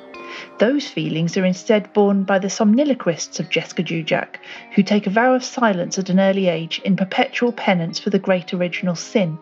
Those 0.59 0.88
feelings 0.88 1.36
are 1.36 1.44
instead 1.44 1.92
borne 1.92 2.24
by 2.24 2.40
the 2.40 2.48
somniloquists 2.48 3.38
of 3.38 3.48
Jessica 3.48 3.84
Jujak, 3.84 4.38
who 4.74 4.82
take 4.82 5.07
a 5.07 5.11
vow 5.11 5.34
of 5.34 5.44
silence 5.44 5.98
at 6.00 6.11
an 6.11 6.18
early 6.18 6.48
age 6.48 6.80
in 6.84 6.96
perpetual 6.96 7.52
penance 7.52 8.00
for 8.00 8.11
the 8.11 8.18
great 8.18 8.52
original 8.52 8.96
sin. 8.96 9.38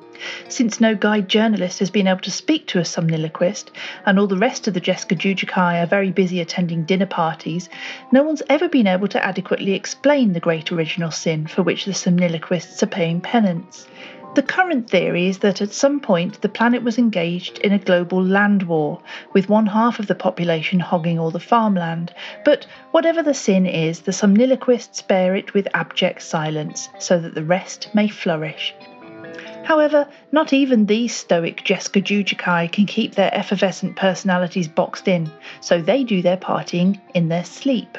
Since 0.49 0.81
no 0.81 0.95
guide 0.95 1.29
journalist 1.29 1.79
has 1.79 1.91
been 1.91 2.07
able 2.07 2.21
to 2.21 2.31
speak 2.31 2.67
to 2.69 2.79
a 2.79 2.85
somniloquist, 2.85 3.71
and 4.05 4.19
all 4.19 4.27
the 4.27 4.37
rest 4.37 4.69
of 4.69 4.75
the 4.75 4.81
Jessica 4.81 5.15
Jujakai 5.15 5.83
are 5.83 5.87
very 5.87 6.11
busy 6.11 6.41
attending 6.41 6.85
dinner 6.85 7.07
parties, 7.07 7.71
no 8.13 8.23
one's 8.23 8.43
ever 8.51 8.69
been 8.69 8.87
able 8.87 9.09
to 9.09 9.25
adequately 9.25 9.73
explain 9.73 10.35
the 10.35 10.41
great 10.41 10.71
original 10.71 11.11
sin 11.11 11.47
for 11.47 11.63
which 11.63 11.87
the 11.87 11.93
somniloquists 11.93 12.83
are 12.83 12.87
paying 12.87 13.23
penance. 13.23 13.87
The 14.35 14.43
current 14.43 14.91
theory 14.91 15.29
is 15.29 15.39
that 15.39 15.63
at 15.63 15.73
some 15.73 16.01
point 16.01 16.41
the 16.41 16.49
planet 16.49 16.83
was 16.83 16.99
engaged 16.99 17.59
in 17.59 17.73
a 17.73 17.79
global 17.79 18.21
land 18.21 18.65
war, 18.65 19.01
with 19.33 19.49
one 19.49 19.67
half 19.67 20.01
of 20.01 20.09
the 20.09 20.17
population 20.17 20.81
hogging 20.81 21.21
all 21.21 21.31
the 21.31 21.39
farmland. 21.39 22.13
But 22.45 22.67
whatever 22.91 23.23
the 23.23 23.33
sin 23.33 23.65
is, 23.65 24.01
the 24.01 24.11
somniloquists 24.11 25.07
bear 25.07 25.37
it 25.37 25.55
with 25.55 25.69
abject 25.73 26.21
silence, 26.23 26.89
so 26.99 27.21
that 27.21 27.37
the 27.37 27.45
rest 27.45 27.91
may 27.95 28.09
flourish. 28.09 28.75
However, 29.63 30.09
not 30.33 30.53
even 30.53 30.87
these 30.87 31.15
stoic 31.15 31.63
Jessica 31.63 32.01
Jujakai 32.01 32.73
can 32.73 32.87
keep 32.87 33.15
their 33.15 33.33
effervescent 33.33 33.95
personalities 33.95 34.67
boxed 34.67 35.07
in, 35.07 35.31
so 35.61 35.81
they 35.81 36.03
do 36.03 36.23
their 36.23 36.37
partying 36.37 37.01
in 37.15 37.29
their 37.29 37.45
sleep. 37.45 37.99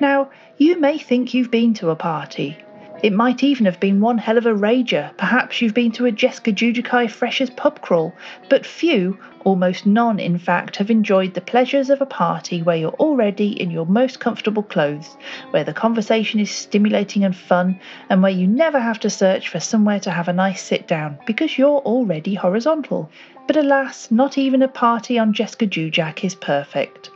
Now, 0.00 0.30
you 0.58 0.80
may 0.80 0.98
think 0.98 1.32
you've 1.32 1.52
been 1.52 1.72
to 1.74 1.90
a 1.90 1.96
party. 1.96 2.58
It 3.02 3.12
might 3.12 3.42
even 3.42 3.66
have 3.66 3.80
been 3.80 4.00
one 4.00 4.18
hell 4.18 4.38
of 4.38 4.46
a 4.46 4.54
rager. 4.54 5.10
Perhaps 5.16 5.60
you've 5.60 5.74
been 5.74 5.90
to 5.92 6.06
a 6.06 6.12
Jessica 6.12 6.52
Judikai 6.52 7.10
Freshers 7.10 7.50
pub 7.50 7.80
crawl, 7.80 8.14
but 8.48 8.64
few, 8.64 9.18
almost 9.44 9.86
none 9.86 10.20
in 10.20 10.38
fact, 10.38 10.76
have 10.76 10.88
enjoyed 10.88 11.34
the 11.34 11.40
pleasures 11.40 11.90
of 11.90 12.00
a 12.00 12.06
party 12.06 12.62
where 12.62 12.76
you're 12.76 13.00
already 13.00 13.60
in 13.60 13.72
your 13.72 13.86
most 13.86 14.20
comfortable 14.20 14.62
clothes, 14.62 15.16
where 15.50 15.64
the 15.64 15.72
conversation 15.72 16.38
is 16.38 16.52
stimulating 16.52 17.24
and 17.24 17.34
fun, 17.34 17.80
and 18.08 18.22
where 18.22 18.30
you 18.30 18.46
never 18.46 18.78
have 18.78 19.00
to 19.00 19.10
search 19.10 19.48
for 19.48 19.58
somewhere 19.58 19.98
to 19.98 20.10
have 20.12 20.28
a 20.28 20.32
nice 20.32 20.62
sit 20.62 20.86
down 20.86 21.18
because 21.26 21.58
you're 21.58 21.80
already 21.80 22.34
horizontal. 22.34 23.10
But 23.48 23.56
alas, 23.56 24.12
not 24.12 24.38
even 24.38 24.62
a 24.62 24.68
party 24.68 25.18
on 25.18 25.32
Jessica 25.32 25.66
Jujak 25.66 26.22
is 26.22 26.36
perfect. 26.36 27.10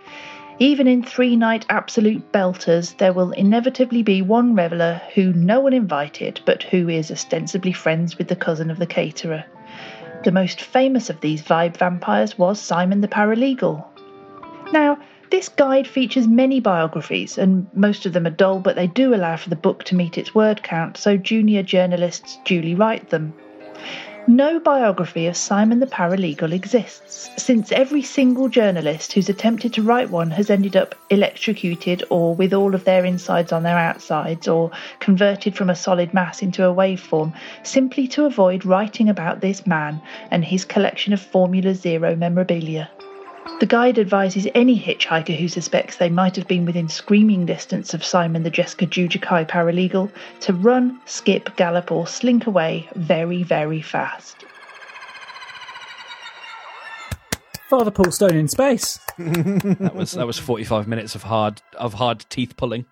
Even 0.59 0.87
in 0.87 1.03
three 1.03 1.37
night 1.37 1.67
absolute 1.69 2.33
belters, 2.33 2.97
there 2.97 3.13
will 3.13 3.33
inevitably 3.33 4.03
be 4.03 4.23
one 4.23 4.55
reveller 4.55 5.03
who 5.15 5.35
no 5.35 5.61
one 5.61 5.75
invited, 5.75 6.41
but 6.47 6.63
who 6.63 6.89
is 6.89 7.11
ostensibly 7.11 7.73
friends 7.73 8.17
with 8.17 8.29
the 8.29 8.37
cousin 8.37 8.71
of 8.71 8.79
the 8.79 8.87
caterer. 8.87 9.45
The 10.25 10.33
most 10.33 10.63
famous 10.63 11.11
of 11.11 11.21
these 11.21 11.43
vibe 11.43 11.77
vampires 11.77 12.39
was 12.39 12.59
Simon 12.59 13.03
the 13.03 13.09
Paralegal. 13.09 13.85
Now, 14.73 14.99
this 15.31 15.51
guide 15.51 15.87
features 15.87 16.27
many 16.27 16.61
biographies, 16.61 17.37
and 17.37 17.67
most 17.75 18.07
of 18.07 18.15
them 18.15 18.27
are 18.27 18.31
dull, 18.31 18.61
but 18.61 18.77
they 18.77 18.87
do 18.87 19.15
allow 19.15 19.37
for 19.37 19.51
the 19.51 19.57
book 19.57 19.85
to 19.85 19.95
meet 19.95 20.17
its 20.17 20.35
word 20.35 20.63
count, 20.63 20.97
so 20.97 21.19
junior 21.19 21.63
journalists 21.63 22.39
duly 22.47 22.75
write 22.75 23.11
them. 23.11 23.35
No 24.29 24.59
biography 24.59 25.29
of 25.29 25.37
Simon 25.37 25.79
the 25.79 25.87
Paralegal 25.87 26.53
exists, 26.53 27.31
since 27.37 27.70
every 27.70 28.03
single 28.03 28.49
journalist 28.49 29.12
who's 29.12 29.29
attempted 29.29 29.72
to 29.74 29.83
write 29.85 30.11
one 30.11 30.33
has 30.33 30.51
ended 30.51 30.74
up 30.74 30.97
electrocuted 31.11 32.03
or 32.11 32.35
with 32.35 32.53
all 32.53 32.74
of 32.74 32.83
their 32.83 33.05
insides 33.05 33.53
on 33.53 33.62
their 33.62 33.79
outsides 33.79 34.49
or 34.49 34.72
converted 34.99 35.55
from 35.55 35.70
a 35.70 35.77
solid 35.77 36.12
mass 36.12 36.43
into 36.43 36.66
a 36.66 36.74
waveform 36.74 37.33
simply 37.62 38.09
to 38.09 38.24
avoid 38.24 38.64
writing 38.64 39.09
about 39.09 39.43
this 39.43 39.64
man 39.64 40.03
and 40.33 40.45
his 40.45 40.64
collection 40.64 41.12
of 41.12 41.20
Formula 41.20 41.72
Zero 41.72 42.16
memorabilia. 42.16 42.91
The 43.61 43.67
guide 43.67 43.99
advises 43.99 44.47
any 44.55 44.79
hitchhiker 44.79 45.35
who 45.35 45.49
suspects 45.49 45.97
they 45.97 46.11
might 46.11 46.37
have 46.37 46.47
been 46.47 46.67
within 46.67 46.89
screaming 46.89 47.47
distance 47.47 47.95
of 47.95 48.05
Simon 48.05 48.43
the 48.43 48.51
Jessica 48.51 48.87
Judikai 48.87 49.49
paralegal 49.49 50.11
to 50.41 50.53
run, 50.53 51.01
skip, 51.07 51.57
gallop, 51.57 51.91
or 51.91 52.07
slink 52.07 52.47
away 52.47 52.89
very, 52.95 53.43
very 53.43 53.81
fast. 53.81 54.45
Father 57.71 57.91
Paul 57.91 58.13
Stone 58.13 58.37
in 58.37 58.49
space. 58.49 58.99
That 59.19 59.95
was 59.95 60.13
that 60.13 60.27
was 60.27 60.39
forty 60.39 60.65
five 60.65 60.87
minutes 60.87 61.15
of 61.15 61.23
hard 61.23 61.63
of 61.79 61.95
hard 61.95 62.27
teeth 62.29 62.57
pulling. 62.57 62.85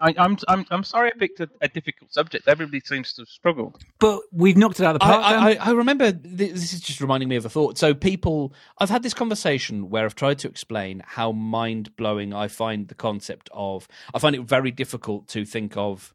I, 0.00 0.14
I'm 0.18 0.36
I'm 0.48 0.66
I'm 0.70 0.84
sorry 0.84 1.10
I 1.14 1.18
picked 1.18 1.40
a, 1.40 1.48
a 1.60 1.68
difficult 1.68 2.12
subject. 2.12 2.48
Everybody 2.48 2.80
seems 2.80 3.12
to 3.14 3.22
have 3.22 3.28
struggled. 3.28 3.82
But 3.98 4.20
we've 4.32 4.56
knocked 4.56 4.80
it 4.80 4.84
out 4.84 4.96
of 4.96 5.00
the 5.00 5.04
park. 5.04 5.24
I. 5.24 5.52
I 5.52 5.54
I 5.54 5.70
remember 5.72 6.12
th- 6.12 6.52
this 6.52 6.72
is 6.72 6.80
just 6.80 7.00
reminding 7.00 7.28
me 7.28 7.36
of 7.36 7.44
a 7.44 7.48
thought. 7.48 7.78
So 7.78 7.94
people, 7.94 8.52
I've 8.78 8.90
had 8.90 9.02
this 9.02 9.14
conversation 9.14 9.90
where 9.90 10.04
I've 10.04 10.14
tried 10.14 10.38
to 10.40 10.48
explain 10.48 11.02
how 11.06 11.32
mind 11.32 11.96
blowing 11.96 12.32
I 12.34 12.48
find 12.48 12.88
the 12.88 12.94
concept 12.94 13.48
of. 13.52 13.88
I 14.14 14.18
find 14.18 14.36
it 14.36 14.42
very 14.42 14.70
difficult 14.70 15.28
to 15.28 15.44
think 15.44 15.76
of 15.76 16.14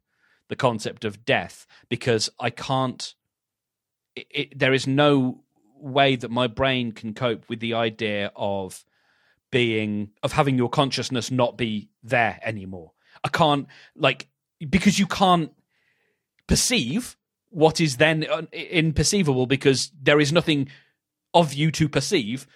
the 0.50 0.56
concept 0.56 1.06
of 1.06 1.26
death 1.26 1.66
because 1.90 2.30
I 2.40 2.50
can't. 2.50 3.16
It, 4.16 4.28
it, 4.30 4.60
there 4.60 4.74
is 4.74 4.86
no 4.86 5.44
way 5.78 6.16
that 6.16 6.30
my 6.30 6.48
brain 6.48 6.92
can 6.92 7.14
cope 7.14 7.50
with 7.50 7.60
the 7.60 7.74
idea 7.74 8.32
of 8.36 8.86
being 9.52 10.12
of 10.24 10.34
having 10.34 10.58
your 10.58 10.70
consciousness 10.70 11.30
not 11.32 11.58
be 11.58 11.90
there 12.04 12.40
anymore. 12.44 12.92
I 13.24 13.30
can't 13.30 13.68
like 13.96 14.28
because 14.70 15.00
you 15.00 15.08
can't 15.08 15.52
perceive 16.48 17.18
what 17.50 17.82
is 17.82 17.98
then 17.98 18.24
imperceivable 18.24 19.48
because 19.48 19.92
there 20.02 20.20
is 20.20 20.32
nothing 20.32 20.70
of 21.34 21.54
you 21.54 21.72
to 21.72 21.88
perceive. 21.88 22.48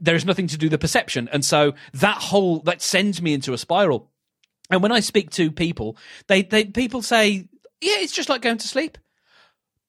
There 0.00 0.14
is 0.16 0.24
nothing 0.24 0.46
to 0.48 0.58
do 0.58 0.68
the 0.68 0.78
perception, 0.78 1.28
and 1.30 1.44
so 1.44 1.74
that 1.92 2.18
whole 2.18 2.60
that 2.60 2.80
sends 2.82 3.20
me 3.20 3.34
into 3.34 3.52
a 3.52 3.58
spiral. 3.58 4.10
And 4.70 4.82
when 4.82 4.92
I 4.92 5.00
speak 5.00 5.30
to 5.32 5.50
people, 5.50 5.96
they 6.26 6.42
they 6.42 6.64
people 6.64 7.02
say, 7.02 7.48
"Yeah, 7.80 7.98
it's 7.98 8.14
just 8.14 8.30
like 8.30 8.40
going 8.40 8.58
to 8.58 8.68
sleep," 8.68 8.96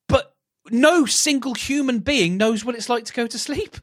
but 0.09 0.35
no 0.69 1.05
single 1.05 1.53
human 1.53 1.99
being 1.99 2.37
knows 2.37 2.65
what 2.65 2.75
it's 2.75 2.89
like 2.89 3.05
to 3.05 3.13
go 3.13 3.25
to 3.25 3.39
sleep. 3.39 3.77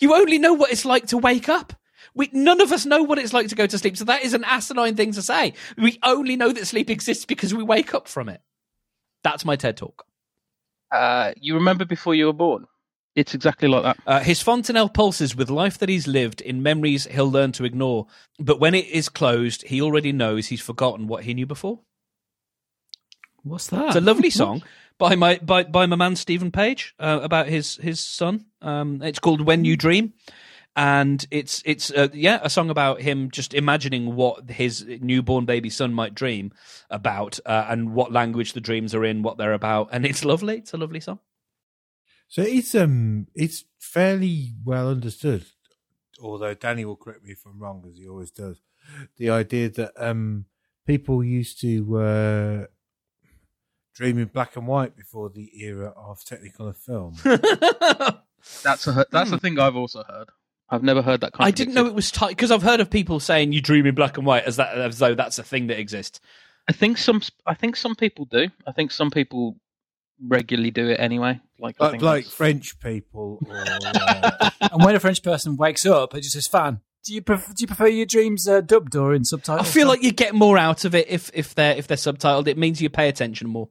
You 0.00 0.14
only 0.14 0.38
know 0.38 0.54
what 0.54 0.72
it's 0.72 0.84
like 0.84 1.06
to 1.08 1.18
wake 1.18 1.48
up. 1.48 1.74
We, 2.14 2.28
none 2.32 2.60
of 2.60 2.72
us 2.72 2.86
know 2.86 3.02
what 3.02 3.18
it's 3.18 3.32
like 3.32 3.48
to 3.48 3.54
go 3.54 3.66
to 3.66 3.78
sleep. 3.78 3.96
So 3.96 4.04
that 4.04 4.22
is 4.22 4.34
an 4.34 4.44
asinine 4.44 4.96
thing 4.96 5.12
to 5.12 5.22
say. 5.22 5.54
We 5.78 5.98
only 6.02 6.36
know 6.36 6.52
that 6.52 6.66
sleep 6.66 6.90
exists 6.90 7.24
because 7.24 7.54
we 7.54 7.62
wake 7.62 7.94
up 7.94 8.08
from 8.08 8.28
it. 8.28 8.40
That's 9.22 9.44
my 9.44 9.56
TED 9.56 9.76
talk. 9.76 10.04
Uh, 10.90 11.32
you 11.40 11.54
remember 11.54 11.84
before 11.84 12.14
you 12.14 12.26
were 12.26 12.32
born? 12.32 12.66
It's 13.16 13.34
exactly 13.34 13.68
like 13.68 13.82
that. 13.82 13.98
Uh, 14.06 14.20
his 14.20 14.40
fontanelle 14.40 14.88
pulses 14.88 15.34
with 15.34 15.50
life 15.50 15.78
that 15.78 15.88
he's 15.88 16.06
lived 16.06 16.40
in 16.40 16.62
memories 16.62 17.06
he'll 17.06 17.30
learn 17.30 17.52
to 17.52 17.64
ignore. 17.64 18.06
But 18.38 18.60
when 18.60 18.74
it 18.74 18.86
is 18.86 19.08
closed, 19.08 19.62
he 19.66 19.82
already 19.82 20.12
knows 20.12 20.46
he's 20.46 20.60
forgotten 20.60 21.08
what 21.08 21.24
he 21.24 21.34
knew 21.34 21.46
before. 21.46 21.80
What's 23.42 23.66
that? 23.68 23.88
It's 23.88 23.96
a 23.96 24.00
lovely 24.00 24.30
song 24.30 24.62
by 24.98 25.16
my 25.16 25.38
by, 25.42 25.64
by 25.64 25.86
my 25.86 25.96
man 25.96 26.14
Steven 26.14 26.52
Page 26.52 26.94
uh, 27.00 27.20
about 27.22 27.48
his 27.48 27.76
his 27.76 28.00
son. 28.00 28.46
Um, 28.62 29.02
it's 29.02 29.18
called 29.18 29.40
"When 29.40 29.64
You 29.64 29.76
Dream," 29.76 30.12
and 30.76 31.26
it's 31.30 31.62
it's 31.66 31.90
uh, 31.90 32.08
yeah 32.12 32.40
a 32.42 32.50
song 32.50 32.70
about 32.70 33.00
him 33.00 33.30
just 33.30 33.54
imagining 33.54 34.14
what 34.14 34.50
his 34.50 34.84
newborn 35.00 35.44
baby 35.44 35.70
son 35.70 35.92
might 35.92 36.14
dream 36.14 36.52
about 36.90 37.40
uh, 37.44 37.66
and 37.68 37.92
what 37.92 38.12
language 38.12 38.52
the 38.52 38.60
dreams 38.60 38.94
are 38.94 39.04
in, 39.04 39.22
what 39.22 39.36
they're 39.36 39.52
about, 39.52 39.88
and 39.92 40.04
it's 40.06 40.24
lovely. 40.24 40.58
It's 40.58 40.72
a 40.72 40.76
lovely 40.78 41.00
song. 41.00 41.18
So 42.28 42.42
it's 42.42 42.74
um 42.74 43.26
it's 43.34 43.64
fairly 43.78 44.54
well 44.64 44.88
understood, 44.88 45.46
although 46.22 46.54
Danny 46.54 46.84
will 46.84 46.96
correct 46.96 47.24
me 47.24 47.32
if 47.32 47.44
I'm 47.44 47.58
wrong, 47.58 47.84
as 47.88 47.98
he 47.98 48.08
always 48.08 48.30
does. 48.30 48.60
The 49.16 49.30
idea 49.30 49.68
that 49.70 49.92
um 49.96 50.46
people 50.86 51.22
used 51.22 51.60
to 51.60 51.98
uh, 51.98 52.66
dream 53.94 54.18
in 54.18 54.26
black 54.26 54.56
and 54.56 54.66
white 54.66 54.96
before 54.96 55.28
the 55.28 55.50
era 55.62 55.92
of 55.96 56.18
Technicolor 56.20 56.76
film. 56.76 57.14
That's 58.64 58.86
a 58.86 59.06
that's 59.10 59.32
a 59.32 59.38
thing 59.38 59.58
I've 59.58 59.76
also 59.76 60.02
heard. 60.02 60.30
I've 60.70 60.82
never 60.82 61.02
heard 61.02 61.20
that. 61.22 61.32
Kind 61.32 61.42
of. 61.42 61.48
I 61.48 61.50
didn't 61.50 61.74
know 61.74 61.86
it 61.86 61.94
was 61.94 62.10
tight 62.10 62.30
because 62.30 62.50
I've 62.50 62.62
heard 62.62 62.80
of 62.80 62.90
people 62.90 63.18
saying 63.20 63.52
you 63.52 63.60
dream 63.60 63.86
in 63.86 63.94
black 63.94 64.16
and 64.16 64.26
white 64.26 64.44
as 64.44 64.56
that 64.56 64.76
as 64.78 64.98
though 64.98 65.14
that's 65.14 65.38
a 65.38 65.42
thing 65.42 65.66
that 65.66 65.78
exists. 65.78 66.20
I 66.68 66.72
think 66.72 66.98
some 66.98 67.22
I 67.46 67.54
think 67.54 67.76
some 67.76 67.96
people 67.96 68.26
do. 68.26 68.48
I 68.66 68.72
think 68.72 68.92
some 68.92 69.10
people 69.10 69.56
regularly 70.24 70.70
do 70.70 70.88
it 70.88 71.00
anyway. 71.00 71.40
Like 71.58 71.76
I 71.80 71.84
like, 71.84 71.90
think 71.92 72.02
like 72.02 72.26
French 72.26 72.78
people, 72.78 73.38
or 73.46 73.56
uh, 73.56 74.50
and 74.60 74.84
when 74.84 74.94
a 74.94 75.00
French 75.00 75.22
person 75.22 75.56
wakes 75.56 75.84
up, 75.84 76.14
it 76.14 76.20
just 76.20 76.34
says, 76.34 76.46
"Fan, 76.46 76.80
do 77.04 77.14
you 77.14 77.22
pref- 77.22 77.54
do 77.54 77.62
you 77.62 77.66
prefer 77.66 77.88
your 77.88 78.06
dreams 78.06 78.46
uh, 78.46 78.60
dubbed 78.60 78.94
or 78.94 79.14
in 79.14 79.24
subtitles? 79.24 79.66
I 79.66 79.70
feel 79.70 79.88
like 79.88 80.02
you 80.02 80.12
get 80.12 80.34
more 80.34 80.58
out 80.58 80.84
of 80.84 80.94
it 80.94 81.08
if 81.08 81.30
if 81.34 81.54
they're 81.54 81.76
if 81.76 81.86
they're 81.86 81.96
subtitled. 81.96 82.46
It 82.46 82.58
means 82.58 82.80
you 82.80 82.90
pay 82.90 83.08
attention 83.08 83.48
more. 83.48 83.68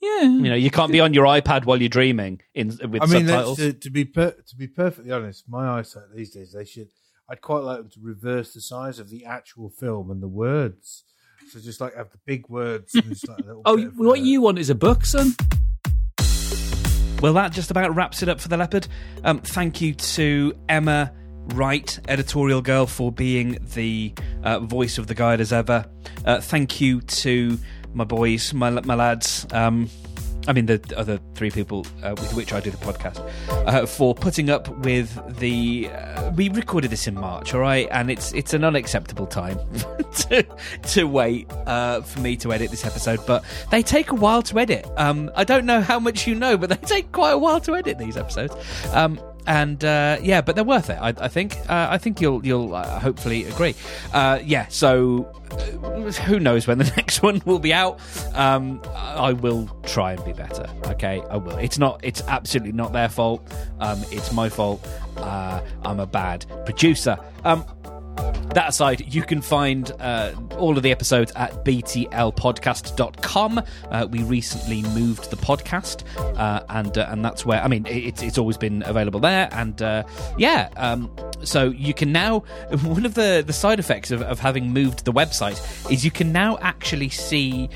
Yeah, 0.00 0.22
You 0.22 0.28
know, 0.48 0.54
you 0.54 0.70
can't 0.70 0.90
be 0.92 1.00
on 1.00 1.12
your 1.14 1.24
iPad 1.26 1.64
while 1.66 1.80
you're 1.80 1.88
dreaming 1.88 2.40
in 2.54 2.68
with 2.68 3.02
I 3.02 3.06
mean, 3.06 3.26
subtitles. 3.26 3.58
to, 3.58 3.72
to 3.72 3.90
be 3.90 4.04
per, 4.04 4.30
to 4.30 4.56
be 4.56 4.66
perfectly 4.66 5.12
honest, 5.12 5.44
my 5.48 5.78
eyesight 5.78 6.04
these 6.14 6.30
days 6.30 6.52
they 6.52 6.64
should. 6.64 6.88
I'd 7.28 7.40
quite 7.42 7.62
like 7.62 7.78
them 7.78 7.90
to 7.90 8.00
reverse 8.02 8.54
the 8.54 8.60
size 8.60 8.98
of 8.98 9.08
the 9.10 9.24
actual 9.24 9.68
film 9.70 10.10
and 10.10 10.22
the 10.22 10.28
words. 10.28 11.04
So 11.50 11.60
just 11.60 11.80
like 11.80 11.94
have 11.94 12.10
the 12.10 12.18
big 12.26 12.48
words. 12.48 12.94
And 12.94 13.04
just 13.04 13.28
like 13.28 13.38
a 13.38 13.42
little 13.42 13.62
Oh, 13.66 13.76
bit 13.76 13.86
of, 13.88 13.98
what 13.98 14.18
uh, 14.18 14.22
you 14.22 14.40
want 14.40 14.58
is 14.58 14.70
a 14.70 14.74
book, 14.74 15.04
son. 15.04 15.34
Well, 17.22 17.34
that 17.34 17.52
just 17.52 17.70
about 17.70 17.94
wraps 17.94 18.22
it 18.22 18.28
up 18.30 18.40
for 18.40 18.48
the 18.48 18.56
leopard. 18.56 18.88
Um, 19.24 19.40
thank 19.40 19.80
you 19.82 19.92
to 19.94 20.54
Emma 20.68 21.12
Wright, 21.54 21.98
editorial 22.08 22.62
girl, 22.62 22.86
for 22.86 23.12
being 23.12 23.58
the 23.74 24.14
uh, 24.42 24.60
voice 24.60 24.96
of 24.96 25.06
the 25.06 25.14
guide 25.14 25.40
as 25.40 25.52
ever. 25.52 25.84
Uh, 26.24 26.40
thank 26.40 26.80
you 26.80 27.00
to 27.02 27.58
my 27.94 28.04
boys, 28.04 28.52
my 28.54 28.70
my 28.70 28.94
lads. 28.94 29.46
Um, 29.52 29.88
I 30.48 30.52
mean, 30.54 30.66
the 30.66 30.80
other 30.96 31.20
three 31.34 31.50
people 31.50 31.86
uh, 32.02 32.14
with 32.16 32.34
which 32.34 32.52
I 32.52 32.60
do 32.60 32.70
the 32.70 32.78
podcast, 32.78 33.18
uh, 33.66 33.84
for 33.86 34.14
putting 34.14 34.48
up 34.48 34.68
with 34.78 35.38
the. 35.38 35.90
Uh, 35.90 36.30
we 36.34 36.48
recorded 36.48 36.90
this 36.90 37.06
in 37.06 37.14
March, 37.14 37.52
all 37.52 37.60
right, 37.60 37.86
and 37.90 38.10
it's 38.10 38.32
it's 38.32 38.54
an 38.54 38.64
unacceptable 38.64 39.26
time 39.26 39.58
to 40.28 40.46
to 40.82 41.04
wait 41.04 41.50
uh, 41.66 42.00
for 42.00 42.20
me 42.20 42.36
to 42.38 42.52
edit 42.52 42.70
this 42.70 42.86
episode. 42.86 43.20
But 43.26 43.44
they 43.70 43.82
take 43.82 44.10
a 44.10 44.14
while 44.14 44.42
to 44.42 44.58
edit. 44.58 44.86
Um, 44.96 45.30
I 45.36 45.44
don't 45.44 45.66
know 45.66 45.82
how 45.82 46.00
much 46.00 46.26
you 46.26 46.34
know, 46.34 46.56
but 46.56 46.70
they 46.70 46.76
take 46.76 47.12
quite 47.12 47.32
a 47.32 47.38
while 47.38 47.60
to 47.60 47.76
edit 47.76 47.98
these 47.98 48.16
episodes. 48.16 48.54
Um, 48.92 49.20
and 49.46 49.84
uh, 49.84 50.18
yeah, 50.22 50.40
but 50.40 50.54
they're 50.54 50.64
worth 50.64 50.90
it. 50.90 50.98
I, 51.00 51.08
I 51.08 51.28
think. 51.28 51.56
Uh, 51.68 51.88
I 51.90 51.98
think 51.98 52.20
you'll 52.20 52.44
you'll 52.44 52.74
uh, 52.74 52.98
hopefully 52.98 53.44
agree. 53.44 53.74
Uh, 54.12 54.38
yeah. 54.44 54.66
So 54.68 55.30
uh, 55.50 56.12
who 56.22 56.40
knows 56.40 56.66
when 56.66 56.78
the 56.78 56.84
next 56.96 57.22
one 57.22 57.42
will 57.44 57.58
be 57.58 57.72
out? 57.72 58.00
Um, 58.34 58.82
I 58.94 59.32
will 59.32 59.66
try 59.84 60.12
and 60.12 60.24
be 60.24 60.32
better. 60.32 60.68
Okay, 60.86 61.22
I 61.30 61.36
will. 61.36 61.56
It's 61.58 61.78
not. 61.78 62.00
It's 62.02 62.22
absolutely 62.22 62.72
not 62.72 62.92
their 62.92 63.08
fault. 63.08 63.52
Um, 63.80 64.04
it's 64.10 64.32
my 64.32 64.48
fault. 64.48 64.86
Uh, 65.16 65.60
I'm 65.84 66.00
a 66.00 66.06
bad 66.06 66.46
producer. 66.64 67.18
Um, 67.44 67.64
that 68.54 68.68
aside, 68.68 69.12
you 69.12 69.22
can 69.22 69.40
find 69.40 69.92
uh, 70.00 70.32
all 70.58 70.76
of 70.76 70.82
the 70.82 70.90
episodes 70.90 71.32
at 71.36 71.64
btlpodcast.com. 71.64 73.62
Uh, 73.90 74.06
we 74.10 74.22
recently 74.22 74.82
moved 74.82 75.30
the 75.30 75.36
podcast, 75.36 76.04
uh, 76.36 76.64
and 76.68 76.98
uh, 76.98 77.06
and 77.10 77.24
that's 77.24 77.46
where 77.46 77.62
I 77.62 77.68
mean 77.68 77.86
it, 77.86 78.22
it's 78.22 78.38
always 78.38 78.56
been 78.56 78.82
available 78.86 79.20
there. 79.20 79.48
And 79.52 79.80
uh, 79.80 80.02
yeah, 80.36 80.68
um, 80.76 81.10
so 81.44 81.70
you 81.70 81.94
can 81.94 82.12
now 82.12 82.40
one 82.82 83.06
of 83.06 83.14
the 83.14 83.42
the 83.46 83.52
side 83.52 83.78
effects 83.78 84.10
of, 84.10 84.22
of 84.22 84.40
having 84.40 84.72
moved 84.72 85.04
the 85.04 85.12
website 85.12 85.90
is 85.90 86.04
you 86.04 86.10
can 86.10 86.32
now 86.32 86.58
actually 86.60 87.08
see 87.08 87.68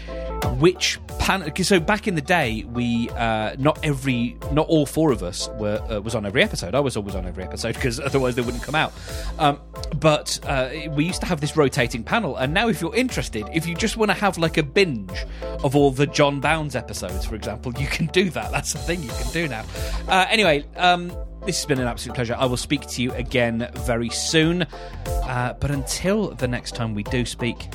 which 0.58 0.98
panel. 1.18 1.50
So 1.62 1.80
back 1.80 2.06
in 2.06 2.14
the 2.14 2.20
day, 2.20 2.64
we 2.64 3.08
uh, 3.10 3.56
not 3.58 3.84
every, 3.84 4.36
not 4.52 4.66
all 4.68 4.86
four 4.86 5.12
of 5.12 5.22
us 5.22 5.48
were 5.58 5.80
uh, 5.90 6.00
was 6.00 6.14
on 6.14 6.26
every 6.26 6.42
episode. 6.42 6.74
I 6.74 6.80
was 6.80 6.96
always 6.96 7.14
on 7.14 7.26
every 7.26 7.44
episode 7.44 7.74
because 7.74 8.00
otherwise 8.00 8.34
they 8.34 8.42
wouldn't 8.42 8.62
come 8.62 8.74
out. 8.74 8.92
Um, 9.38 9.60
but 9.96 10.38
uh, 10.44 10.70
we 10.90 11.04
used 11.04 11.20
to 11.20 11.26
have 11.26 11.40
this 11.40 11.56
rotating 11.56 12.04
panel, 12.04 12.36
and 12.36 12.52
now 12.52 12.68
if 12.68 12.80
you're 12.80 12.94
interested, 12.94 13.46
if 13.52 13.66
you 13.66 13.74
just 13.74 13.96
want 13.96 14.10
to 14.10 14.16
have 14.16 14.38
like 14.38 14.56
a 14.56 14.62
binge 14.62 15.24
of 15.62 15.74
all 15.76 15.90
the 15.90 16.06
John 16.06 16.40
Bounds 16.40 16.76
episodes, 16.76 17.24
for 17.24 17.34
example, 17.34 17.72
you 17.78 17.86
can 17.86 18.06
do 18.06 18.30
that. 18.30 18.50
That's 18.50 18.72
the 18.72 18.78
thing 18.78 19.02
you 19.02 19.10
can 19.10 19.32
do 19.32 19.48
now. 19.48 19.64
Uh, 20.08 20.26
anyway. 20.28 20.64
Um, 20.76 21.12
this 21.46 21.58
has 21.58 21.66
been 21.66 21.78
an 21.78 21.86
absolute 21.86 22.14
pleasure. 22.14 22.34
I 22.38 22.46
will 22.46 22.56
speak 22.56 22.86
to 22.86 23.02
you 23.02 23.12
again 23.12 23.70
very 23.80 24.08
soon. 24.08 24.62
Uh, 25.04 25.52
but 25.60 25.70
until 25.70 26.30
the 26.30 26.48
next 26.48 26.74
time 26.74 26.94
we 26.94 27.02
do 27.02 27.26
speak, 27.26 27.68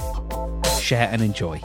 share 0.80 1.08
and 1.12 1.22
enjoy. 1.22 1.62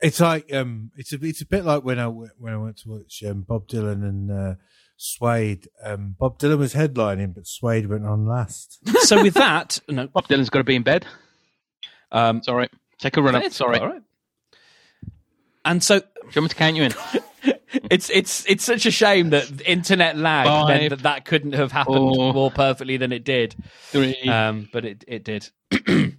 It's 0.00 0.20
like 0.20 0.52
um, 0.52 0.90
it's 0.96 1.12
a 1.12 1.18
it's 1.24 1.40
a 1.40 1.46
bit 1.46 1.64
like 1.64 1.82
when 1.84 1.98
I 1.98 2.04
w- 2.04 2.28
when 2.38 2.52
I 2.52 2.58
went 2.58 2.76
to 2.78 2.88
watch 2.90 3.22
um, 3.26 3.42
Bob 3.42 3.66
Dylan 3.66 4.02
and 4.02 4.30
uh, 4.30 4.54
Suede. 4.96 5.68
Um, 5.82 6.16
Bob 6.18 6.38
Dylan 6.38 6.58
was 6.58 6.74
headlining, 6.74 7.34
but 7.34 7.46
Suede 7.46 7.88
went 7.88 8.04
on 8.06 8.26
last. 8.26 8.78
So 9.06 9.22
with 9.22 9.34
that, 9.34 9.80
no, 9.88 10.06
Bob 10.08 10.28
Dylan's 10.28 10.50
got 10.50 10.58
to 10.58 10.64
be 10.64 10.76
in 10.76 10.82
bed. 10.82 11.06
um, 12.12 12.42
Sorry. 12.42 12.68
Take 12.98 13.16
a 13.16 13.22
run 13.22 13.34
up. 13.36 13.42
it's 13.44 13.56
Sorry. 13.56 13.78
all 13.78 13.88
right. 13.88 14.02
And 15.64 15.82
so 15.82 15.98
Do 16.00 16.06
you 16.22 16.42
want 16.42 16.44
me 16.44 16.48
to 16.48 16.54
count 16.54 16.76
you 16.76 16.82
in? 16.84 16.92
it's 17.90 18.08
it's 18.10 18.44
it's 18.46 18.64
such 18.64 18.86
a 18.86 18.90
shame 18.90 19.30
that 19.30 19.50
internet 19.66 20.16
lag 20.16 20.46
Five, 20.46 20.68
meant 20.68 20.90
that 20.90 21.02
that 21.02 21.24
couldn't 21.24 21.52
have 21.52 21.72
happened 21.72 21.96
four, 21.96 22.32
more 22.32 22.50
perfectly 22.50 22.96
than 22.96 23.12
it 23.12 23.24
did. 23.24 23.54
Three. 23.90 24.14
Um, 24.28 24.68
but 24.72 24.84
it 24.84 25.04
it 25.08 25.24
did. 25.24 25.48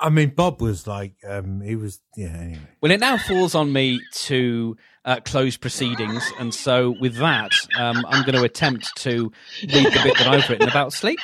I 0.00 0.10
mean, 0.10 0.30
Bob 0.30 0.60
was 0.62 0.86
like 0.86 1.14
um, 1.26 1.60
he 1.60 1.74
was 1.74 2.00
yeah. 2.16 2.28
Anyway, 2.28 2.60
Well, 2.80 2.92
it 2.92 3.00
now 3.00 3.18
falls 3.18 3.54
on 3.54 3.72
me 3.72 4.00
to 4.26 4.76
uh, 5.04 5.20
close 5.24 5.56
proceedings, 5.56 6.22
and 6.38 6.54
so 6.54 6.94
with 7.00 7.16
that, 7.16 7.50
um, 7.76 8.04
I'm 8.08 8.24
going 8.24 8.36
to 8.36 8.44
attempt 8.44 8.86
to 8.98 9.32
read 9.62 9.86
the 9.86 10.00
bit 10.04 10.18
that 10.18 10.28
I've 10.28 10.48
written 10.48 10.68
about 10.68 10.92
sleep. 10.92 11.18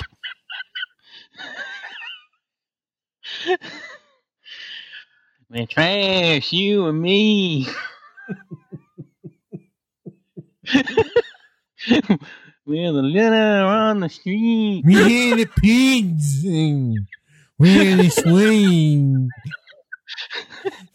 We're 5.50 5.66
trash, 5.66 6.52
you 6.52 6.86
and 6.86 7.00
me. 7.00 7.68
We're 12.66 12.92
the 12.92 13.02
litter 13.02 13.64
on 13.64 14.00
the 14.00 14.08
street. 14.08 14.82
we 14.86 14.94
hear 14.94 15.36
the 15.36 15.46
pigs 15.46 16.42
sing. 17.64 17.66
We're 17.76 17.96
the 18.02 18.10
swing. 18.10 19.28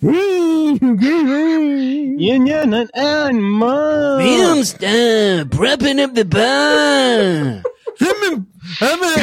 You're 2.20 2.40
not 2.40 2.74
an 2.74 2.90
animal. 2.94 4.20
Filmstar, 4.20 5.46
prepping 5.46 6.00
up 6.04 6.14
the 6.14 6.26
bar. 6.26 7.64
I'm 8.02 8.24
a, 8.24 8.46
I'm 8.82 9.04
a, 9.04 9.14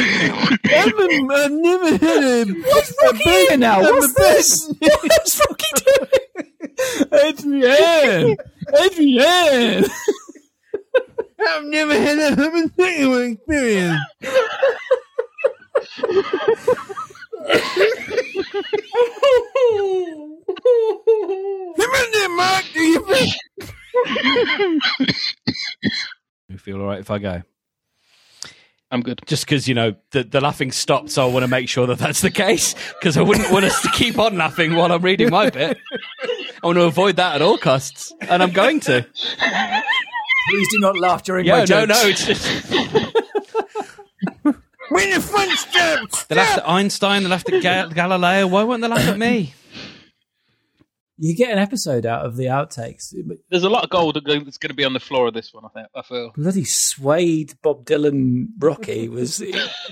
I'm 0.75 1.01
a, 1.01 1.03
I've 1.35 1.51
never 1.53 1.91
had 1.97 2.25
a. 2.25 2.45
What's 2.53 2.93
Rocky 3.03 3.23
here 3.25 3.57
now? 3.57 3.81
What's 3.81 4.13
this? 4.15 4.69
What's 4.81 5.41
Rocky 5.41 5.73
doing? 5.85 6.09
Adrian! 7.13 8.37
Adrian! 8.83 9.85
I've 11.49 11.65
never 11.65 11.95
had 11.95 12.19
a 12.19 12.35
homosexual 12.37 13.23
experience. 13.23 14.01
Come 20.57 21.91
on 21.91 22.13
there, 22.13 22.29
Mark. 22.31 22.65
Do 22.73 22.81
you 22.83 23.07
think? 23.07 23.35
You 26.49 26.59
feel 26.59 26.81
all 26.81 26.87
right 26.87 27.01
if 27.01 27.11
I 27.11 27.19
go? 27.19 27.43
I'm 28.91 29.01
good. 29.03 29.21
Just 29.27 29.45
because 29.47 29.67
you 29.67 29.75
know 29.75 29.95
the 30.13 30.23
the 30.25 30.41
laughing 30.41 30.71
stopped, 30.73 31.11
so 31.11 31.29
I 31.29 31.33
want 31.33 31.43
to 31.43 31.49
make 31.49 31.69
sure 31.69 31.87
that 31.89 31.99
that's 31.99 32.21
the 32.21 32.31
case 32.31 32.75
because 32.99 33.17
I 33.17 33.23
wouldn't 33.23 33.51
want 33.51 33.65
us 33.65 33.81
to 33.83 33.89
keep 33.91 34.19
on 34.19 34.37
laughing 34.37 34.75
while 34.77 34.93
I'm 34.93 35.03
reading 35.03 35.31
my 35.31 35.51
bit. 35.51 35.77
I 36.63 36.67
want 36.67 36.77
to 36.79 36.85
avoid 36.85 37.17
that 37.17 37.35
at 37.37 37.43
all 37.43 37.59
costs, 37.59 38.13
and 38.21 38.43
I'm 38.43 38.53
going 38.53 38.81
to. 38.81 39.05
Please 40.49 40.69
do 40.71 40.79
not 40.79 40.97
laugh 40.97 41.25
during 41.25 41.45
Yeah, 41.47 41.55
my 41.55 41.61
no, 41.65 41.87
jokes. 41.87 41.89
no, 41.89 42.09
it's 42.09 42.27
just 42.27 43.46
When 44.89 45.11
the 45.11 45.21
fun 45.21 45.49
stops. 45.57 46.25
they 46.25 46.37
laughed 46.37 46.59
at 46.59 46.69
Einstein, 46.69 47.23
they 47.23 47.29
laughed 47.29 47.51
at 47.53 47.63
Ga- 47.63 47.89
Galileo. 47.95 48.47
Why 48.47 48.63
won't 48.63 48.83
they 48.83 48.89
laugh 48.89 49.07
at 49.09 49.19
me? 49.19 49.55
You 51.19 51.35
get 51.35 51.51
an 51.51 51.59
episode 51.59 52.05
out 52.05 52.27
of 52.27 52.37
the 52.37 52.45
outtakes. 52.45 53.15
There's 53.51 53.63
a 53.63 53.71
lot 53.71 53.85
of 53.85 53.91
gold 53.91 54.17
that's 54.23 54.59
going 54.59 54.69
to 54.69 54.75
be 54.75 54.85
on 54.85 54.93
the 54.93 55.01
floor 55.01 55.29
of 55.29 55.35
this 55.35 55.53
one. 55.55 55.65
I 55.65 55.69
think. 55.69 55.87
I 55.95 56.03
feel. 56.03 56.33
Bloody 56.37 56.65
suede 56.65 57.55
Bob 57.63 57.87
Dylan 57.87 58.49
Rocky 58.61 59.09
was 59.09 59.43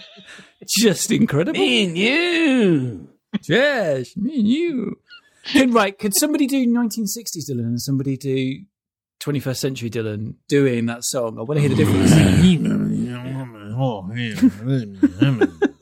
just 0.68 1.10
incredible. 1.10 1.58
Me 1.58 1.84
and 1.86 1.96
you. 1.96 3.08
Yes, 3.48 4.16
me 4.16 4.38
and 4.38 4.48
you. 4.48 4.98
Can, 5.46 5.72
right, 5.72 5.98
could 5.98 6.14
somebody 6.14 6.46
do 6.46 6.66
1960s 6.66 7.50
Dylan 7.50 7.60
and 7.60 7.80
somebody 7.80 8.16
do 8.16 8.60
21st 9.20 9.56
century 9.56 9.90
Dylan 9.90 10.34
doing 10.48 10.86
that 10.86 11.04
song? 11.04 11.38
I 11.38 11.42
want 11.42 11.56
to 11.56 11.60
hear 11.60 11.70
the 11.70 11.74
difference. 11.74 12.10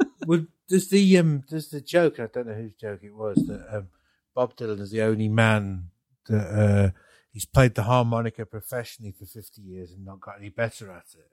well, 0.26 0.46
does 0.68 0.88
the 0.88 1.18
um, 1.18 1.44
does 1.48 1.70
the 1.70 1.80
joke? 1.80 2.18
I 2.18 2.26
don't 2.26 2.46
know 2.46 2.54
whose 2.54 2.74
joke 2.74 3.00
it 3.02 3.14
was 3.14 3.36
that 3.46 3.66
um, 3.76 3.88
Bob 4.34 4.56
Dylan 4.56 4.80
is 4.80 4.90
the 4.90 5.02
only 5.02 5.28
man 5.28 5.90
that 6.28 6.46
uh, 6.46 6.90
he's 7.32 7.44
played 7.44 7.74
the 7.74 7.84
harmonica 7.84 8.46
professionally 8.46 9.12
for 9.12 9.26
fifty 9.26 9.62
years 9.62 9.92
and 9.92 10.04
not 10.04 10.20
got 10.20 10.38
any 10.38 10.48
better 10.48 10.90
at 10.90 11.06
it. 11.14 11.30